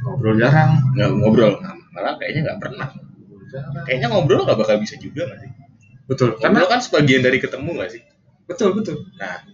ngobrol 0.00 0.40
jarang 0.40 0.80
nggak 0.96 1.10
ngobrol, 1.12 1.60
malah 1.92 2.16
kayaknya 2.16 2.40
nggak 2.48 2.58
pernah. 2.58 2.88
jarang 3.52 3.84
Kayaknya 3.84 4.08
ngobrol 4.08 4.40
nggak 4.42 4.56
bakal 4.56 4.76
bisa 4.80 4.96
juga 4.96 5.28
nggak 5.28 5.38
sih? 5.38 5.50
betul 6.08 6.28
Ngobrol 6.30 6.40
karena 6.40 6.60
kan 6.64 6.80
sebagian 6.80 7.20
dari 7.20 7.38
ketemu 7.38 7.70
nggak 7.76 7.90
sih? 7.92 8.02
betul 8.48 8.68
betul 8.72 8.96
Nah, 9.14 9.44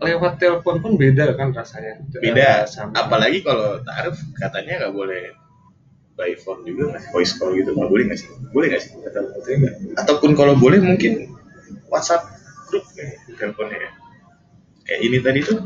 lewat 0.00 0.40
telepon 0.40 0.80
pun 0.80 0.96
beda 0.96 1.36
kan 1.36 1.52
rasanya 1.52 2.00
beda. 2.08 2.64
Sama 2.64 2.96
Apalagi 2.96 3.44
kalau 3.44 3.84
taruh 3.84 4.16
katanya 4.40 4.86
nggak 4.86 4.94
boleh 4.96 5.22
by 6.16 6.32
phone 6.40 6.64
juga 6.64 6.96
nggak? 6.96 7.12
Voice 7.12 7.36
call 7.36 7.52
gitu 7.56 7.72
nggak 7.76 7.88
boleh 7.88 8.04
nggak 8.08 8.18
sih? 8.20 8.28
Boleh 8.52 8.66
nggak 8.72 8.82
sih? 8.82 8.92
Betul 9.00 9.54
nggak? 9.60 9.74
Ataupun 10.00 10.30
kalau 10.36 10.56
boleh 10.56 10.80
mungkin 10.80 11.36
WhatsApp 11.92 12.28
grup 12.72 12.84
kayak 12.96 13.20
teleponnya 13.36 13.76
ya. 13.76 13.90
Kayak 14.88 15.00
ini 15.04 15.16
tadi 15.20 15.40
tuh 15.44 15.58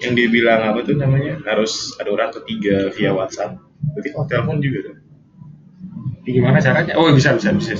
yang 0.00 0.12
dia 0.16 0.28
bilang 0.30 0.60
apa 0.64 0.80
tuh 0.86 0.96
namanya 0.96 1.36
harus 1.44 1.92
ada 1.98 2.08
orang 2.14 2.30
ketiga 2.42 2.94
via 2.94 3.10
WhatsApp. 3.10 3.58
Berarti 3.94 4.08
kalau 4.14 4.26
telepon 4.30 4.58
juga 4.62 4.78
tuh. 4.90 4.96
gimana 6.30 6.62
caranya 6.62 6.94
oh 6.94 7.10
bisa 7.10 7.34
bisa 7.34 7.50
bisa 7.50 7.74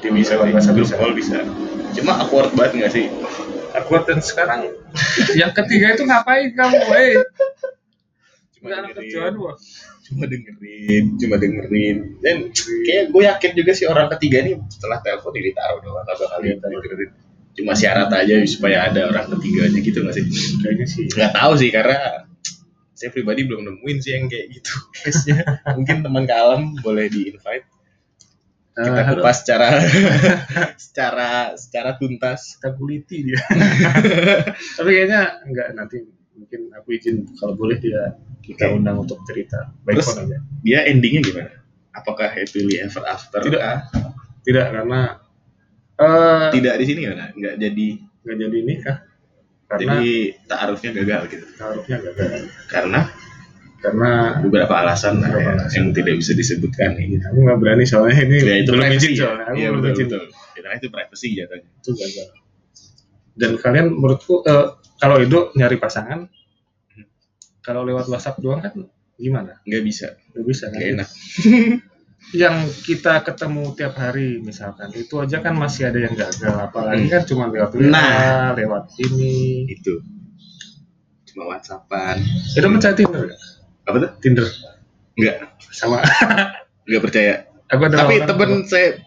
Dia 0.00 0.08
bisa 0.08 0.32
sih, 0.40 0.52
WhatsApp 0.52 0.76
grup 0.80 0.88
bisa. 0.88 0.96
call 0.96 1.12
bisa. 1.12 1.38
Cuma 1.92 2.12
awkward 2.24 2.52
banget 2.56 2.72
nggak 2.80 2.92
sih? 2.92 3.06
Aku 3.86 4.02
dan 4.02 4.18
sekarang. 4.18 4.60
Yang 5.38 5.52
ketiga 5.62 5.94
itu 5.94 6.02
ngapain 6.02 6.50
kamu 6.50 6.78
weh 6.90 7.14
Cuma 8.58 8.66
nggak 8.66 8.78
ada 8.82 8.88
dengerin. 8.90 8.98
kerjaan 8.98 9.34
wah. 9.38 9.54
Cuma 10.02 10.24
dengerin 10.26 11.04
cuma 11.22 11.34
dengerin. 11.38 11.96
Dan 12.18 12.36
kayak 12.82 13.04
gue 13.14 13.22
yakin 13.22 13.52
juga 13.54 13.72
sih 13.78 13.86
orang 13.86 14.10
ketiga 14.18 14.42
nih 14.42 14.58
setelah 14.66 14.98
telepon 15.00 15.32
ini 15.38 15.50
taruh 15.54 15.78
doang 15.78 16.02
nggak 16.02 16.16
bakal 16.18 16.38
dengerin 16.42 17.10
cuma 17.56 17.72
syarat 17.72 18.12
aja 18.12 18.36
supaya 18.44 18.92
ada 18.92 19.08
orang 19.08 19.32
ketiganya 19.32 19.80
gitu 19.80 20.04
nggak 20.04 20.14
sih? 20.18 20.24
Kayaknya 20.60 20.86
sih. 20.90 21.04
Nggak 21.08 21.32
tahu 21.32 21.52
sih 21.56 21.70
karena 21.72 22.28
saya 22.96 23.08
pribadi 23.12 23.44
belum 23.48 23.64
nemuin 23.64 23.96
sih 24.02 24.12
yang 24.12 24.26
kayak 24.28 24.46
gitu. 24.60 24.72
Mungkin 25.78 26.04
teman 26.04 26.24
kalem 26.28 26.76
boleh 26.84 27.08
di 27.08 27.32
invite 27.32 27.64
kita 28.76 29.02
halo, 29.08 29.24
kupas 29.24 29.36
secara 29.40 29.68
secara 30.84 31.28
secara 31.56 31.90
tuntas. 31.96 32.60
Kita 32.60 32.76
kuliti 32.76 33.24
dia. 33.24 33.40
Tapi 34.76 34.88
kayaknya 34.92 35.40
enggak 35.48 35.68
nanti 35.72 36.04
mungkin 36.36 36.68
aku 36.76 36.88
izin 36.92 37.24
kalau 37.40 37.56
boleh 37.56 37.80
dia 37.80 38.20
kita 38.44 38.68
undang 38.68 39.00
untuk 39.00 39.24
cerita. 39.24 39.72
Baik 39.88 40.04
Terus? 40.04 40.20
aja 40.20 40.38
dia 40.60 40.78
endingnya 40.84 41.24
gimana? 41.24 41.52
Apakah 41.96 42.28
happily 42.28 42.76
ever 42.76 43.00
after 43.08 43.40
Tidak. 43.40 43.60
kah? 43.60 43.80
tidak 44.46 44.70
karena 44.70 45.00
eh 45.98 46.46
tidak 46.54 46.74
di 46.78 46.84
sini 46.86 47.00
kan 47.08 47.32
nggak 47.32 47.56
jadi. 47.56 47.88
nggak 48.26 48.36
jadi 48.42 48.58
nikah. 48.62 48.98
Karena 49.66 49.98
jadi 49.98 50.14
taarufnya 50.46 50.90
gagal 50.94 51.20
gitu. 51.32 51.46
taruhnya 51.58 51.96
gagal. 51.98 52.30
Karena 52.70 53.00
karena 53.76 54.10
beberapa 54.40 54.74
alasan 54.74 55.20
lah 55.20 55.28
Beberapa 55.28 55.46
ya, 55.46 55.54
alasan. 55.58 55.74
yang 55.74 55.86
tidak 55.92 56.14
bisa 56.16 56.32
disebutkan 56.32 56.90
ini. 56.96 57.16
aku 57.18 57.38
nggak 57.38 57.58
berani 57.58 57.84
soalnya 57.84 58.16
ini 58.20 58.36
Ya, 58.38 58.54
itu 58.58 58.70
belum 58.70 58.88
izin 58.90 59.12
ya. 59.12 59.18
soalnya 59.20 59.44
aku 59.44 59.56
Iya, 59.56 59.68
belum 59.68 59.80
betul, 59.80 59.92
izin 59.92 60.06
betul. 60.06 60.22
Karena 60.56 60.70
itu 60.74 60.88
privacy 60.88 61.28
jatuhnya. 61.34 61.68
itu 61.76 61.90
gagal 61.92 62.28
dan 63.36 63.50
kalian 63.54 63.86
menurutku 63.92 64.40
eh, 64.42 64.66
kalau 64.96 65.16
Edo 65.16 65.52
nyari 65.52 65.76
pasangan 65.76 66.24
kalau 67.60 67.82
lewat 67.82 68.06
WhatsApp 68.06 68.38
doang 68.38 68.60
kan 68.60 68.72
gimana 69.14 69.60
Nggak 69.62 69.82
bisa, 69.82 70.08
nggak 70.32 70.44
bisa 70.44 70.64
kan 70.66 70.80
enak. 70.80 71.08
yang 72.34 72.56
kita 72.80 73.22
ketemu 73.22 73.70
tiap 73.72 73.94
hari 73.94 74.40
misalkan 74.40 74.90
itu 74.92 75.14
aja 75.16 75.38
kan 75.38 75.52
masih 75.52 75.86
ada 75.86 76.00
yang 76.00 76.12
gagal 76.12 76.54
apalagi 76.56 77.04
Hmm. 77.04 77.12
kan 77.12 77.22
cuma 77.22 77.44
lewat 77.46 77.70
WA, 77.72 77.86
Nah. 77.86 78.50
lewat 78.52 78.84
ini 78.98 79.62
Itu 79.68 80.00
cuma 81.26 81.52
WhatsAppan. 81.52 82.16
Edo 82.56 82.66
percaya 82.68 82.94
Tinder? 82.94 83.30
Apa 83.86 83.96
tuh? 84.02 84.10
Tinder 84.20 84.46
Nggak, 85.16 85.36
sama 85.72 86.04
nggak 86.88 87.02
percaya. 87.02 87.34
aku 87.66 87.82
ada 87.88 88.04
Tapi 88.04 88.14
temen 88.28 88.50
saya, 88.68 89.00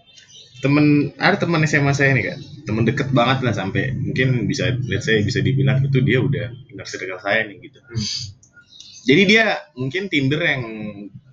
temen 0.59 1.13
ada 1.21 1.37
teman 1.37 1.61
SMA 1.69 1.93
saya 1.93 2.11
nih 2.17 2.33
kan, 2.33 2.39
temen 2.65 2.83
deket 2.83 3.13
banget 3.13 3.45
lah 3.45 3.53
sampai 3.53 3.93
mungkin 3.93 4.49
bisa, 4.49 4.73
let's 4.89 5.05
say 5.05 5.21
bisa 5.21 5.39
dibilang 5.39 5.85
itu 5.85 6.01
dia 6.01 6.19
udah 6.19 6.49
inner 6.73 6.87
circle 6.89 7.21
saya 7.21 7.45
nih 7.45 7.61
gitu. 7.61 7.77
Hmm. 7.77 8.03
Jadi 9.05 9.21
dia 9.29 9.45
mungkin 9.77 10.09
Tinder 10.09 10.41
yang 10.43 10.63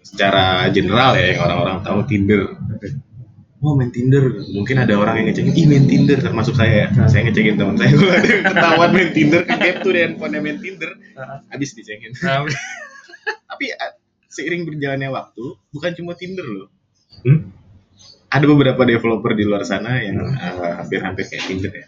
secara 0.05 0.71
general 0.71 1.19
ya 1.19 1.35
yang 1.35 1.41
orang-orang 1.43 1.79
tahu 1.83 1.99
Tinder. 2.07 2.43
Oh 3.65 3.75
main 3.75 3.91
Tinder, 3.91 4.47
mungkin 4.53 4.77
ada 4.79 4.95
orang 4.95 5.25
yang 5.25 5.27
ngecekin, 5.33 5.57
ih 5.57 5.67
main 5.67 5.89
Tinder 5.89 6.21
termasuk 6.21 6.55
saya 6.55 6.87
ya. 6.87 7.09
Saya 7.09 7.27
ngecekin 7.27 7.57
teman 7.57 7.75
saya 7.81 7.91
kalau 7.99 8.13
ada 8.13 8.29
yang 8.29 8.45
ketahuan 8.45 8.91
main 8.93 9.11
Tinder, 9.17 9.41
gap 9.49 9.77
tuh 9.83 9.91
deh 9.97 10.03
handphonenya 10.05 10.41
main 10.45 10.59
Tinder, 10.61 10.91
habis 11.51 11.73
dicekin. 11.73 12.13
Tapi 13.27 13.73
eh, 13.73 13.93
seiring 14.31 14.69
berjalannya 14.69 15.11
waktu, 15.11 15.45
bukan 15.73 15.93
cuma 15.97 16.13
Tinder 16.15 16.47
loh. 16.47 16.69
Hmm? 17.25 17.51
Ada 18.29 18.45
beberapa 18.45 18.83
developer 18.85 19.33
di 19.33 19.45
luar 19.47 19.65
sana 19.65 20.03
yang 20.03 20.21
eh, 20.23 20.75
hampir-hampir 20.83 21.27
kayak 21.27 21.45
Tinder 21.49 21.73
ya. 21.73 21.87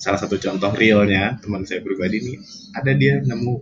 Salah 0.00 0.18
satu 0.18 0.34
contoh 0.40 0.72
realnya 0.74 1.38
teman 1.38 1.62
saya 1.62 1.84
pribadi 1.84 2.18
nih, 2.18 2.36
ada 2.74 2.90
dia 2.96 3.22
nemu 3.22 3.54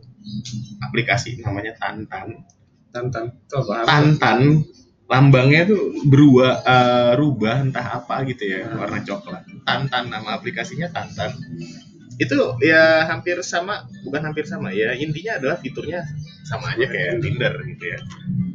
aplikasi 0.89 1.43
namanya 1.43 1.77
Tantan. 1.77 2.47
Tantan 2.91 3.25
itu 3.35 3.55
apa? 3.61 3.85
Tantan 3.85 4.65
lambangnya 5.11 5.67
tuh 5.67 6.07
berubah 6.07 6.63
eh, 6.63 7.13
rubah 7.19 7.67
entah 7.67 7.99
apa 7.99 8.23
gitu 8.31 8.47
ya 8.47 8.71
warna 8.73 9.03
coklat. 9.03 9.43
Tantan 9.67 10.09
nama 10.09 10.39
aplikasinya 10.39 10.89
Tantan. 10.89 11.35
Itu 12.21 12.61
ya 12.61 13.09
hampir 13.09 13.41
sama, 13.41 13.89
bukan 14.05 14.21
hampir 14.29 14.45
sama 14.45 14.69
ya. 14.77 14.93
Intinya 14.93 15.41
adalah 15.41 15.57
fiturnya 15.57 16.05
sama 16.45 16.77
aja 16.77 16.85
kayak 16.85 17.25
Tinder 17.25 17.55
gitu 17.65 17.85
ya. 17.89 17.99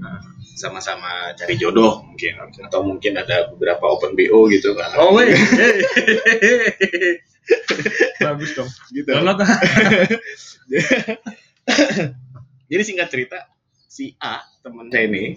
Nah, 0.05 0.21
Sama-sama 0.55 1.35
cari 1.35 1.59
jodoh 1.59 1.99
mungkin 2.07 2.39
atau 2.39 2.79
mungkin 2.79 3.19
ada 3.19 3.51
beberapa 3.51 3.91
open 3.91 4.15
BO 4.15 4.47
gitu 4.47 4.71
kan. 4.71 4.87
Oh 4.95 5.11
weh, 5.11 5.27
bagus 8.23 8.55
dong. 8.55 8.71
gitu. 8.95 9.03
Download. 9.11 9.35
Jadi 12.71 12.83
singkat 12.87 13.11
cerita 13.11 13.51
si 13.91 14.15
A 14.23 14.47
teman 14.63 14.87
saya 14.87 15.11
ini 15.11 15.35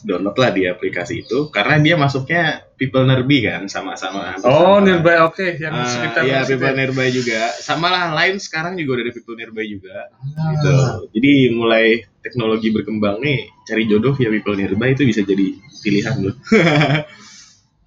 download 0.00 0.34
lah 0.34 0.50
di 0.50 0.62
aplikasi 0.64 1.22
itu 1.22 1.48
karena 1.48 1.76
dia 1.76 1.94
masuknya 1.94 2.42
people 2.74 3.02
nearby 3.02 3.42
kan 3.42 3.66
sama-sama. 3.66 4.38
Oh, 4.40 4.78
sama- 4.78 4.84
nearby 4.84 5.16
oke 5.20 5.46
yang 5.56 5.72
Ah, 5.72 5.84
sekitar 5.84 6.22
iya 6.22 6.38
situ 6.40 6.54
people 6.54 6.68
ya. 6.68 6.76
nearby 6.76 7.08
juga. 7.08 7.40
Sama 7.54 7.88
lah 7.88 8.12
lain 8.12 8.36
sekarang 8.36 8.74
juga 8.74 8.98
dari 8.98 9.10
people 9.10 9.34
nearby 9.34 9.64
juga. 9.68 10.06
Ah. 10.34 10.50
Gitu. 10.52 10.72
Jadi 11.12 11.32
mulai 11.50 11.86
teknologi 12.18 12.68
berkembang 12.68 13.18
nih 13.18 13.38
cari 13.64 13.84
jodoh 13.84 14.12
via 14.12 14.28
people 14.28 14.54
nearby 14.54 14.92
itu 14.92 15.02
bisa 15.02 15.22
jadi 15.22 15.46
pilihan 15.80 16.14
loh. 16.20 16.34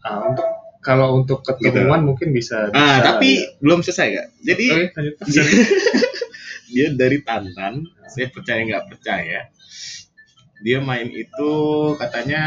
Ah, 0.02 0.18
untuk 0.26 0.48
kalau 0.82 1.14
untuk 1.14 1.46
ketemuan 1.46 2.02
mungkin 2.02 2.34
bisa. 2.34 2.74
Ah 2.74 2.98
bisa- 2.98 3.06
tapi 3.06 3.32
belum 3.62 3.80
selesai 3.82 4.08
kak. 4.12 4.28
Jadi 4.42 4.66
lanjut. 4.90 5.14
dia, 5.24 5.44
dia 6.74 6.88
dari 6.92 7.22
Tantan, 7.22 7.86
saya 8.08 8.28
percaya 8.28 8.66
nggak 8.66 8.90
percaya, 8.90 9.46
dia 10.62 10.78
main 10.82 11.10
itu 11.10 11.52
katanya 11.98 12.42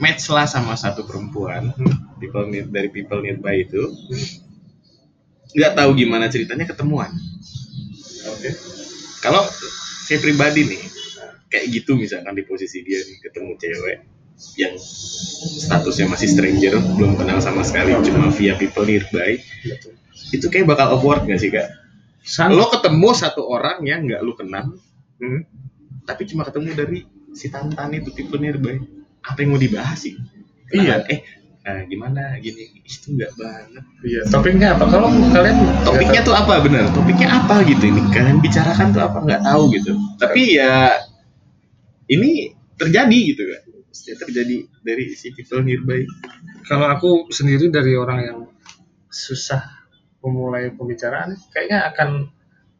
match 0.00 0.28
lah 0.28 0.44
sama 0.44 0.76
satu 0.76 1.04
perempuan 1.08 1.72
people 2.20 2.46
need, 2.48 2.68
dari 2.68 2.92
people 2.92 3.20
nearby 3.20 3.64
itu 3.64 3.92
nggak 5.56 5.72
tahu 5.72 5.90
gimana 5.96 6.28
ceritanya 6.28 6.68
ketemuan 6.68 7.08
Oke. 8.28 8.50
kalau 9.24 9.42
saya 10.06 10.20
pribadi 10.20 10.68
nih 10.68 10.82
kayak 11.48 11.64
gitu 11.72 11.96
misalkan 11.96 12.36
di 12.36 12.44
posisi 12.44 12.84
dia 12.84 13.00
nih 13.00 13.16
ketemu 13.24 13.52
cewek 13.56 13.98
yang 14.60 14.76
statusnya 15.64 16.12
masih 16.12 16.28
stranger 16.28 16.76
belum 17.00 17.16
kenal 17.16 17.40
sama 17.40 17.64
sekali 17.64 17.96
cuma 18.04 18.28
via 18.28 18.52
people 18.60 18.84
nearby 18.84 19.40
itu 20.34 20.46
kayak 20.52 20.68
bakal 20.68 21.00
awkward 21.00 21.24
gak 21.24 21.40
sih 21.40 21.48
kak 21.48 21.72
lo 22.52 22.68
ketemu 22.68 23.08
satu 23.16 23.48
orang 23.48 23.80
yang 23.86 24.04
nggak 24.04 24.20
lu 24.20 24.36
kenal 24.36 24.76
Hmm. 25.16 25.48
tapi 26.04 26.28
cuma 26.28 26.44
ketemu 26.44 26.76
dari 26.76 27.00
si 27.36 27.52
Tantan 27.52 27.92
itu 27.92 28.08
tipe 28.16 28.40
nearby 28.40 28.80
apa 29.20 29.38
yang 29.44 29.52
mau 29.52 29.60
dibahas 29.60 30.08
sih? 30.08 30.16
Iya. 30.72 31.04
eh 31.12 31.20
eh, 31.66 31.80
gimana? 31.90 32.40
Gini 32.40 32.80
itu 32.80 33.12
nggak 33.12 33.32
banget. 33.36 33.84
Iya. 34.00 34.20
Topiknya 34.32 34.68
apa? 34.78 34.84
Kalau 34.88 35.12
kalian 35.12 35.58
topiknya 35.84 36.20
tuh 36.24 36.34
apa? 36.34 36.64
Bener 36.64 36.88
topiknya 36.96 37.28
apa 37.44 37.60
gitu 37.68 37.84
ini? 37.92 38.00
Kalian 38.08 38.40
bicarakan 38.40 38.96
tuh 38.96 39.02
apa? 39.04 39.18
Nggak 39.20 39.42
tahu 39.44 39.62
gitu. 39.76 39.92
Tapi 40.16 40.42
ya 40.56 40.96
ini 42.08 42.54
terjadi 42.78 43.18
gitu 43.34 43.42
kan 43.44 43.62
Pasti 43.90 44.12
terjadi 44.14 44.56
dari 44.84 45.04
si 45.12 45.32
people 45.36 45.60
nearby. 45.60 46.08
Kalau 46.64 46.86
aku 46.88 47.10
sendiri 47.32 47.68
dari 47.68 47.92
orang 47.98 48.18
yang 48.24 48.38
susah 49.12 49.62
memulai 50.20 50.74
pembicaraan 50.74 51.38
kayaknya 51.54 51.88
akan 51.92 52.30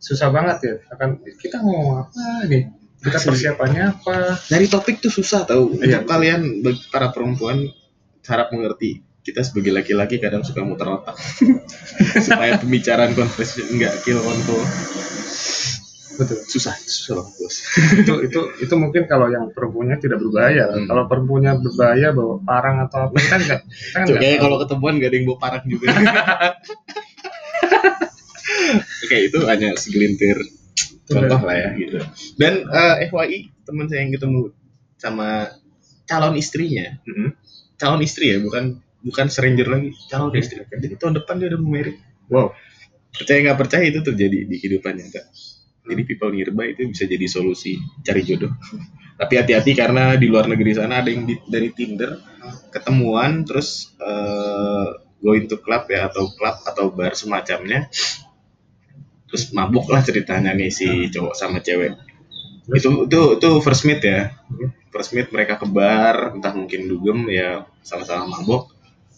susah 0.00 0.28
banget 0.32 0.58
ya. 0.62 0.74
Akan 0.94 1.20
kita 1.40 1.60
ngomong 1.60 2.06
apa 2.06 2.46
nih 2.48 2.75
kita 2.98 3.18
persiapannya 3.20 3.82
apa? 3.92 4.40
Dari 4.46 4.66
topik 4.66 4.98
tuh 4.98 5.10
susah 5.10 5.44
tahu 5.44 5.76
Iya. 5.78 6.00
untuk 6.00 6.08
kalian 6.08 6.40
para 6.88 7.10
perempuan 7.10 7.68
harap 8.24 8.50
mengerti. 8.50 9.00
Kita 9.20 9.42
sebagai 9.42 9.74
laki-laki 9.74 10.16
kadang 10.16 10.42
suka 10.42 10.62
muter 10.62 10.86
otak. 10.86 11.18
Supaya 12.26 12.56
pembicaraan 12.56 13.10
konversasi 13.12 13.74
nggak 13.74 13.94
kill 14.02 14.18
konvo 14.18 14.58
betul. 16.16 16.40
Susah 16.48 16.72
susah 16.78 17.20
banget 17.20 17.34
bos. 17.36 17.56
Itu 18.00 18.14
itu 18.24 18.40
itu 18.62 18.74
mungkin 18.74 19.04
kalau 19.04 19.28
yang 19.28 19.52
perempuannya 19.52 20.00
tidak 20.00 20.16
berbahaya. 20.18 20.64
Hmm. 20.72 20.88
kalau 20.88 21.04
perempuannya 21.04 21.52
berbahaya 21.60 22.08
bawa 22.10 22.40
parang 22.40 22.76
atau 22.82 23.10
apa 23.10 23.18
kan 23.20 23.40
Tuh, 23.44 23.58
nggak 24.08 24.16
kayaknya 24.16 24.38
tahu. 24.38 24.44
kalau 24.48 24.56
ketemuan 24.64 24.94
gak 24.96 25.10
ada 25.10 25.16
yang 25.18 25.26
bawa 25.28 25.38
parak 25.38 25.62
juga. 25.68 25.86
Oke 29.04 29.16
itu 29.22 29.38
hanya 29.44 29.74
segelintir 29.76 30.36
contoh 31.06 31.40
lah 31.46 31.56
ya 31.56 31.68
gitu. 31.78 31.98
Dan 32.36 32.66
eh, 32.66 32.94
FYI 33.08 33.38
teman 33.64 33.86
saya 33.86 34.00
yang 34.04 34.12
ketemu 34.14 34.40
sama 34.98 35.54
calon 36.06 36.34
istrinya. 36.38 36.98
Mhm. 37.06 37.30
calon 37.76 38.00
istri 38.00 38.32
ya 38.32 38.40
bukan 38.40 38.80
bukan 39.04 39.26
stranger 39.28 39.68
lagi. 39.68 39.92
Calon 40.08 40.32
Oke. 40.32 40.40
istri 40.40 40.64
jadi 40.64 40.96
tahun 40.96 41.22
depan 41.22 41.38
dia 41.38 41.48
udah 41.52 41.60
married. 41.60 41.98
Wow. 42.32 42.56
Percaya 43.12 43.38
nggak 43.48 43.58
percaya 43.60 43.84
itu 43.88 44.00
terjadi 44.04 44.44
di 44.44 44.56
kehidupan 44.60 44.96
nyata 44.96 45.22
jadi 45.86 46.02
people 46.02 46.34
nearby 46.34 46.74
itu 46.74 46.90
bisa 46.90 47.06
jadi 47.06 47.26
solusi 47.30 47.78
cari 48.02 48.22
jodoh. 48.26 48.50
Tapi 49.20 49.32
hati-hati 49.40 49.72
karena 49.72 50.12
di 50.20 50.28
luar 50.28 50.44
negeri 50.44 50.76
sana 50.76 51.00
ada 51.00 51.08
yang 51.08 51.24
di- 51.24 51.40
dari 51.48 51.72
Tinder 51.72 52.20
ketemuan 52.68 53.46
terus 53.48 53.96
eh, 53.96 54.88
going 55.24 55.48
to 55.48 55.56
club 55.62 55.88
ya 55.88 56.12
atau 56.12 56.28
club 56.36 56.56
atau 56.68 56.92
bar 56.92 57.16
semacamnya 57.16 57.88
terus 59.26 59.50
mabuk 59.52 59.90
lah 59.90 60.02
ceritanya 60.02 60.54
nih 60.54 60.70
si 60.70 61.10
cowok 61.10 61.34
sama 61.34 61.58
cewek. 61.62 61.98
Itu 62.70 63.06
itu 63.06 63.20
itu 63.38 63.48
first 63.62 63.86
meet 63.86 64.00
ya. 64.02 64.34
First 64.90 65.12
meet 65.12 65.28
mereka 65.30 65.60
ke 65.60 65.66
bar 65.68 66.34
entah 66.34 66.54
mungkin 66.54 66.88
dugem 66.88 67.26
ya 67.30 67.66
sama-sama 67.82 68.40
mabuk 68.40 68.72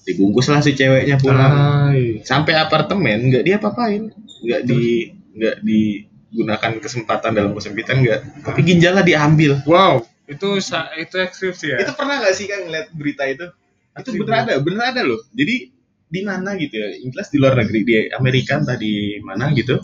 dibungkus 0.08 0.48
lah 0.48 0.64
si 0.64 0.72
ceweknya 0.72 1.20
pulang. 1.20 1.92
Sampai 2.24 2.56
apartemen 2.56 3.28
nggak 3.28 3.44
dia 3.44 3.56
papain 3.60 4.10
nggak 4.44 4.62
di 4.64 5.12
nggak 5.38 5.56
digunakan 5.62 6.72
kesempatan 6.80 7.36
dalam 7.36 7.52
kesempitan 7.52 8.00
nggak. 8.00 8.44
Tapi 8.48 8.60
ginjalnya 8.64 9.04
diambil. 9.04 9.60
Wow 9.68 10.08
itu 10.28 10.60
itu 11.00 11.16
ekstrim 11.16 11.52
sih 11.56 11.72
ya? 11.72 11.78
Itu 11.80 11.96
pernah 11.96 12.20
nggak 12.20 12.34
sih 12.36 12.46
kan 12.46 12.68
ngeliat 12.68 12.92
berita 12.92 13.24
itu? 13.24 13.48
Itu 13.96 14.08
bener 14.20 14.34
ada 14.44 14.54
bener 14.60 14.82
ada 14.92 15.00
loh. 15.02 15.24
Jadi 15.32 15.72
di 16.08 16.20
mana 16.24 16.56
gitu 16.56 16.72
ya 16.72 16.88
jelas 17.12 17.28
di 17.28 17.36
luar 17.36 17.54
negeri 17.60 17.80
di 17.84 17.96
Amerika 18.16 18.56
entah 18.56 18.80
di 18.80 19.20
mana 19.20 19.52
gitu. 19.52 19.76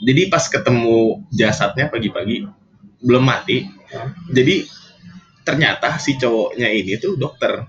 Jadi 0.00 0.32
pas 0.32 0.48
ketemu 0.48 1.28
jasadnya 1.28 1.92
pagi-pagi 1.92 2.48
belum 3.04 3.24
mati. 3.24 3.68
Jadi 4.32 4.64
ternyata 5.44 6.00
si 6.00 6.16
cowoknya 6.16 6.72
ini 6.72 6.96
tuh 6.96 7.20
dokter. 7.20 7.68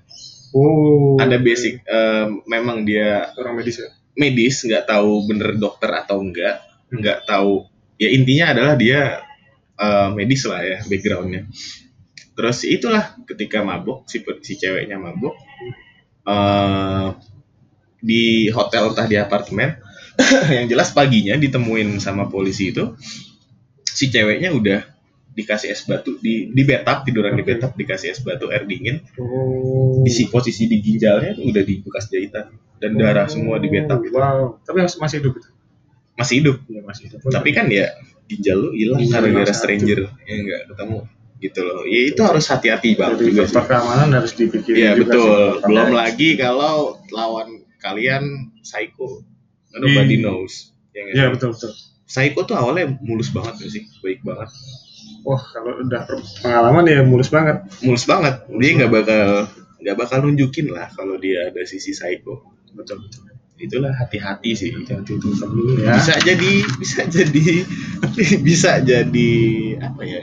Oh. 0.56 1.20
Ada 1.20 1.40
basic 1.40 1.84
eh, 1.84 2.28
memang 2.48 2.88
dia 2.88 3.32
orang 3.36 3.60
medis 3.60 3.80
ya? 3.80 3.92
medis 4.12 4.60
nggak 4.68 4.92
tahu 4.92 5.24
bener 5.24 5.56
dokter 5.56 5.88
atau 5.88 6.20
enggak 6.24 6.64
nggak 6.92 7.28
tahu. 7.28 7.68
Ya 8.00 8.12
intinya 8.12 8.56
adalah 8.56 8.76
dia 8.80 9.24
eh, 9.76 10.10
medis 10.16 10.48
lah 10.48 10.64
ya 10.64 10.78
backgroundnya. 10.88 11.52
Terus 12.32 12.64
itulah 12.64 13.16
ketika 13.28 13.60
mabuk 13.60 14.08
si 14.08 14.24
si 14.44 14.56
ceweknya 14.56 14.96
mabuk 14.96 15.36
eh 16.22 17.10
di 18.02 18.50
hotel 18.50 18.92
entah 18.92 19.08
di 19.08 19.16
apartemen. 19.16 19.78
Yang 20.58 20.68
jelas 20.76 20.90
paginya 20.92 21.40
ditemuin 21.40 22.02
sama 22.04 22.28
polisi 22.28 22.76
itu 22.76 22.94
si 23.88 24.12
ceweknya 24.12 24.52
udah 24.52 24.82
dikasih 25.32 25.72
es 25.72 25.88
batu 25.88 26.20
di 26.20 26.52
di 26.52 26.62
bathtub 26.68 27.08
tiduran 27.08 27.40
di 27.40 27.44
bathtub 27.48 27.72
dikasih 27.72 28.12
es 28.12 28.20
batu 28.20 28.52
air 28.52 28.68
dingin. 28.68 29.00
Oh. 29.16 30.04
Di 30.04 30.12
si 30.12 30.28
posisi 30.28 30.68
di 30.68 30.84
ginjalnya 30.84 31.40
tuh 31.40 31.48
udah 31.48 31.64
di 31.64 31.80
bekas 31.80 32.12
jahitan 32.12 32.52
dan 32.82 32.92
darah 33.00 33.30
semua 33.32 33.62
di 33.62 33.72
bathtub 33.72 34.04
itu 34.04 34.18
wow. 34.18 34.60
Tapi 34.66 34.78
masih 34.84 35.00
masih 35.00 35.18
hidup 35.24 35.34
itu? 35.40 35.50
Masih 36.20 36.36
hidup. 36.44 36.58
Ya 36.68 36.82
masih 36.84 37.04
hidup. 37.08 37.20
Tapi 37.32 37.50
kan 37.56 37.66
ya 37.72 37.88
ginjal 38.28 38.58
lu 38.60 38.70
hilang 38.76 39.00
gara-gara 39.08 39.32
hilang 39.32 39.48
satu. 39.48 39.60
stranger. 39.64 40.00
ya 40.28 40.36
nggak 40.36 40.62
ketemu 40.74 40.98
gitu 41.42 41.60
loh. 41.66 41.82
Ya 41.90 42.02
itu 42.06 42.22
harus 42.22 42.46
hati-hati 42.46 42.90
banget 42.94 43.18
jadi 43.18 43.30
juga 43.34 43.44
sih. 43.48 43.56
faktor 43.56 43.70
keamanan 43.72 44.10
harus 44.14 44.32
dipikirin 44.38 44.78
iya 44.78 44.92
juga 44.94 45.14
betul. 45.16 45.32
sih. 45.32 45.64
belum 45.66 45.90
lagi 45.96 46.30
kalau 46.38 46.76
lawan 47.10 47.50
kalian 47.82 48.54
psycho. 48.62 49.26
Nobody 49.74 50.22
Hmm. 50.22 50.24
knows. 50.30 50.72
Ya 50.92 51.08
sih? 51.10 51.28
betul 51.34 51.50
betul. 51.56 51.72
Psycho 52.06 52.40
tuh 52.44 52.56
awalnya 52.60 52.94
mulus 53.02 53.32
banget 53.32 53.66
sih? 53.66 53.88
Baik 54.04 54.22
banget. 54.22 54.52
Wah 55.24 55.40
kalau 55.40 55.80
udah 55.80 56.04
pengalaman 56.44 56.84
ya 56.86 57.02
mulus 57.02 57.32
banget. 57.32 57.64
Mulus 57.82 58.06
banget. 58.06 58.46
Dia 58.52 58.72
nggak 58.78 58.92
bakal 58.92 59.26
nggak 59.82 59.96
bakal 59.98 60.18
nunjukin 60.22 60.70
lah 60.70 60.92
kalau 60.94 61.16
dia 61.18 61.50
ada 61.50 61.64
sisi 61.64 61.96
psycho. 61.96 62.44
Betul 62.76 63.02
betul. 63.08 63.32
Itulah 63.62 63.94
hati-hati 63.94 64.52
sih. 64.58 64.70
Hati-hati 64.74 65.22
dulu 65.22 65.80
ya. 65.80 65.96
Bisa 65.96 66.18
jadi 66.20 66.52
bisa 66.82 67.02
jadi 67.08 67.44
bisa 68.48 68.72
jadi 68.82 69.32
apa 69.80 70.02
ya? 70.04 70.22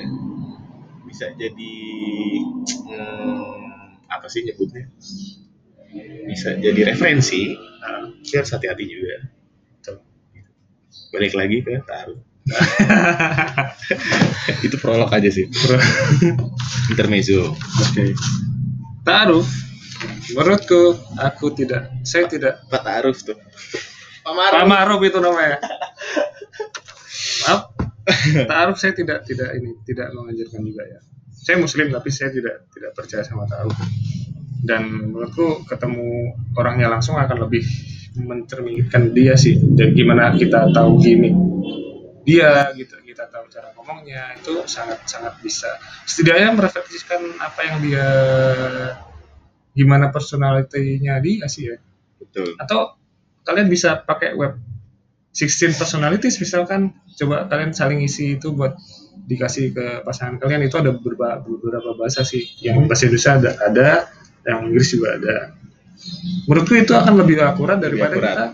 Bisa 1.09 1.27
jadi 1.35 1.75
hmm, 2.85 4.07
apa 4.07 4.27
sih 4.29 4.45
nyebutnya 4.45 4.87
bisa 6.29 6.61
jadi 6.61 6.93
referensi 6.93 7.57
nah, 7.57 8.13
tapi 8.21 8.35
harus 8.37 8.53
hati-hati 8.53 8.85
juga. 8.85 9.17
Balik 11.09 11.33
lagi 11.33 11.65
ke 11.65 11.81
taruh 11.89 12.21
itu 14.67 14.77
prolog 14.81 15.13
aja 15.13 15.29
sih. 15.29 15.47
Intermezzo. 16.93 17.55
Oke. 17.55 18.17
Taruh 19.05 19.45
menurutku 20.33 20.97
aku 21.17 21.53
tidak 21.53 21.93
saya 22.05 22.29
tidak. 22.29 22.65
Pak 22.69 22.83
Ta'aruf 22.85 23.25
tuh. 23.25 23.37
Pak 24.25 24.33
Pak 24.33 24.65
Maruf 24.69 25.01
itu 25.05 25.19
namanya. 25.21 25.61
Maaf. 27.47 27.61
Taruh 28.49 28.77
saya 28.77 28.93
tidak 28.97 29.29
tidak 29.29 29.53
ini 29.57 29.77
tidak 29.85 30.13
mengajarkan 30.17 30.61
juga 30.65 30.83
ya. 30.89 31.01
Saya 31.33 31.61
muslim 31.61 31.93
tapi 31.93 32.09
saya 32.13 32.33
tidak 32.33 32.69
tidak 32.73 32.93
percaya 32.97 33.25
sama 33.25 33.45
taruh 33.49 33.73
dan 34.63 35.11
menurutku 35.13 35.65
ketemu 35.67 36.35
orangnya 36.59 36.91
langsung 36.91 37.15
akan 37.17 37.47
lebih 37.47 37.63
mencerminkan 38.19 39.15
dia 39.15 39.39
sih. 39.39 39.59
Dan 39.59 39.95
gimana 39.95 40.35
kita 40.35 40.71
tahu 40.75 40.99
gini 40.99 41.31
dia 42.29 42.69
gitu. 42.77 42.99
Kita 43.01 43.25
tahu 43.33 43.49
cara 43.49 43.73
ngomongnya 43.73 44.37
itu 44.37 44.69
sangat 44.69 45.01
sangat 45.09 45.41
bisa. 45.41 45.81
Setidaknya 46.05 46.53
merefleksikan 46.53 47.41
apa 47.41 47.61
yang 47.65 47.77
dia 47.81 48.09
gimana 49.73 50.13
personalitinya 50.13 51.17
dia 51.25 51.49
sih 51.49 51.73
ya. 51.73 51.81
Betul. 52.21 52.53
Atau 52.61 53.01
kalian 53.49 53.73
bisa 53.73 54.05
pakai 54.05 54.37
web 54.37 54.61
16 55.33 55.79
personalities 55.81 56.37
misalkan 56.43 56.99
coba 57.17 57.47
kalian 57.47 57.73
saling 57.73 58.03
isi 58.05 58.37
itu 58.37 58.53
buat 58.53 58.75
dikasih 59.29 59.77
ke 59.77 59.87
pasangan 60.03 60.41
kalian 60.41 60.67
itu 60.67 60.77
ada 60.81 60.93
beberapa 60.93 61.41
beberapa 61.41 61.97
bahasa 61.97 62.29
sih. 62.29 62.45
Yang 62.61 62.77
bahasa 62.91 63.03
Indonesia 63.09 63.33
ada, 63.41 63.51
ada 63.65 63.89
yang 64.47 64.69
Inggris 64.71 64.89
juga 64.93 65.17
ada. 65.19 65.37
Menurutku 66.47 66.75
itu 66.79 66.95
akan 66.95 67.15
lebih 67.19 67.43
akurat 67.43 67.79
daripada 67.83 68.15
akurat. 68.15 68.37
kita 68.37 68.47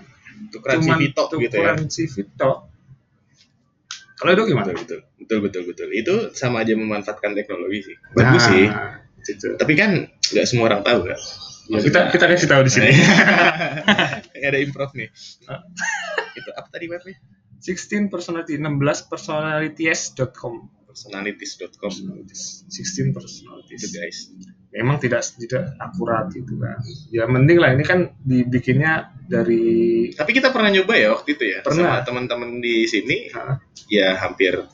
tukeran 0.50 0.76
cuman 0.80 0.96
CV 0.98 1.02
tok 1.12 1.26
gitu 1.42 1.56
ya. 1.60 1.72
CV 1.76 2.14
tok. 2.38 2.56
kalau 4.14 4.30
itu 4.32 4.42
gimana? 4.54 4.70
Betul 4.72 4.80
betul. 4.80 5.00
Betul 5.20 5.38
betul 5.44 5.62
betul. 5.68 5.88
Itu 5.92 6.14
sama 6.32 6.62
aja 6.64 6.72
memanfaatkan 6.78 7.34
teknologi 7.36 7.92
sih. 7.92 7.96
Bagus 8.16 8.44
Nah, 8.44 8.50
sih. 8.52 8.66
gitu. 9.24 9.56
tapi 9.56 9.72
kan 9.72 10.04
nggak 10.04 10.46
semua 10.48 10.68
orang 10.68 10.84
tahu 10.84 11.08
kan 11.08 11.20
Ya, 11.64 11.80
kita 11.80 12.12
kita 12.12 12.28
kasih 12.28 12.44
tahu 12.44 12.60
di 12.68 12.72
sini. 12.76 12.92
Ini 14.36 14.44
ada 14.52 14.60
improv 14.60 14.92
nih. 14.92 15.08
Itu 16.36 16.50
apa 16.52 16.68
tadi 16.68 16.92
webnya 16.92 17.16
16 17.64 18.12
personality 18.12 18.60
16 18.60 19.08
personalities.com 19.08 20.54
personalities.com 20.94 21.90
16 21.90 22.70
itu 22.70 23.10
personalities. 23.10 23.82
Guys. 23.90 24.18
Memang 24.70 25.02
tidak 25.02 25.26
tidak 25.34 25.74
akurat 25.82 26.30
gitu 26.30 26.54
kan. 26.62 26.78
Ya 27.10 27.26
mending 27.26 27.58
lah 27.58 27.74
ini 27.74 27.82
kan 27.82 28.14
dibikinnya 28.22 29.10
dari 29.26 30.08
tapi 30.14 30.30
kita 30.30 30.54
pernah 30.54 30.70
nyoba 30.70 30.94
ya 30.94 31.10
waktu 31.18 31.34
itu 31.34 31.44
ya 31.50 31.58
Pernah. 31.66 32.06
teman-teman 32.06 32.62
di 32.62 32.86
sini. 32.86 33.34
Hah? 33.34 33.58
ya 33.88 34.16
hampir 34.16 34.64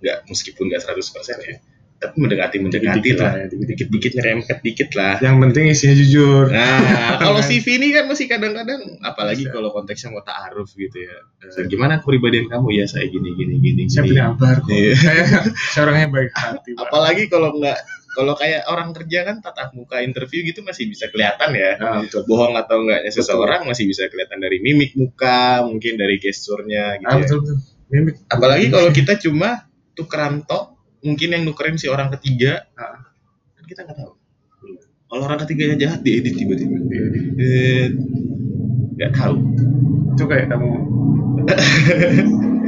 nggak 0.00 0.18
meskipun 0.30 0.72
nggak 0.72 0.82
100% 0.86 1.48
ya 1.48 1.56
tapi 2.00 2.16
mendekati 2.16 2.56
mendekati 2.58 3.10
lah 3.12 3.44
dikit-dikit. 3.44 3.68
dikit-dikit 3.92 4.12
nyerempet 4.16 4.58
dikit 4.64 4.90
lah 4.96 5.20
yang 5.20 5.36
penting 5.38 5.68
isinya 5.68 5.92
jujur 5.94 6.48
Nah, 6.48 6.80
kalau 7.22 7.38
CV 7.38 7.76
ini 7.76 7.92
kan 7.92 8.08
masih 8.08 8.24
kadang-kadang, 8.24 8.80
apalagi 9.00 9.44
kalau 9.46 9.68
konteksnya 9.68 10.08
mau 10.08 10.24
ta'aruf 10.24 10.72
gitu 10.72 10.96
ya. 10.96 11.16
Eh, 11.44 11.68
gimana 11.68 12.00
kepribadian 12.00 12.48
kamu? 12.48 12.72
Ya 12.72 12.88
saya 12.88 13.04
gini 13.04 13.36
gini 13.36 13.60
gini. 13.60 13.82
saya 13.86 14.08
gini. 14.08 14.16
punya 14.16 14.24
kabar 14.32 14.56
kok 14.58 14.72
Iya. 14.72 14.92
saya 15.04 15.22
saya 15.70 15.82
orangnya 15.84 16.08
baik 16.08 16.30
hati. 16.32 16.70
Apalagi 16.74 17.22
kalau 17.28 17.52
nggak, 17.54 17.78
kalau 18.10 18.32
kayak 18.34 18.62
orang 18.66 18.90
kerja 18.90 19.18
kan 19.22 19.36
tatap 19.38 19.68
muka 19.72 20.00
interview 20.00 20.40
gitu 20.42 20.64
masih 20.64 20.88
bisa 20.88 21.12
kelihatan 21.12 21.52
ya. 21.52 21.76
Nah, 21.76 22.00
betul. 22.00 22.24
Bohong 22.24 22.56
atau 22.56 22.80
enggaknya 22.80 23.12
seseorang 23.12 23.68
masih 23.68 23.84
bisa 23.84 24.08
kelihatan 24.08 24.40
dari 24.40 24.58
mimik 24.58 24.96
muka, 24.96 25.60
mungkin 25.62 26.00
dari 26.00 26.16
gesturnya 26.16 26.96
gitu 26.96 27.06
Ah, 27.06 27.14
ya. 27.14 27.20
betul 27.22 27.38
betul 27.44 27.56
mimik 27.90 28.14
Apalagi 28.26 28.66
kalau 28.70 28.88
kita 28.88 29.20
cuma 29.20 29.68
tukeran 29.92 30.42
tok, 30.42 30.79
mungkin 31.00 31.28
yang 31.32 31.42
nukerin 31.48 31.76
si 31.80 31.88
orang 31.88 32.12
ketiga, 32.18 32.68
Ah. 32.76 33.10
kan 33.56 33.64
kita 33.64 33.80
nggak 33.88 33.96
tahu. 33.98 34.12
Kalau 35.10 35.22
orang 35.26 35.40
ketiganya 35.42 35.76
jahat 35.80 36.00
diedit 36.06 36.38
tiba-tiba. 36.38 36.76
Nggak 38.96 39.12
tahu. 39.16 39.36
itu 40.10 40.28
kayak 40.28 40.52
kamu 40.52 40.68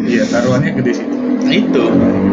iya 0.09 0.25
taruhannya 0.25 0.73
gede 0.81 0.93
sih 0.97 1.07
Nah 1.43 1.53
itu, 1.53 1.85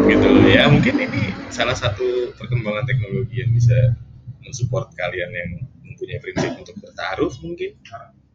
gitu 0.07 0.27
loh 0.31 0.45
ya. 0.47 0.69
Mungkin 0.69 0.95
ini 0.95 1.33
salah 1.49 1.73
satu 1.75 2.31
perkembangan 2.37 2.85
teknologi 2.85 3.41
yang 3.41 3.51
bisa 3.51 3.97
mensupport 4.45 4.93
kalian 4.95 5.27
yang 5.33 5.49
mempunyai 5.83 6.21
prinsip 6.21 6.53
untuk 6.55 6.77
bertaruh 6.79 7.33
mungkin 7.41 7.73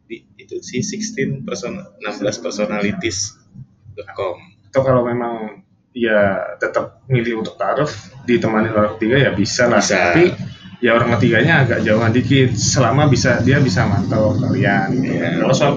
di 0.05 0.21
itu 0.37 0.61
si 0.61 0.83
16 0.85 1.47
person 1.47 1.79
16 2.03 2.43
personalities.com. 2.43 4.35
atau 4.69 4.81
kalau 4.83 5.07
memang 5.07 5.64
ya 5.95 6.19
tetap 6.59 6.99
milih 7.07 7.39
untuk 7.39 7.55
taruh 7.55 7.87
ditemani 8.23 8.67
orang 8.67 8.99
ketiga 8.99 9.15
ya 9.17 9.31
bisa 9.31 9.65
lah 9.65 9.79
Bisa. 9.79 10.11
tapi 10.11 10.35
ya 10.83 10.91
orang 10.91 11.15
ketiganya 11.15 11.63
agak 11.63 11.79
jauhan 11.81 12.11
dikit 12.11 12.51
selama 12.51 13.07
bisa 13.07 13.39
dia 13.39 13.57
bisa 13.57 13.87
mantau 13.87 14.35
kalian 14.35 14.91
gitu. 14.93 15.07
Iya. 15.15 15.39
kalau 15.39 15.55
soal 15.55 15.73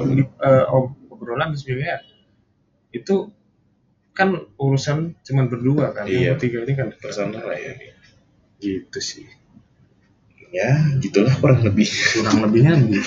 ob- 0.68 0.98
obrolan 1.08 1.54
sebenarnya 1.54 2.02
itu 2.90 3.30
kan 4.10 4.34
urusan 4.56 5.14
cuman 5.22 5.46
berdua 5.46 5.94
kan 5.94 6.04
Iya. 6.04 6.34
yang 6.34 6.36
ketiga 6.36 6.66
ini 6.66 6.72
kan 6.74 6.88
Personal 6.92 7.38
lah 7.40 7.54
ya. 7.54 7.78
gitu 8.58 8.98
sih 8.98 9.22
Ya, 10.48 10.80
gitulah 10.96 11.36
kurang 11.36 11.60
lebih. 11.60 11.84
kurang 12.16 12.40
lebihnya 12.40 12.72
gitu. 12.80 13.04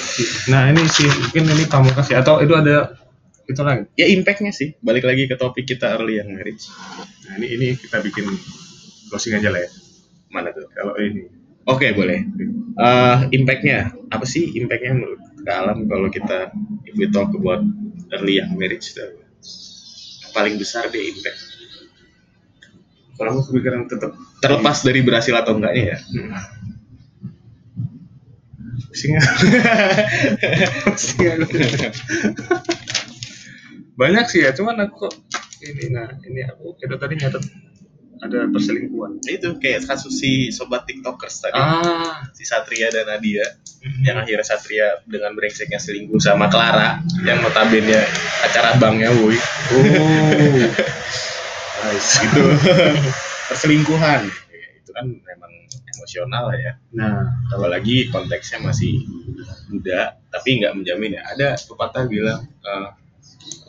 nah 0.47 0.70
ini 0.70 0.86
sih 0.86 1.09
mungkin 1.09 1.49
ini 1.49 1.66
pamungkas 1.66 2.07
ya 2.07 2.22
atau 2.22 2.38
itu 2.38 2.53
ada 2.53 3.01
itu 3.43 3.61
lagi 3.61 3.83
Ya 3.95 4.05
impactnya 4.07 4.51
sih. 4.51 4.75
Balik 4.79 5.03
lagi 5.03 5.25
ke 5.25 5.35
topik 5.35 5.65
kita 5.65 5.95
early 5.95 6.17
yang 6.17 6.29
marriage. 6.29 6.67
nah 7.25 7.35
ini 7.35 7.47
ini 7.51 7.67
kita 7.73 7.99
bikin 7.99 8.25
closing 9.07 9.33
aja 9.33 9.49
lah 9.49 9.61
ya 9.61 9.69
Mana 10.29 10.51
tuh? 10.51 10.67
kalau 10.71 10.95
ini 10.97 11.27
Oke 11.63 11.93
boleh. 11.93 12.25
Eh 12.73 13.17
impactnya 13.31 13.93
apa 14.07 14.25
sih 14.25 14.49
impactnya 14.55 14.97
menurut 14.97 15.21
ke 15.37 15.51
alam 15.51 15.85
kalau 15.85 16.07
kita 16.07 16.49
if 16.83 16.93
we 16.95 17.05
talk 17.07 17.29
about 17.31 17.61
early 18.11 18.37
young 18.37 18.53
marriage 18.55 18.89
itu 18.89 19.01
paling 20.31 20.55
besar 20.55 20.87
deh 20.87 21.01
impact. 21.01 21.37
kalau 23.13 23.35
aku 23.35 23.51
kepikiran 23.51 23.85
tetap 23.85 24.17
Terlepas 24.39 24.81
dari 24.81 25.05
berhasil 25.05 25.29
atau 25.31 25.53
enggaknya 25.53 25.93
ya. 25.93 25.97
pusing 28.89 29.13
pusing 30.89 31.27
aku. 31.29 31.45
banyak 33.95 34.25
sih 34.31 34.41
ya 34.45 34.51
cuman 34.55 34.87
aku 34.87 35.07
kok 35.07 35.13
ini 35.61 35.93
nah 35.93 36.07
ini 36.25 36.47
aku 36.47 36.75
kita 36.79 36.95
tadi 36.97 37.19
nyatet 37.19 37.43
ada 38.21 38.45
perselingkuhan. 38.53 39.17
Itu 39.25 39.57
kayak 39.57 39.89
kasus 39.89 40.21
si 40.21 40.53
sobat 40.53 40.85
tiktokers 40.85 41.41
tadi. 41.41 41.57
Ah. 41.57 42.21
Si 42.37 42.45
Satria 42.45 42.93
dan 42.93 43.09
Nadia 43.09 43.41
yang 44.05 44.21
akhirnya 44.21 44.45
Satria 44.45 45.01
dengan 45.09 45.33
brengseknya 45.33 45.81
selingkuh 45.81 46.21
sama 46.21 46.45
Clara 46.53 47.01
yang 47.25 47.41
notabene 47.41 47.97
acara 48.45 48.77
banknya 48.77 49.09
woi 49.09 49.33
oh. 49.33 49.41
Nice. 51.81 52.21
Gitu. 52.21 52.45
Perselingkuhan. 53.49 54.21
Ya, 54.29 54.67
itu 54.77 54.93
kan 54.93 55.05
memang 55.09 55.51
emosional 55.97 56.53
ya. 56.53 56.77
Nah. 56.93 57.25
Apalagi 57.49 58.13
konteksnya 58.13 58.61
masih 58.61 59.01
muda 59.73 60.21
tapi 60.29 60.61
nggak 60.61 60.77
menjamin 60.77 61.17
ya. 61.17 61.25
Ada 61.33 61.57
pepatah 61.65 62.05
bilang 62.05 62.45
eh, 62.45 62.87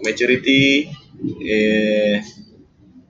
maturity 0.03 0.91
eh 1.43 2.18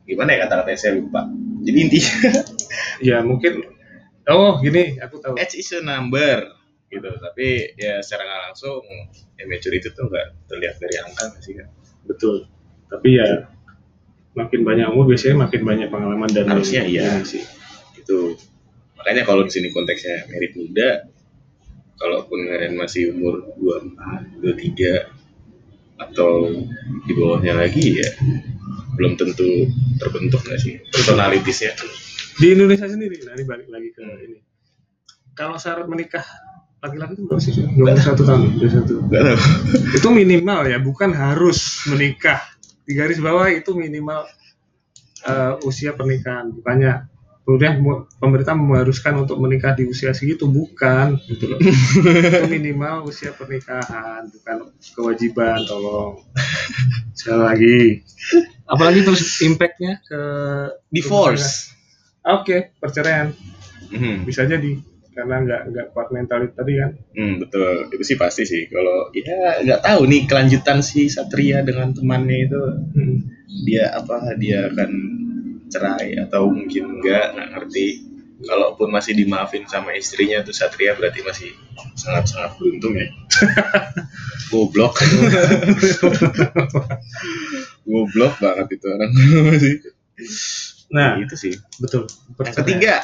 gimana 0.04 0.36
ya 0.36 0.38
kata-katanya? 0.46 0.78
Saya 0.78 0.92
lupa. 0.98 1.28
Jadi 1.62 1.78
intinya 1.78 2.14
ya 3.08 3.16
mungkin 3.22 3.62
oh 4.28 4.58
gini 4.60 4.98
aku 4.98 5.22
tahu. 5.22 5.34
Age 5.38 5.62
is 5.62 5.72
a 5.72 5.80
number 5.80 6.52
gitu. 6.92 7.08
Tapi 7.08 7.76
ya 7.78 8.02
secara 8.04 8.28
nggak 8.28 8.40
langsung 8.50 8.82
ya 9.38 9.44
maturity 9.48 9.88
itu 9.88 10.02
nggak 10.02 10.26
terlihat 10.50 10.76
dari 10.82 10.96
angka 11.00 11.24
sih 11.40 11.54
kan 11.56 11.68
betul. 12.04 12.46
Tapi 12.90 13.08
ya 13.16 13.48
makin 14.32 14.60
banyak 14.64 14.86
umur 14.92 15.12
biasanya 15.12 15.48
makin 15.48 15.62
banyak 15.64 15.88
pengalaman 15.92 16.30
dan 16.32 16.48
Harusnya 16.50 16.84
iya. 16.84 17.20
sih. 17.24 17.44
Itu 17.96 18.36
makanya 18.98 19.22
kalau 19.24 19.42
di 19.46 19.52
sini 19.54 19.72
konteksnya 19.72 20.28
merit 20.30 20.54
muda 20.54 21.08
kalaupun 22.02 22.50
kalian 22.50 22.74
masih 22.74 23.14
umur 23.14 23.46
24, 23.62 24.42
23 24.42 25.21
atau 26.08 26.50
di 27.06 27.12
bawahnya 27.14 27.54
lagi 27.58 28.02
ya 28.02 28.10
belum 28.98 29.16
tentu 29.16 29.70
terbentuk 30.02 30.42
nggak 30.44 30.60
sih? 30.60 30.74
Personalitiesnya 30.92 31.72
di 32.40 32.46
Indonesia 32.56 32.88
sendiri 32.88 33.20
nah 33.28 33.36
ini 33.36 33.44
balik 33.44 33.68
lagi 33.68 33.88
ke 33.92 34.04
ini. 34.24 34.38
Kalau 35.32 35.56
syarat 35.56 35.88
menikah 35.88 36.24
laki-laki 36.82 37.14
itu 37.14 37.22
berapa 37.30 37.40
sih 37.40 37.52
21 37.54 38.26
tahun 38.26 38.40
21 38.58 39.12
Gak 39.14 39.22
tahu. 39.22 39.38
itu 40.02 40.08
minimal 40.10 40.60
ya 40.66 40.78
bukan 40.82 41.14
harus 41.14 41.86
menikah. 41.86 42.42
Di 42.82 42.98
garis 42.98 43.22
bawah 43.22 43.46
itu 43.52 43.70
minimal 43.76 44.26
eh, 45.28 45.54
usia 45.62 45.94
pernikahan 45.94 46.50
bukannya 46.50 47.11
kemudian 47.42 47.74
mu- 47.76 48.06
pemerintah 48.16 48.54
mengharuskan 48.54 49.18
untuk 49.18 49.36
menikah 49.36 49.72
di 49.72 49.84
usia 49.84 50.10
segitu 50.10 50.46
bukan 50.46 51.18
gitu 51.26 51.50
loh. 51.50 51.58
itu 51.58 52.46
minimal 52.48 53.04
usia 53.04 53.30
pernikahan 53.30 54.26
bukan 54.28 54.70
kewajiban 54.90 55.58
tolong 55.62 56.22
sekali 57.12 57.40
lagi 57.40 57.78
apalagi 58.64 59.02
terus 59.02 59.22
impactnya 59.40 59.98
ke 60.00 60.22
Divorce. 60.88 61.74
oke 62.22 62.78
perceraian 62.78 63.34
Hmm. 63.84 64.24
bisa 64.24 64.42
jadi 64.42 64.80
karena 65.12 65.36
nggak 65.38 65.62
nggak 65.68 65.86
kuat 65.92 66.08
mental 66.10 66.40
itu 66.40 66.54
tadi 66.54 66.72
kan 66.74 66.90
Hmm, 67.12 67.36
betul. 67.36 67.92
Itu 67.92 68.00
sih 68.02 68.16
pasti 68.16 68.42
sih. 68.42 68.64
Kalau 68.64 69.12
ya 69.12 69.60
nggak 69.60 69.84
tahu 69.84 70.08
nih 70.08 70.24
kelanjutan 70.24 70.80
si 70.80 71.06
Satria 71.06 71.60
dengan 71.60 71.92
temannya 71.92 72.38
itu 72.42 72.62
Hmm. 72.88 73.16
dia 73.60 73.92
apa 73.92 74.32
dia 74.34 74.64
akan 74.66 74.90
cerai 75.72 76.20
atau 76.20 76.52
mungkin 76.52 77.00
enggak 77.00 77.32
nggak 77.32 77.48
ngerti. 77.56 77.86
Kalaupun 78.42 78.90
masih 78.90 79.14
dimaafin 79.14 79.62
sama 79.70 79.94
istrinya 79.94 80.42
tuh 80.42 80.50
Satria 80.50 80.98
berarti 80.98 81.22
masih 81.22 81.54
sangat-sangat 81.94 82.58
beruntung 82.58 82.98
ya. 82.98 83.06
Goblok. 84.50 84.98
Goblok 87.88 88.34
banget 88.42 88.66
itu 88.76 88.86
orang 88.90 89.10
masih. 89.48 89.74
nah 90.92 91.16
itu 91.22 91.34
sih. 91.38 91.54
betul 91.80 92.04
Yang 92.42 92.66
ketiga 92.66 92.94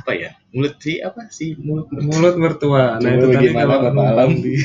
apa 0.00 0.12
ya? 0.12 0.30
Mulut 0.50 0.74
sih 0.76 0.98
apa 0.98 1.28
sih 1.28 1.54
mulut 1.54 1.86
mulut 1.94 2.34
mertua 2.34 2.96
nah 2.96 3.06
Coba 3.06 3.14
itu 3.14 3.26
tadi 3.30 3.44
gimana, 3.46 3.64
kalau 3.70 3.80
Bapak 3.86 4.06
Alam? 4.08 4.30
di- 4.34 4.64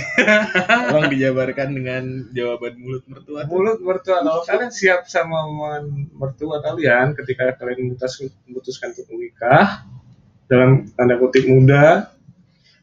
Tolong 0.86 1.08
dijabarkan 1.10 1.70
dengan 1.72 2.04
jawaban 2.32 2.74
mulut 2.76 3.04
mertua. 3.06 3.40
mulut 3.46 3.80
mertua 3.80 4.18
kalau 4.20 4.42
kalian 4.42 4.72
siap 4.72 5.06
sama 5.06 5.46
omongan 5.46 5.84
mertua 6.12 6.58
kalian 6.60 7.14
ketika 7.14 7.54
kalian 7.56 7.80
memutus, 7.86 8.18
memutuskan 8.44 8.92
untuk 8.92 9.08
menikah 9.12 9.86
dalam 10.46 10.70
tanda 10.92 11.16
kutip 11.16 11.46
muda 11.46 12.10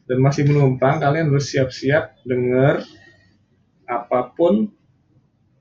dan 0.03 0.17
masih 0.17 0.43
menumpang 0.43 0.99
kalian 0.99 1.27
harus 1.27 1.47
siap-siap 1.47 2.21
dengar 2.21 2.83
apa 3.85 4.31
pun 4.31 4.71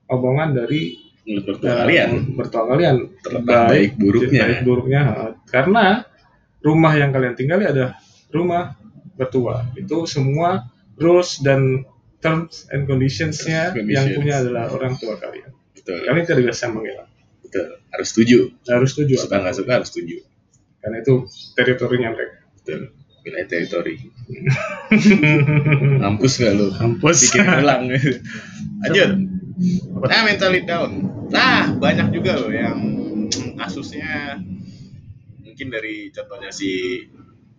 omongan 0.07 0.55
dari 0.57 0.99
Mulut 1.23 1.47
mertua 1.49 1.67
eh, 1.69 1.77
kalian. 1.81 2.11
mertua 2.33 2.63
kalian 2.67 2.97
Terlepas 3.19 3.59
baik 3.69 3.91
buruknya. 3.95 4.43
baik 4.45 4.61
buruknya 4.63 5.01
karena 5.47 5.87
rumah 6.63 6.95
yang 6.95 7.11
kalian 7.11 7.35
tinggali 7.35 7.67
adalah 7.67 7.99
rumah 8.31 8.79
mertua 9.19 9.67
itu 9.77 10.07
semua 10.09 10.71
rules 10.97 11.43
dan 11.43 11.85
terms 12.23 12.71
and 12.71 12.87
conditionsnya 12.87 13.75
and 13.75 13.91
yang 13.91 14.07
conditions. 14.09 14.17
punya 14.17 14.35
adalah 14.41 14.65
orang 14.71 14.95
tua 14.97 15.19
kalian 15.19 15.51
Betul. 15.75 15.99
kalian 16.07 16.25
tidak 16.25 16.43
bisa 16.49 16.67
mengelak 16.71 17.09
Betul. 17.43 17.67
Harus 17.93 18.09
setuju. 18.15 18.39
harus 18.65 18.89
setuju 18.97 19.15
Suka 19.21 19.37
nggak 19.43 19.57
suka 19.59 19.73
harus 19.83 19.89
setuju. 19.93 20.17
karena 20.81 20.97
itu 21.03 21.15
teritorinya 21.55 22.09
mereka 22.15 22.37
Betul. 22.63 22.81
Wilayah 23.23 23.47
teritori. 23.47 23.95
Mampus 26.03 26.43
nggak 26.43 26.55
lu? 26.59 26.75
kampus 26.75 27.31
Bikin 27.31 27.47
ulang. 27.55 27.87
Lanjut. 28.83 29.11
Nah, 30.03 30.21
mentally 30.27 30.67
down. 30.67 30.91
Nah, 31.31 31.71
banyak 31.79 32.11
juga 32.11 32.43
loh 32.43 32.51
yang 32.51 32.83
kasusnya 33.55 34.43
mungkin 35.53 35.69
dari 35.69 36.09
contohnya 36.09 36.49
si 36.49 37.05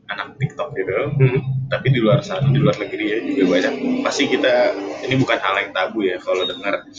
anak 0.10 0.36
TikTok 0.42 0.74
gitu. 0.74 0.92
Hmm. 1.14 1.40
Tapi 1.70 1.94
di 1.94 2.02
luar 2.02 2.26
sana, 2.26 2.50
di 2.50 2.58
luar 2.58 2.76
negeri 2.82 3.06
ya 3.06 3.18
juga 3.22 3.44
banyak. 3.54 3.74
Pasti 4.02 4.26
kita 4.28 4.74
ini 5.06 5.16
bukan 5.22 5.38
hal 5.38 5.56
yang 5.62 5.72
tabu 5.72 6.02
ya 6.02 6.18
kalau 6.18 6.50
dengar 6.50 6.90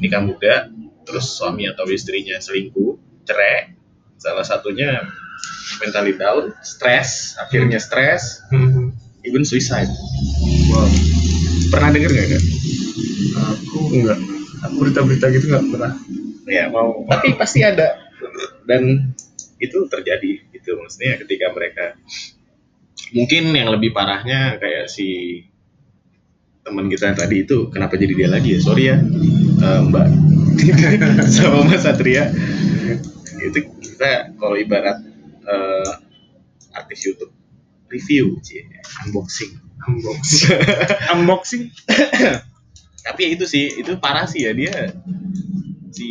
nikah 0.00 0.24
muda 0.24 0.72
terus 1.04 1.28
suami 1.36 1.68
atau 1.68 1.84
istrinya 1.88 2.40
selingkuh, 2.40 2.96
cerai. 3.28 3.76
Salah 4.18 4.44
satunya 4.44 5.04
mentally 5.84 6.16
down, 6.16 6.56
stres, 6.64 7.36
akhirnya 7.38 7.78
stres, 7.78 8.42
Hmm. 8.50 8.96
even 9.22 9.44
suicide. 9.44 9.88
Wow. 10.72 10.88
Pernah 11.68 11.92
denger 11.92 12.10
nggak 12.12 12.28
kak? 12.32 12.44
aku 13.38 13.78
enggak 13.94 14.18
aku 14.66 14.74
berita-berita 14.82 15.26
gitu 15.30 15.46
enggak 15.52 15.64
pernah 15.70 15.92
Ya 16.48 16.64
mau. 16.72 17.04
Tapi 17.04 17.36
pasti 17.36 17.60
ada 17.60 18.00
dan 18.64 19.12
itu 19.58 19.78
terjadi 19.90 20.32
itu 20.54 20.70
maksudnya 20.78 21.18
ketika 21.22 21.50
mereka 21.50 21.86
mungkin 23.14 23.50
yang 23.54 23.74
lebih 23.74 23.90
parahnya 23.90 24.58
kayak 24.58 24.86
si 24.86 25.42
teman 26.62 26.92
kita 26.92 27.10
yang 27.12 27.18
tadi 27.18 27.36
itu 27.48 27.72
kenapa 27.72 27.96
jadi 27.96 28.12
dia 28.12 28.28
lagi 28.28 28.58
ya? 28.58 28.60
Sorry 28.60 28.84
ya 28.92 28.96
eh, 29.58 29.80
mbak. 29.88 30.06
Sama 31.34 31.64
mas 31.64 31.86
Satria. 31.86 32.28
Itu 33.38 33.58
kita 33.80 34.36
kalau 34.36 34.56
ibarat 34.58 34.98
eh, 35.46 35.92
artis 36.76 37.00
YouTube 37.08 37.32
review 37.88 38.36
cie, 38.44 38.68
unboxing. 39.06 39.56
Unboxing. 39.88 40.60
Unboxing? 41.16 41.62
Tapi 43.00 43.20
ya 43.24 43.28
itu 43.32 43.44
sih 43.48 43.64
itu 43.80 43.96
parah 43.96 44.28
sih 44.28 44.44
ya 44.44 44.52
dia 44.52 44.92
si 45.88 46.08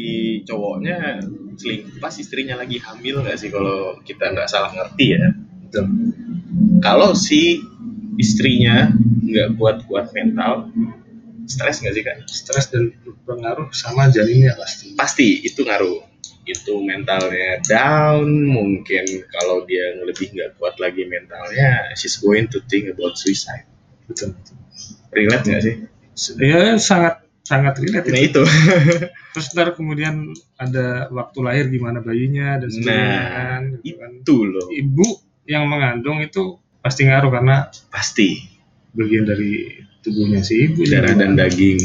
cowoknya 0.49 1.21
selingkuh 1.57 1.97
pas 1.97 2.13
istrinya 2.13 2.55
lagi 2.61 2.77
hamil 2.77 3.25
nggak 3.25 3.37
sih 3.37 3.49
kalau 3.49 3.97
kita 4.05 4.29
nggak 4.31 4.47
salah 4.47 4.71
ngerti 4.71 5.17
ya? 5.17 5.33
Kalau 6.79 7.17
si 7.17 7.59
istrinya 8.17 8.93
nggak 9.27 9.57
kuat-kuat 9.59 10.13
mental 10.13 10.71
stres 11.49 11.83
nggak 11.83 11.95
sih 11.95 12.03
kan 12.05 12.17
stres 12.29 12.69
dan 12.69 12.93
berpengaruh 13.03 13.73
sama 13.73 14.07
janinnya 14.13 14.55
pasti. 14.55 14.93
Pasti 14.95 15.43
itu 15.43 15.65
ngaruh. 15.65 16.05
Itu 16.47 16.79
mentalnya 16.79 17.59
down 17.67 18.47
mungkin 18.47 19.03
kalau 19.35 19.67
dia 19.67 19.99
lebih 19.99 20.31
nggak 20.31 20.55
kuat 20.55 20.79
lagi 20.79 21.03
mentalnya 21.03 21.91
she's 21.99 22.15
going 22.23 22.47
to 22.47 22.63
think 22.71 22.87
about 22.87 23.19
suicide. 23.19 23.67
Betul. 24.07 24.31
Relate 25.11 25.43
nggak 25.43 25.63
sih? 25.67 25.75
Ya 26.39 26.79
sangat 26.79 27.26
sangat 27.47 27.79
relate 27.79 28.11
nah 28.11 28.19
itu. 28.19 28.43
itu. 28.43 28.43
Terus 29.33 29.47
ntar 29.55 29.71
kemudian 29.71 30.35
ada 30.59 31.07
waktu 31.07 31.39
lahir 31.39 31.65
gimana 31.71 32.03
bayinya 32.03 32.59
dan 32.59 32.67
sebagainya 32.67 33.07
Nah, 33.15 33.27
kan, 33.31 33.61
gitu 33.79 33.95
kan. 33.95 34.11
itu 34.19 34.37
loh. 34.43 34.67
Ibu 34.67 35.07
yang 35.47 35.63
mengandung 35.71 36.19
itu 36.19 36.59
pasti 36.83 37.07
ngaruh 37.07 37.31
karena 37.31 37.71
pasti. 37.87 38.59
bagian 38.91 39.29
dari 39.29 39.77
tubuhnya 40.01 40.41
si 40.41 40.65
ibu 40.65 40.81
darah 40.83 41.13
juga. 41.13 41.21
dan 41.21 41.31
daging. 41.37 41.79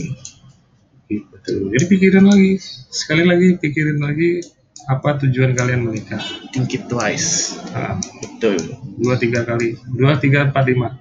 Betul. 1.12 1.74
jadi 1.74 1.84
pikirin 1.90 2.24
lagi 2.24 2.56
sekali 2.88 3.26
lagi 3.26 3.58
pikirin 3.60 4.00
lagi 4.00 4.40
apa 4.88 5.20
tujuan 5.20 5.52
kalian 5.52 5.84
menikah. 5.84 6.22
Think 6.50 6.72
it 6.72 6.88
twice. 6.88 7.52
Nah, 7.70 8.00
betul. 8.18 8.56
Dua 8.96 9.20
tiga 9.20 9.44
kali. 9.44 9.76
Dua 9.92 10.16
tiga 10.16 10.48
empat 10.48 10.64
lima. 10.66 10.96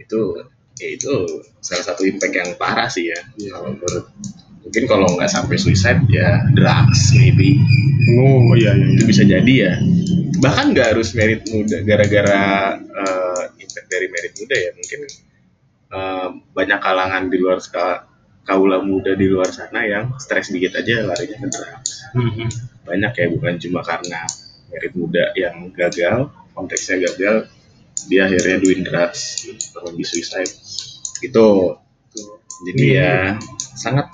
Itu 0.00 0.48
ya 0.74 0.88
itu 0.90 1.12
salah 1.58 1.84
satu 1.84 2.02
impact 2.02 2.34
yang 2.34 2.50
parah 2.54 2.86
sih 2.86 3.06
ya 3.06 3.20
Iya. 3.34 3.50
kalau 3.54 3.70
menurut 3.72 4.04
mungkin 4.60 4.84
kalau 4.86 5.06
nggak 5.12 5.28
sampai 5.28 5.54
suicide 5.54 6.02
ya 6.08 6.42
drugs 6.50 7.14
maybe 7.14 7.60
oh 8.16 8.52
iya 8.54 8.72
iya, 8.72 8.86
itu 8.90 9.02
iya. 9.02 9.06
bisa 9.06 9.22
jadi 9.22 9.52
ya 9.54 9.72
bahkan 10.40 10.72
nggak 10.72 10.88
harus 10.92 11.14
merit 11.14 11.46
muda 11.46 11.78
gara-gara 11.80 12.42
eh, 12.76 13.42
impact 13.56 13.86
dari 13.88 14.06
merit 14.08 14.32
muda 14.34 14.56
ya 14.56 14.70
mungkin 14.72 15.00
eh, 15.90 16.28
banyak 16.50 16.80
kalangan 16.80 17.22
di 17.28 17.36
luar 17.38 17.58
ska- 17.58 18.10
kaula 18.42 18.76
muda 18.78 19.14
di 19.14 19.24
luar 19.24 19.48
sana 19.48 19.84
yang 19.84 20.12
stres 20.18 20.50
dikit 20.50 20.74
aja 20.74 21.00
larinya 21.02 21.38
ke 21.38 21.48
drugs 21.48 21.90
Mhm. 22.12 22.46
banyak 22.84 23.12
ya 23.14 23.26
bukan 23.30 23.54
cuma 23.58 23.80
karena 23.80 24.20
merit 24.68 24.92
muda 24.92 25.32
yang 25.34 25.70
gagal 25.70 26.28
konteksnya 26.52 27.00
gagal 27.00 27.48
dia 28.10 28.28
akhirnya 28.28 28.56
doing 28.60 28.82
drugs 28.84 29.48
terlebih 29.72 30.06
suicide. 30.06 30.52
Itu 31.24 31.78
jadi 32.64 32.84
ya 32.86 33.14
sangat 33.74 34.12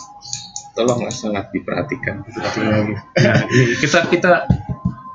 tolonglah 0.72 1.12
sangat 1.12 1.52
diperhatikan. 1.52 2.24
Lagi. 2.24 2.94
Nah, 2.96 3.36
kita 3.82 3.98
kita 4.08 4.32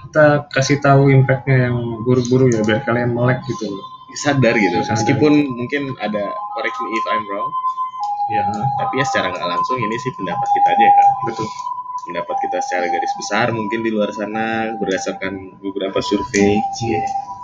kita 0.10 0.26
kasih 0.54 0.80
tahu 0.80 1.12
impactnya 1.12 1.68
yang 1.72 1.78
buruk-buruk 2.08 2.54
ya 2.54 2.62
biar 2.64 2.88
kalian 2.88 3.12
melek 3.12 3.44
gitu 3.50 3.68
sadar 4.16 4.56
gitu. 4.56 4.80
Sadar. 4.80 4.96
meskipun 4.96 5.34
mungkin 5.52 5.92
ada 6.00 6.24
correct 6.56 6.78
me 6.80 6.90
if 6.96 7.06
I'm 7.12 7.24
wrong. 7.28 7.50
Ya, 8.26 8.42
tapi 8.82 8.98
ya 8.98 9.06
secara 9.06 9.30
nggak 9.30 9.50
langsung 9.54 9.78
ini 9.78 9.96
sih 10.02 10.10
pendapat 10.18 10.50
kita 10.50 10.68
aja 10.74 10.82
ya 10.82 10.94
Kak. 10.98 11.08
betul. 11.30 11.48
pendapat 12.06 12.38
kita 12.38 12.58
secara 12.62 12.86
garis 12.86 13.14
besar 13.18 13.50
mungkin 13.50 13.82
di 13.82 13.90
luar 13.90 14.14
sana 14.14 14.78
berdasarkan 14.78 15.58
beberapa 15.58 15.98
survei 16.06 16.62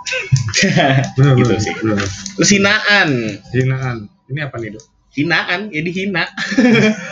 Benar, 1.16 1.34
Gitu 1.38 1.54
sih. 1.58 1.72
benar. 1.78 2.06
terus 2.36 2.50
hinaan. 2.50 3.08
Hinaan. 3.50 3.96
Ini 4.28 4.40
apa 4.46 4.56
nih, 4.58 4.74
Dok? 4.74 4.84
hinaan. 5.12 5.68
Ya 5.68 5.80
dihina. 5.80 6.24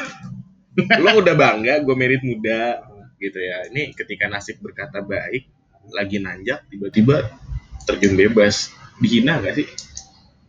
Lo 1.04 1.10
udah 1.20 1.34
bangga 1.36 1.84
gue 1.84 1.94
merit 1.94 2.22
muda 2.22 2.80
gitu 3.16 3.36
ya. 3.36 3.68
Ini 3.68 3.92
ketika 3.92 4.26
nasib 4.26 4.58
berkata 4.58 5.04
baik 5.04 5.44
lagi 5.92 6.16
nanjak 6.16 6.64
tiba-tiba 6.68 7.28
terjun 7.84 8.16
bebas. 8.16 8.72
Dihina 8.96 9.40
gak 9.40 9.56
sih? 9.56 9.66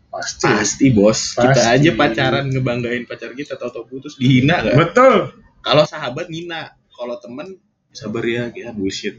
Pasti. 0.07 0.43
Pasti 0.47 0.85
bos. 0.91 1.35
Kita 1.35 1.51
Pasti. 1.51 1.71
aja 1.71 1.91
pacaran 1.95 2.45
ngebanggain 2.47 3.03
pacar 3.03 3.31
kita 3.31 3.55
tau-tau 3.55 3.83
putus 3.83 4.15
dihina 4.15 4.59
gak 4.61 4.75
betul. 4.77 5.15
Kalau 5.59 5.83
sahabat 5.83 6.27
ngina. 6.27 6.75
Kalau 6.91 7.17
temen 7.17 7.57
sabar 7.91 8.21
ya 8.23 8.47
ya 8.53 8.69
bullshit 8.71 9.17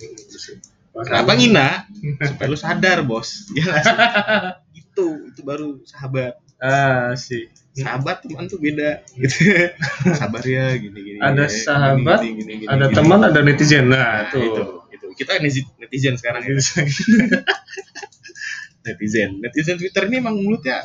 kenapa 0.93 1.32
ngina? 1.34 1.68
Supaya 2.28 2.47
lu 2.53 2.59
sadar 2.59 2.99
bos. 3.05 3.28
Ya 3.57 3.64
sih? 3.80 3.97
itu 4.93 5.40
baru 5.40 5.80
sahabat. 5.88 6.36
Ah 6.61 7.16
sih 7.16 7.49
sahabat 7.72 8.20
teman 8.22 8.45
tuh 8.47 8.61
beda. 8.61 9.01
Gitu. 9.16 9.72
Sabar 10.20 10.45
ya 10.45 10.76
gini 10.76 11.01
gini 11.01 11.18
Ada 11.18 11.49
gini, 11.49 11.57
sahabat, 11.64 12.20
gini, 12.20 12.36
gini, 12.36 12.53
gini, 12.62 12.68
ada 12.68 12.86
gini. 12.93 12.97
teman 13.01 13.20
ada 13.24 13.40
netizen. 13.40 13.88
Nah, 13.88 13.97
Nah, 13.97 14.28
tuh. 14.28 14.45
itu 14.45 14.62
itu. 14.93 15.07
Kita 15.16 15.40
netizen, 15.40 15.64
netizen 15.80 16.14
sekarang 16.20 16.45
ya. 16.45 16.53
netizen. 18.84 19.30
Netizen. 19.40 19.76
Twitter 19.80 20.05
ini 20.12 20.16
emang 20.20 20.36
mulutnya 20.36 20.84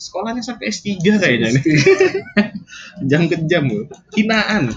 sekolahnya 0.00 0.42
sampai 0.42 0.70
S3 0.72 0.86
kayaknya 1.20 1.48
nih 1.54 1.62
jam 3.06 3.26
ke 3.30 3.36
jam 3.46 3.64
loh 3.68 3.86
hinaan. 4.14 4.70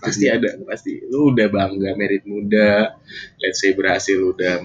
Pasti 0.00 0.26
ada 0.30 0.56
pasti. 0.64 1.02
Lu 1.08 1.34
udah 1.34 1.46
bangga 1.50 1.92
merit 1.98 2.24
muda. 2.24 2.94
Let's 3.40 3.60
say 3.60 3.74
berhasil 3.74 4.16
udah 4.16 4.64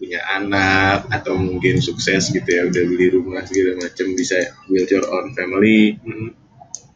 punya 0.00 0.20
anak 0.32 1.12
atau 1.12 1.36
mungkin 1.36 1.76
sukses 1.84 2.32
gitu 2.32 2.48
ya 2.48 2.64
udah 2.64 2.82
beli 2.88 3.12
rumah 3.12 3.44
segala 3.44 3.84
macam 3.84 4.06
bisa 4.16 4.40
build 4.64 4.88
your 4.88 5.04
own 5.12 5.36
family. 5.36 6.00
Hmm. 6.00 6.32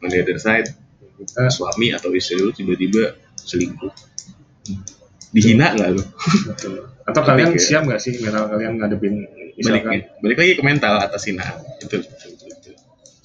on 0.03 0.11
the 0.13 0.21
other 0.21 0.37
side 0.37 0.69
Kita 1.15 1.47
suami 1.47 1.95
atau 1.95 2.11
istri 2.11 2.35
lu 2.35 2.51
tiba-tiba 2.51 3.15
selingkuh. 3.39 3.87
Dihina 5.31 5.71
nggak 5.71 5.89
lu? 5.95 6.03
Atau 7.07 7.21
kalian 7.23 7.55
ke- 7.55 7.63
siap 7.63 7.87
nggak 7.87 8.01
sih 8.03 8.19
mental 8.19 8.51
kalian 8.51 8.75
ngadepin 8.75 9.23
balik 9.55 10.11
balik 10.19 10.37
lagi 10.43 10.51
ke 10.59 10.63
mental 10.67 10.99
atas 10.99 11.23
hinaan. 11.31 11.63
Itu 11.79 12.03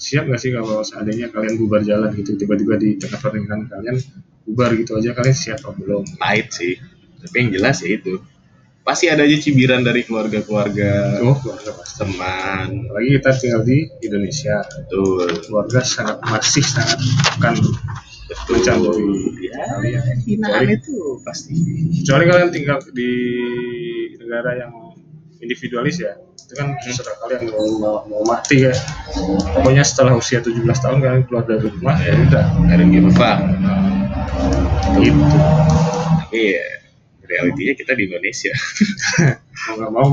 siap 0.00 0.24
nggak 0.24 0.40
sih 0.40 0.50
kalau 0.56 0.80
seandainya 0.80 1.28
kalian 1.28 1.60
bubar 1.60 1.84
jalan 1.84 2.08
gitu 2.16 2.32
tiba-tiba 2.40 2.80
di 2.80 2.96
tengah 2.96 3.20
pernikahan 3.20 3.68
kalian 3.68 4.00
bubar 4.48 4.72
gitu 4.72 4.96
aja 4.96 5.12
kalian 5.12 5.36
siap 5.36 5.60
apa 5.60 5.76
belum? 5.76 6.02
Pahit 6.16 6.48
sih. 6.56 6.80
Tapi 7.20 7.36
yang 7.36 7.50
jelas 7.52 7.84
ya 7.84 8.00
itu. 8.00 8.16
Pasti 8.80 9.12
ada 9.12 9.28
aja 9.28 9.36
cibiran 9.36 9.84
dari 9.84 10.08
keluarga-keluarga 10.08 11.20
oh 11.20 11.36
keluarga 11.36 11.76
pasti. 11.76 12.00
teman. 12.00 12.88
Apalagi 12.88 13.08
kita 13.20 13.30
tinggal 13.36 13.62
di 13.68 13.78
Indonesia. 14.00 14.56
Betul. 14.64 15.28
Keluarga 15.44 15.80
sangat 15.84 16.16
masih 16.24 16.64
sangat 16.64 16.98
akan 17.36 17.54
betul. 17.60 18.52
mencampuri 18.56 19.52
ya 19.52 19.68
kalian. 19.68 20.16
hinaan 20.24 20.66
itu. 20.72 21.20
pasti. 21.20 21.52
Kecuali 22.00 22.24
kalian 22.24 22.48
tinggal 22.48 22.80
di 22.88 23.12
negara 24.16 24.64
yang 24.64 24.72
individualis 25.44 26.00
ya 26.00 26.16
itu 26.50 26.58
kan 26.58 26.74
terserah 26.82 27.14
kalian 27.22 27.46
mau, 27.54 27.62
mau, 27.78 27.96
mau 28.10 28.22
mati 28.26 28.66
ya. 28.66 28.74
Pokoknya 29.54 29.86
setelah 29.86 30.18
usia 30.18 30.42
17 30.42 30.66
tahun 30.66 30.98
kalian 30.98 31.22
keluar 31.30 31.46
dari 31.46 31.70
rumah 31.70 31.94
ya 32.02 32.10
udah 32.18 32.44
I 32.66 32.74
don't 32.74 32.90
give 32.90 33.06
a 33.06 33.14
fuck 33.14 33.38
gitu. 34.98 35.22
Tapi 36.26 36.40
ya 36.58 36.66
realitinya 37.22 37.74
kita 37.78 37.92
di 37.94 38.02
Indonesia. 38.10 38.50
Mau 39.70 39.74
nggak 39.76 39.92
mau 39.92 40.08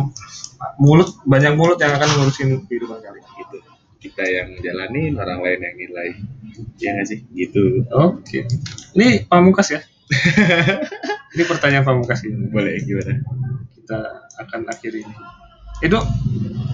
mulut 0.77 1.09
banyak 1.23 1.55
mulut 1.55 1.79
yang 1.79 1.97
akan 1.97 2.09
ngurusin 2.19 2.69
kehidupan 2.69 3.01
kalian. 3.01 3.25
Gitu. 3.25 3.57
Kita 3.97 4.21
yang 4.27 4.59
jalanin 4.61 5.17
orang 5.17 5.41
lain 5.41 5.59
yang 5.65 5.75
nilai. 5.79 6.09
Ya 6.77 6.93
nggak 6.93 7.07
sih? 7.09 7.25
Gitu. 7.33 7.87
Oke. 7.89 8.45
Ini 8.93 9.25
pamungkas 9.25 9.73
ya? 9.73 9.81
Ini 11.33 11.43
pertanyaan 11.49 11.87
pamungkas 11.87 12.21
ini. 12.27 12.51
Boleh 12.51 12.77
gimana? 12.83 13.23
Kita 13.73 13.97
akan 14.37 14.67
akhiri 14.67 15.01
Edo 15.77 16.01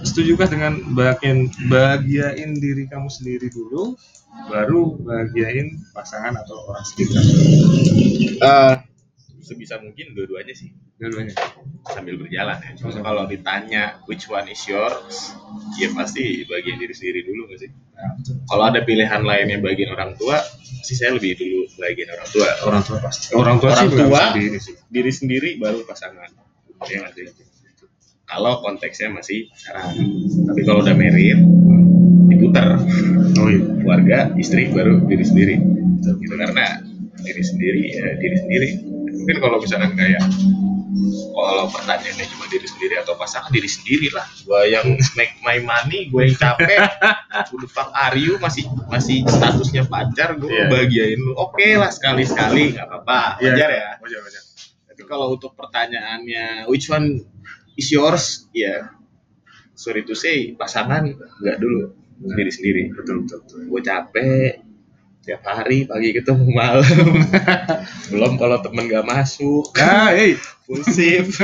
setujukah 0.04 0.48
dengan 0.48 0.72
bagian 0.96 1.48
bahagiain 1.68 2.56
diri 2.56 2.84
kamu 2.88 3.08
sendiri 3.08 3.48
dulu 3.52 3.96
baru 4.48 4.96
bahagiain 5.00 5.80
pasangan 5.92 6.34
atau 6.40 6.56
orang 6.68 6.84
sekitar 6.84 7.22
Eh, 8.34 8.74
sebisa 9.40 9.76
mungkin 9.80 10.12
dua-duanya 10.12 10.52
sih 10.52 10.72
dua-duanya 10.96 11.32
sambil 11.86 12.16
berjalan 12.16 12.56
ya. 12.60 12.70
Cuma 12.76 13.00
kalau 13.00 13.24
ditanya 13.28 14.00
which 14.08 14.26
one 14.28 14.48
is 14.48 14.60
yours, 14.64 15.32
ya 15.76 15.88
pasti 15.92 16.44
bagian 16.44 16.76
diri 16.80 16.92
sendiri 16.92 17.20
dulu 17.24 17.48
nggak 17.48 17.60
sih? 17.60 17.70
Kalau 18.48 18.64
ada 18.68 18.80
pilihan 18.82 19.20
lainnya 19.22 19.60
bagian 19.60 19.92
orang 19.94 20.16
tua, 20.16 20.40
sih 20.82 20.96
saya 20.96 21.12
lebih 21.16 21.36
dulu 21.36 21.68
bagian 21.78 22.08
orang 22.10 22.28
tua. 22.28 22.48
orang 22.66 22.82
tua 22.84 22.98
pasti 23.00 23.24
orang 23.32 23.56
tua 23.60 23.70
Orang 23.72 23.84
sih 23.86 23.96
tua. 23.96 24.08
bisa 24.08 24.24
sendiri 24.32 24.58
sih 24.60 24.74
Diri 24.90 25.12
sendiri 25.12 25.48
baru 25.60 25.78
pasangan. 25.84 26.28
Ya 26.84 27.06
sih? 27.12 27.43
Kalau 28.24 28.60
konteksnya 28.60 29.12
masih 29.12 29.52
pacaran. 29.52 29.92
Tapi 30.48 30.60
kalau 30.64 30.80
udah 30.80 30.96
married, 30.96 31.38
diputar 32.28 32.80
oh 33.36 33.48
iya. 33.48 33.60
Keluarga, 33.84 34.18
istri 34.40 34.72
baru 34.72 35.04
diri 35.04 35.24
sendiri. 35.24 35.56
Gitu 36.00 36.34
karena 36.34 36.80
diri 37.20 37.42
sendiri 37.44 37.80
ya 37.84 38.04
diri 38.16 38.36
sendiri. 38.40 38.68
Mungkin 39.14 39.36
kalau 39.40 39.56
misalkan 39.60 39.92
kayak 39.94 40.24
kalau 41.34 41.66
pertanyaannya 41.68 42.26
cuma 42.30 42.46
diri 42.46 42.64
sendiri 42.64 42.94
atau 43.02 43.18
pasangan 43.18 43.50
diri 43.50 43.66
sendiri 43.68 44.08
lah. 44.08 44.24
Gue 44.40 44.72
yang 44.72 44.86
make 45.18 45.34
my 45.42 45.58
money 45.60 46.08
gue 46.08 46.30
yang 46.30 46.38
capek. 46.38 46.80
Udah 47.54 47.68
fuck 47.68 47.90
are 47.92 48.16
you? 48.16 48.38
Masih 48.38 48.64
masih 48.88 49.26
statusnya 49.26 49.84
pacar 49.84 50.38
gue 50.38 50.48
Iya. 50.48 50.70
bahagiain 50.70 51.18
lu. 51.18 51.34
Oke 51.36 51.76
lah 51.76 51.90
sekali 51.90 52.24
sekali 52.24 52.72
nggak 52.72 52.86
apa-apa. 52.88 53.42
Iya, 53.42 53.52
wajar 53.52 53.70
ya. 53.70 53.88
Wajar 54.00 54.20
wajar. 54.22 54.42
Tapi 54.94 55.02
kalau 55.04 55.34
untuk 55.34 55.52
pertanyaannya 55.58 56.70
which 56.70 56.86
one 56.86 57.26
is 57.78 57.88
yours. 57.90 58.48
Ya 58.54 58.94
sorry 59.74 60.06
to 60.06 60.14
say 60.14 60.54
pasangan 60.54 61.14
nggak 61.14 61.58
dulu. 61.58 61.94
Sendiri 62.24 62.50
sendiri 62.50 62.82
betul 62.94 63.26
betul, 63.26 63.38
betul. 63.44 63.60
gue 63.68 63.82
capek. 63.82 64.52
Tiap 65.24 65.40
hari 65.40 65.88
pagi 65.88 66.12
ketemu 66.12 66.46
malam. 66.52 66.84
Belum 68.12 68.36
kalau 68.36 68.60
temen 68.60 68.84
gak 68.92 69.08
masuk. 69.08 69.72
Ah 69.80 70.12
hey. 70.12 70.36
Full 70.68 70.84
shift 70.94 71.40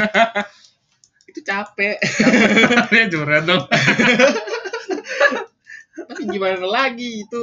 itu 1.30 1.40
capek. 1.46 1.96
Dia 2.90 3.06
curhat 3.06 3.46
dong. 3.46 3.64
Tapi 5.94 6.22
gimana 6.26 6.66
lagi 6.66 7.22
itu 7.22 7.42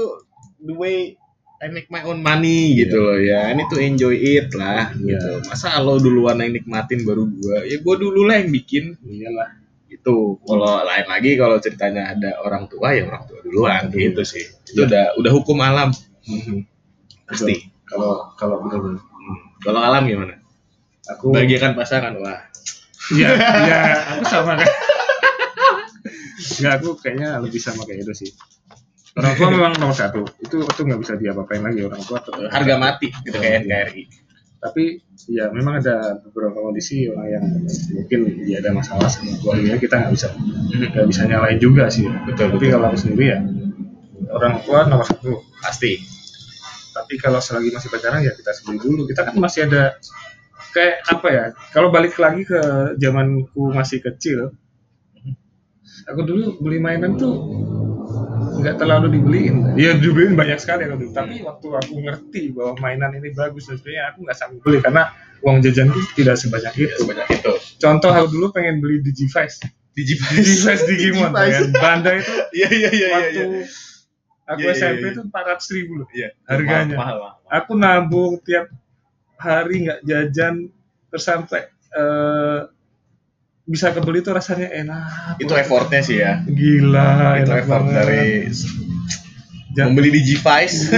the 0.59 0.75
way 0.75 1.15
I 1.58 1.74
make 1.74 1.89
my 1.89 2.05
own 2.05 2.22
money 2.22 2.78
gitu 2.78 3.01
loh 3.01 3.18
ya. 3.18 3.49
Ini 3.49 3.66
tuh 3.66 3.82
enjoy 3.82 4.14
it 4.14 4.53
lah 4.53 4.93
Iya. 4.93 5.18
gitu 5.18 5.49
masa 5.49 5.82
lo 5.82 5.97
duluan 5.97 6.38
yang 6.38 6.53
nikmatin 6.53 7.01
baru 7.01 7.26
gua? 7.26 7.66
Ya 7.66 7.82
gua 7.82 7.97
dulu 7.97 8.30
lah 8.30 8.38
yang 8.38 8.53
bikin. 8.53 8.93
Iyalah. 9.01 9.58
Itu 9.89 10.38
kalau 10.45 10.86
lain 10.86 11.05
lagi 11.10 11.34
kalau 11.34 11.58
ceritanya 11.58 12.14
ada 12.14 12.38
orang 12.45 12.70
tua 12.70 12.93
ya 12.93 13.10
orang 13.10 13.26
tua 13.26 13.39
duluan. 13.41 13.89
Betul. 13.89 13.99
gitu 14.05 14.22
sih. 14.24 14.45
Itu 14.70 14.86
udah 14.86 15.18
udah 15.18 15.32
hukum 15.34 15.58
alam. 15.60 15.89
Pasti. 17.26 17.74
Kalau 17.84 18.30
kalau 18.36 18.62
betul 18.62 18.99
Hmm. 18.99 19.38
kalau 19.60 19.82
alam 19.82 20.05
gimana? 20.05 20.38
Aku 21.08 21.32
bagikan 21.32 21.74
pasangan 21.74 22.14
wah. 22.20 22.38
Iya, 23.08 23.32
iya, 23.64 23.80
aku 24.12 24.24
sama 24.28 24.60
kan. 24.60 24.68
Enggak, 26.60 26.74
aku 26.84 26.89
kayaknya 26.99 27.39
lebih 27.39 27.55
sama 27.58 27.88
kayak 27.88 28.03
itu 28.03 28.14
sih. 28.14 28.32
Orang 29.18 29.34
tua 29.34 29.47
memang 29.49 29.74
nomor 29.82 29.97
satu. 29.97 30.22
Itu 30.38 30.61
itu 30.61 30.82
nggak 30.86 30.99
bisa 31.01 31.13
diapa-apain 31.18 31.65
lagi 31.65 31.82
orang 31.82 32.01
tua. 32.05 32.22
tetap- 32.22 32.53
harga 32.53 32.76
mati 32.78 33.09
gitu 33.26 33.38
kayak 33.38 33.65
NKRI 33.65 34.03
Tapi 34.57 34.84
ya 35.30 35.53
memang 35.53 35.82
ada 35.82 36.18
beberapa 36.18 36.57
kondisi 36.57 37.05
orang 37.09 37.28
yang 37.30 37.45
mungkin 37.93 38.20
dia 38.41 38.57
ada 38.57 38.74
masalah 38.74 39.05
sama 39.05 39.38
keluarganya 39.38 39.78
kita 39.78 39.95
nggak 40.01 40.13
bisa 40.18 40.28
nggak 40.93 41.07
bisa 41.09 41.22
nyalain 41.26 41.57
juga 41.57 41.89
sih. 41.89 42.05
Betul, 42.26 42.57
Tapi 42.57 42.65
kalau 42.70 42.89
aku 42.89 42.97
sendiri 42.97 43.26
ya 43.34 43.39
orang 44.34 44.61
tua 44.65 44.86
nomor 44.86 45.05
satu. 45.05 45.41
pasti 45.61 45.97
Tapi 46.93 47.13
kalau 47.22 47.38
selagi 47.38 47.70
masih 47.70 47.89
pacaran 47.93 48.26
ya 48.26 48.34
kita 48.34 48.49
sendiri 48.53 48.82
dulu. 48.82 49.05
Kita 49.05 49.22
kan 49.30 49.38
masih 49.38 49.70
ada 49.70 49.93
kayak 50.74 51.05
apa 51.05 51.28
ya? 51.30 51.43
Kalau 51.70 51.93
balik 51.93 52.18
lagi 52.18 52.41
ke 52.41 52.57
zamanku 52.97 53.70
masih 53.70 54.01
kecil, 54.01 54.49
aku 56.09 56.22
dulu 56.26 56.57
beli 56.57 56.82
mainan 56.82 57.13
tuh 57.13 57.38
nggak 58.60 58.76
terlalu 58.78 59.08
dibeliin. 59.20 59.55
Ya 59.78 59.93
dibeliin 59.95 60.34
banyak 60.34 60.58
sekali 60.58 60.86
aku. 60.86 61.10
Tapi 61.14 61.41
waktu 61.45 61.68
aku 61.72 61.93
ngerti 62.01 62.41
bahwa 62.53 62.74
mainan 62.82 63.12
ini 63.16 63.30
bagus 63.34 63.70
dan 63.70 63.78
sebagainya, 63.78 64.03
aku 64.14 64.18
nggak 64.26 64.38
sanggup 64.38 64.62
beli 64.66 64.80
karena 64.82 65.03
uang 65.45 65.58
jajanku 65.62 65.99
tidak 66.18 66.36
sebanyak 66.36 66.74
ya, 66.74 66.86
itu. 66.89 66.95
sebanyak 67.05 67.28
itu 67.30 67.51
Contoh 67.78 68.10
aku 68.10 68.28
dulu 68.34 68.45
pengen 68.49 68.82
beli 68.82 69.05
Digivice. 69.05 69.62
Digivice 69.93 70.82
Digimon. 70.86 71.34
Digivice. 71.34 71.70
kan. 71.70 71.82
Bandai 71.82 72.16
itu 72.22 72.34
iya 72.60 72.70
iya 72.70 72.89
iya 72.93 73.08
waktu 73.14 73.41
aku 74.47 74.60
Iya, 74.64 74.72
iya, 74.72 74.80
SMP 74.80 75.03
iya. 75.03 75.12
itu 75.14 75.22
400 75.28 75.76
ribu 75.76 75.91
loh. 76.01 76.08
iya 76.16 76.30
Harganya. 76.47 76.95
mahal, 76.97 77.18
mahal, 77.22 77.38
mahal. 77.43 77.58
Aku 77.62 77.72
nabung 77.76 78.34
tiap 78.41 78.68
hari 79.38 79.86
nggak 79.86 80.01
jajan 80.08 80.70
terus 81.10 81.24
sampai 81.26 81.70
eh, 81.93 82.60
bisa 83.68 83.91
kebeli 83.91 84.20
tuh 84.22 84.32
rasanya 84.32 84.72
enak. 84.72 85.38
itu 85.38 85.51
effortnya 85.51 85.99
sih 85.99 86.18
ya 86.18 86.39
Gila, 86.41 87.36
itu 87.38 87.45
enak 87.45 87.57
effort 87.61 87.84
banget. 87.84 87.93
dari 87.93 88.24
Jan- 89.72 89.91
membeli 89.91 90.09
Digivice 90.11 90.88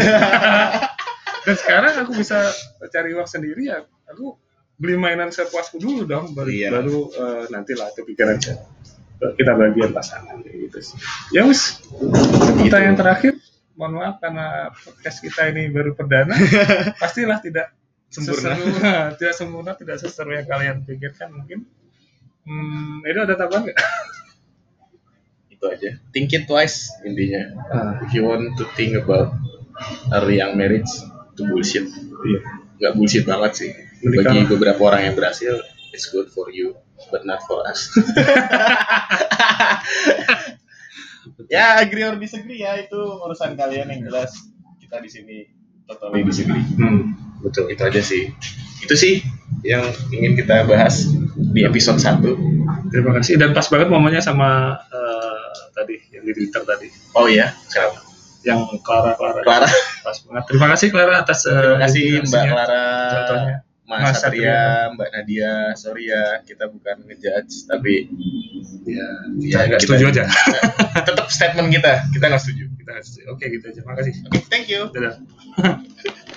Dan 1.39 1.55
sekarang 1.55 1.93
aku 1.97 2.13
bisa 2.13 2.45
cari 2.85 3.09
uang 3.09 3.25
sendiri 3.25 3.63
ya. 3.65 3.81
Aku 4.07 4.37
beli 4.75 4.95
mainan 4.95 5.27
sepuasku 5.27 5.75
dulu 5.75 6.05
dong 6.05 6.31
baru 6.31 6.47
Iya. 6.47 6.69
baru 6.71 6.97
eh, 7.09 7.43
nantilah 7.49 7.91
kepikiran 7.91 8.37
saya 8.37 8.63
kita 9.35 9.51
bagian 9.51 9.91
pasangan 9.91 10.39
gitu 10.39 10.79
sih 10.79 10.95
ya 11.29 11.43
wis 11.43 11.83
pertanyaan 12.55 12.95
terakhir 12.95 13.35
mohon 13.75 13.99
maaf 13.99 14.23
karena 14.23 14.71
podcast 14.71 15.19
kita 15.19 15.51
ini 15.51 15.67
baru 15.67 15.91
perdana 15.91 16.31
pastilah 17.03 17.43
tidak 17.43 17.75
Sempurna. 18.07 18.55
seseru, 18.55 18.71
tidak 19.19 19.33
sempurna 19.35 19.71
tidak 19.75 19.97
seseru 19.99 20.31
yang 20.31 20.47
kalian 20.47 20.77
pikirkan 20.81 21.29
mungkin 21.29 21.67
hmm, 22.49 23.05
itu 23.05 23.19
ada 23.21 23.37
tambahan 23.37 23.69
nggak? 23.69 23.79
Itu 25.53 25.63
aja. 25.69 25.89
Think 26.15 26.33
it 26.33 26.47
twice 26.47 26.89
intinya. 27.03 27.51
Ah, 27.69 27.91
if 28.01 28.15
you 28.15 28.23
want 28.23 28.55
to 28.57 28.65
think 28.73 28.95
about 28.95 29.35
early 30.15 30.39
young 30.39 30.55
marriage 30.55 30.87
itu 31.35 31.41
bullshit. 31.45 31.85
Iya. 32.25 32.39
Nggak 32.79 32.93
bullshit 32.95 33.25
banget 33.27 33.51
sih. 33.59 33.71
Menikah. 33.99 34.31
bagi 34.31 34.39
beberapa 34.47 34.79
orang 34.87 35.11
yang 35.11 35.15
berhasil 35.19 35.59
it's 35.91 36.07
good 36.07 36.31
for 36.31 36.47
you 36.47 36.79
but 37.11 37.27
not 37.27 37.43
for 37.43 37.61
us. 37.67 37.91
Ya 41.49 41.81
agree 41.81 42.05
or 42.05 42.13
disagree 42.13 42.61
ya 42.61 42.77
itu 42.77 42.99
urusan 42.99 43.57
kalian 43.57 43.89
yang 43.89 44.05
jelas. 44.05 44.29
Kita 44.77 45.01
di 45.01 45.09
sini 45.09 45.37
totally 45.89 46.21
disagree. 46.21 46.61
Hmm, 46.77 47.17
betul 47.41 47.73
itu 47.73 47.81
aja 47.81 48.01
sih. 48.05 48.29
Itu 48.85 48.93
sih 48.93 49.25
yang 49.65 49.89
ingin 50.13 50.37
kita 50.37 50.69
bahas 50.69 51.09
di 51.49 51.61
episode 51.63 51.97
1 51.97 52.91
terima 52.91 53.11
kasih. 53.17 53.37
Dan 53.37 53.51
pas 53.51 53.65
banget 53.65 53.87
momennya 53.89 54.21
sama 54.21 54.77
eh, 54.89 55.49
tadi 55.73 55.95
yang 56.13 56.23
di 56.23 56.33
Twitter 56.33 56.61
tadi. 56.63 56.87
Oh 57.13 57.25
iya 57.25 57.53
kenapa 57.69 58.05
yang 58.39 58.63
Clara 58.81 59.19
Clara. 59.19 59.41
Clara. 59.43 59.67
Pas 59.99 60.17
banget. 60.23 60.43
Terima 60.47 60.67
kasih 60.71 60.87
Clara 60.89 61.13
atas 61.19 61.43
eh, 61.43 61.53
terima 61.53 61.79
kasih 61.83 62.03
Mbak 62.03 62.21
inspirasinya. 62.23 62.53
Clara. 62.55 62.85
Contohnya. 63.11 63.57
Mas 63.89 64.05
Mas 64.05 64.21
Satria, 64.21 64.93
Mbak 64.93 65.09
Nadia, 65.09 65.53
sorry 65.73 66.13
ya 66.13 66.45
kita 66.45 66.69
bukan 66.69 67.09
ngejudge 67.09 67.65
tapi 67.65 68.05
ya 68.85 69.07
Ya, 69.41 69.65
kita 69.65 69.81
setuju 69.81 70.05
aja. 70.13 70.23
Tetap 71.09 71.25
statement 71.33 71.73
kita 71.73 72.05
kita 72.13 72.25
nggak 72.29 72.37
setuju. 72.37 72.69
kita 72.77 72.89
nggak 72.93 73.05
setuju. 73.05 73.25
Oke 73.33 73.45
gitu 73.49 73.65
aja. 73.65 73.81
Makasih 73.81 74.13
Oke, 74.29 74.39
thank 74.45 74.69
you. 74.69 74.93
dadah 74.93 75.17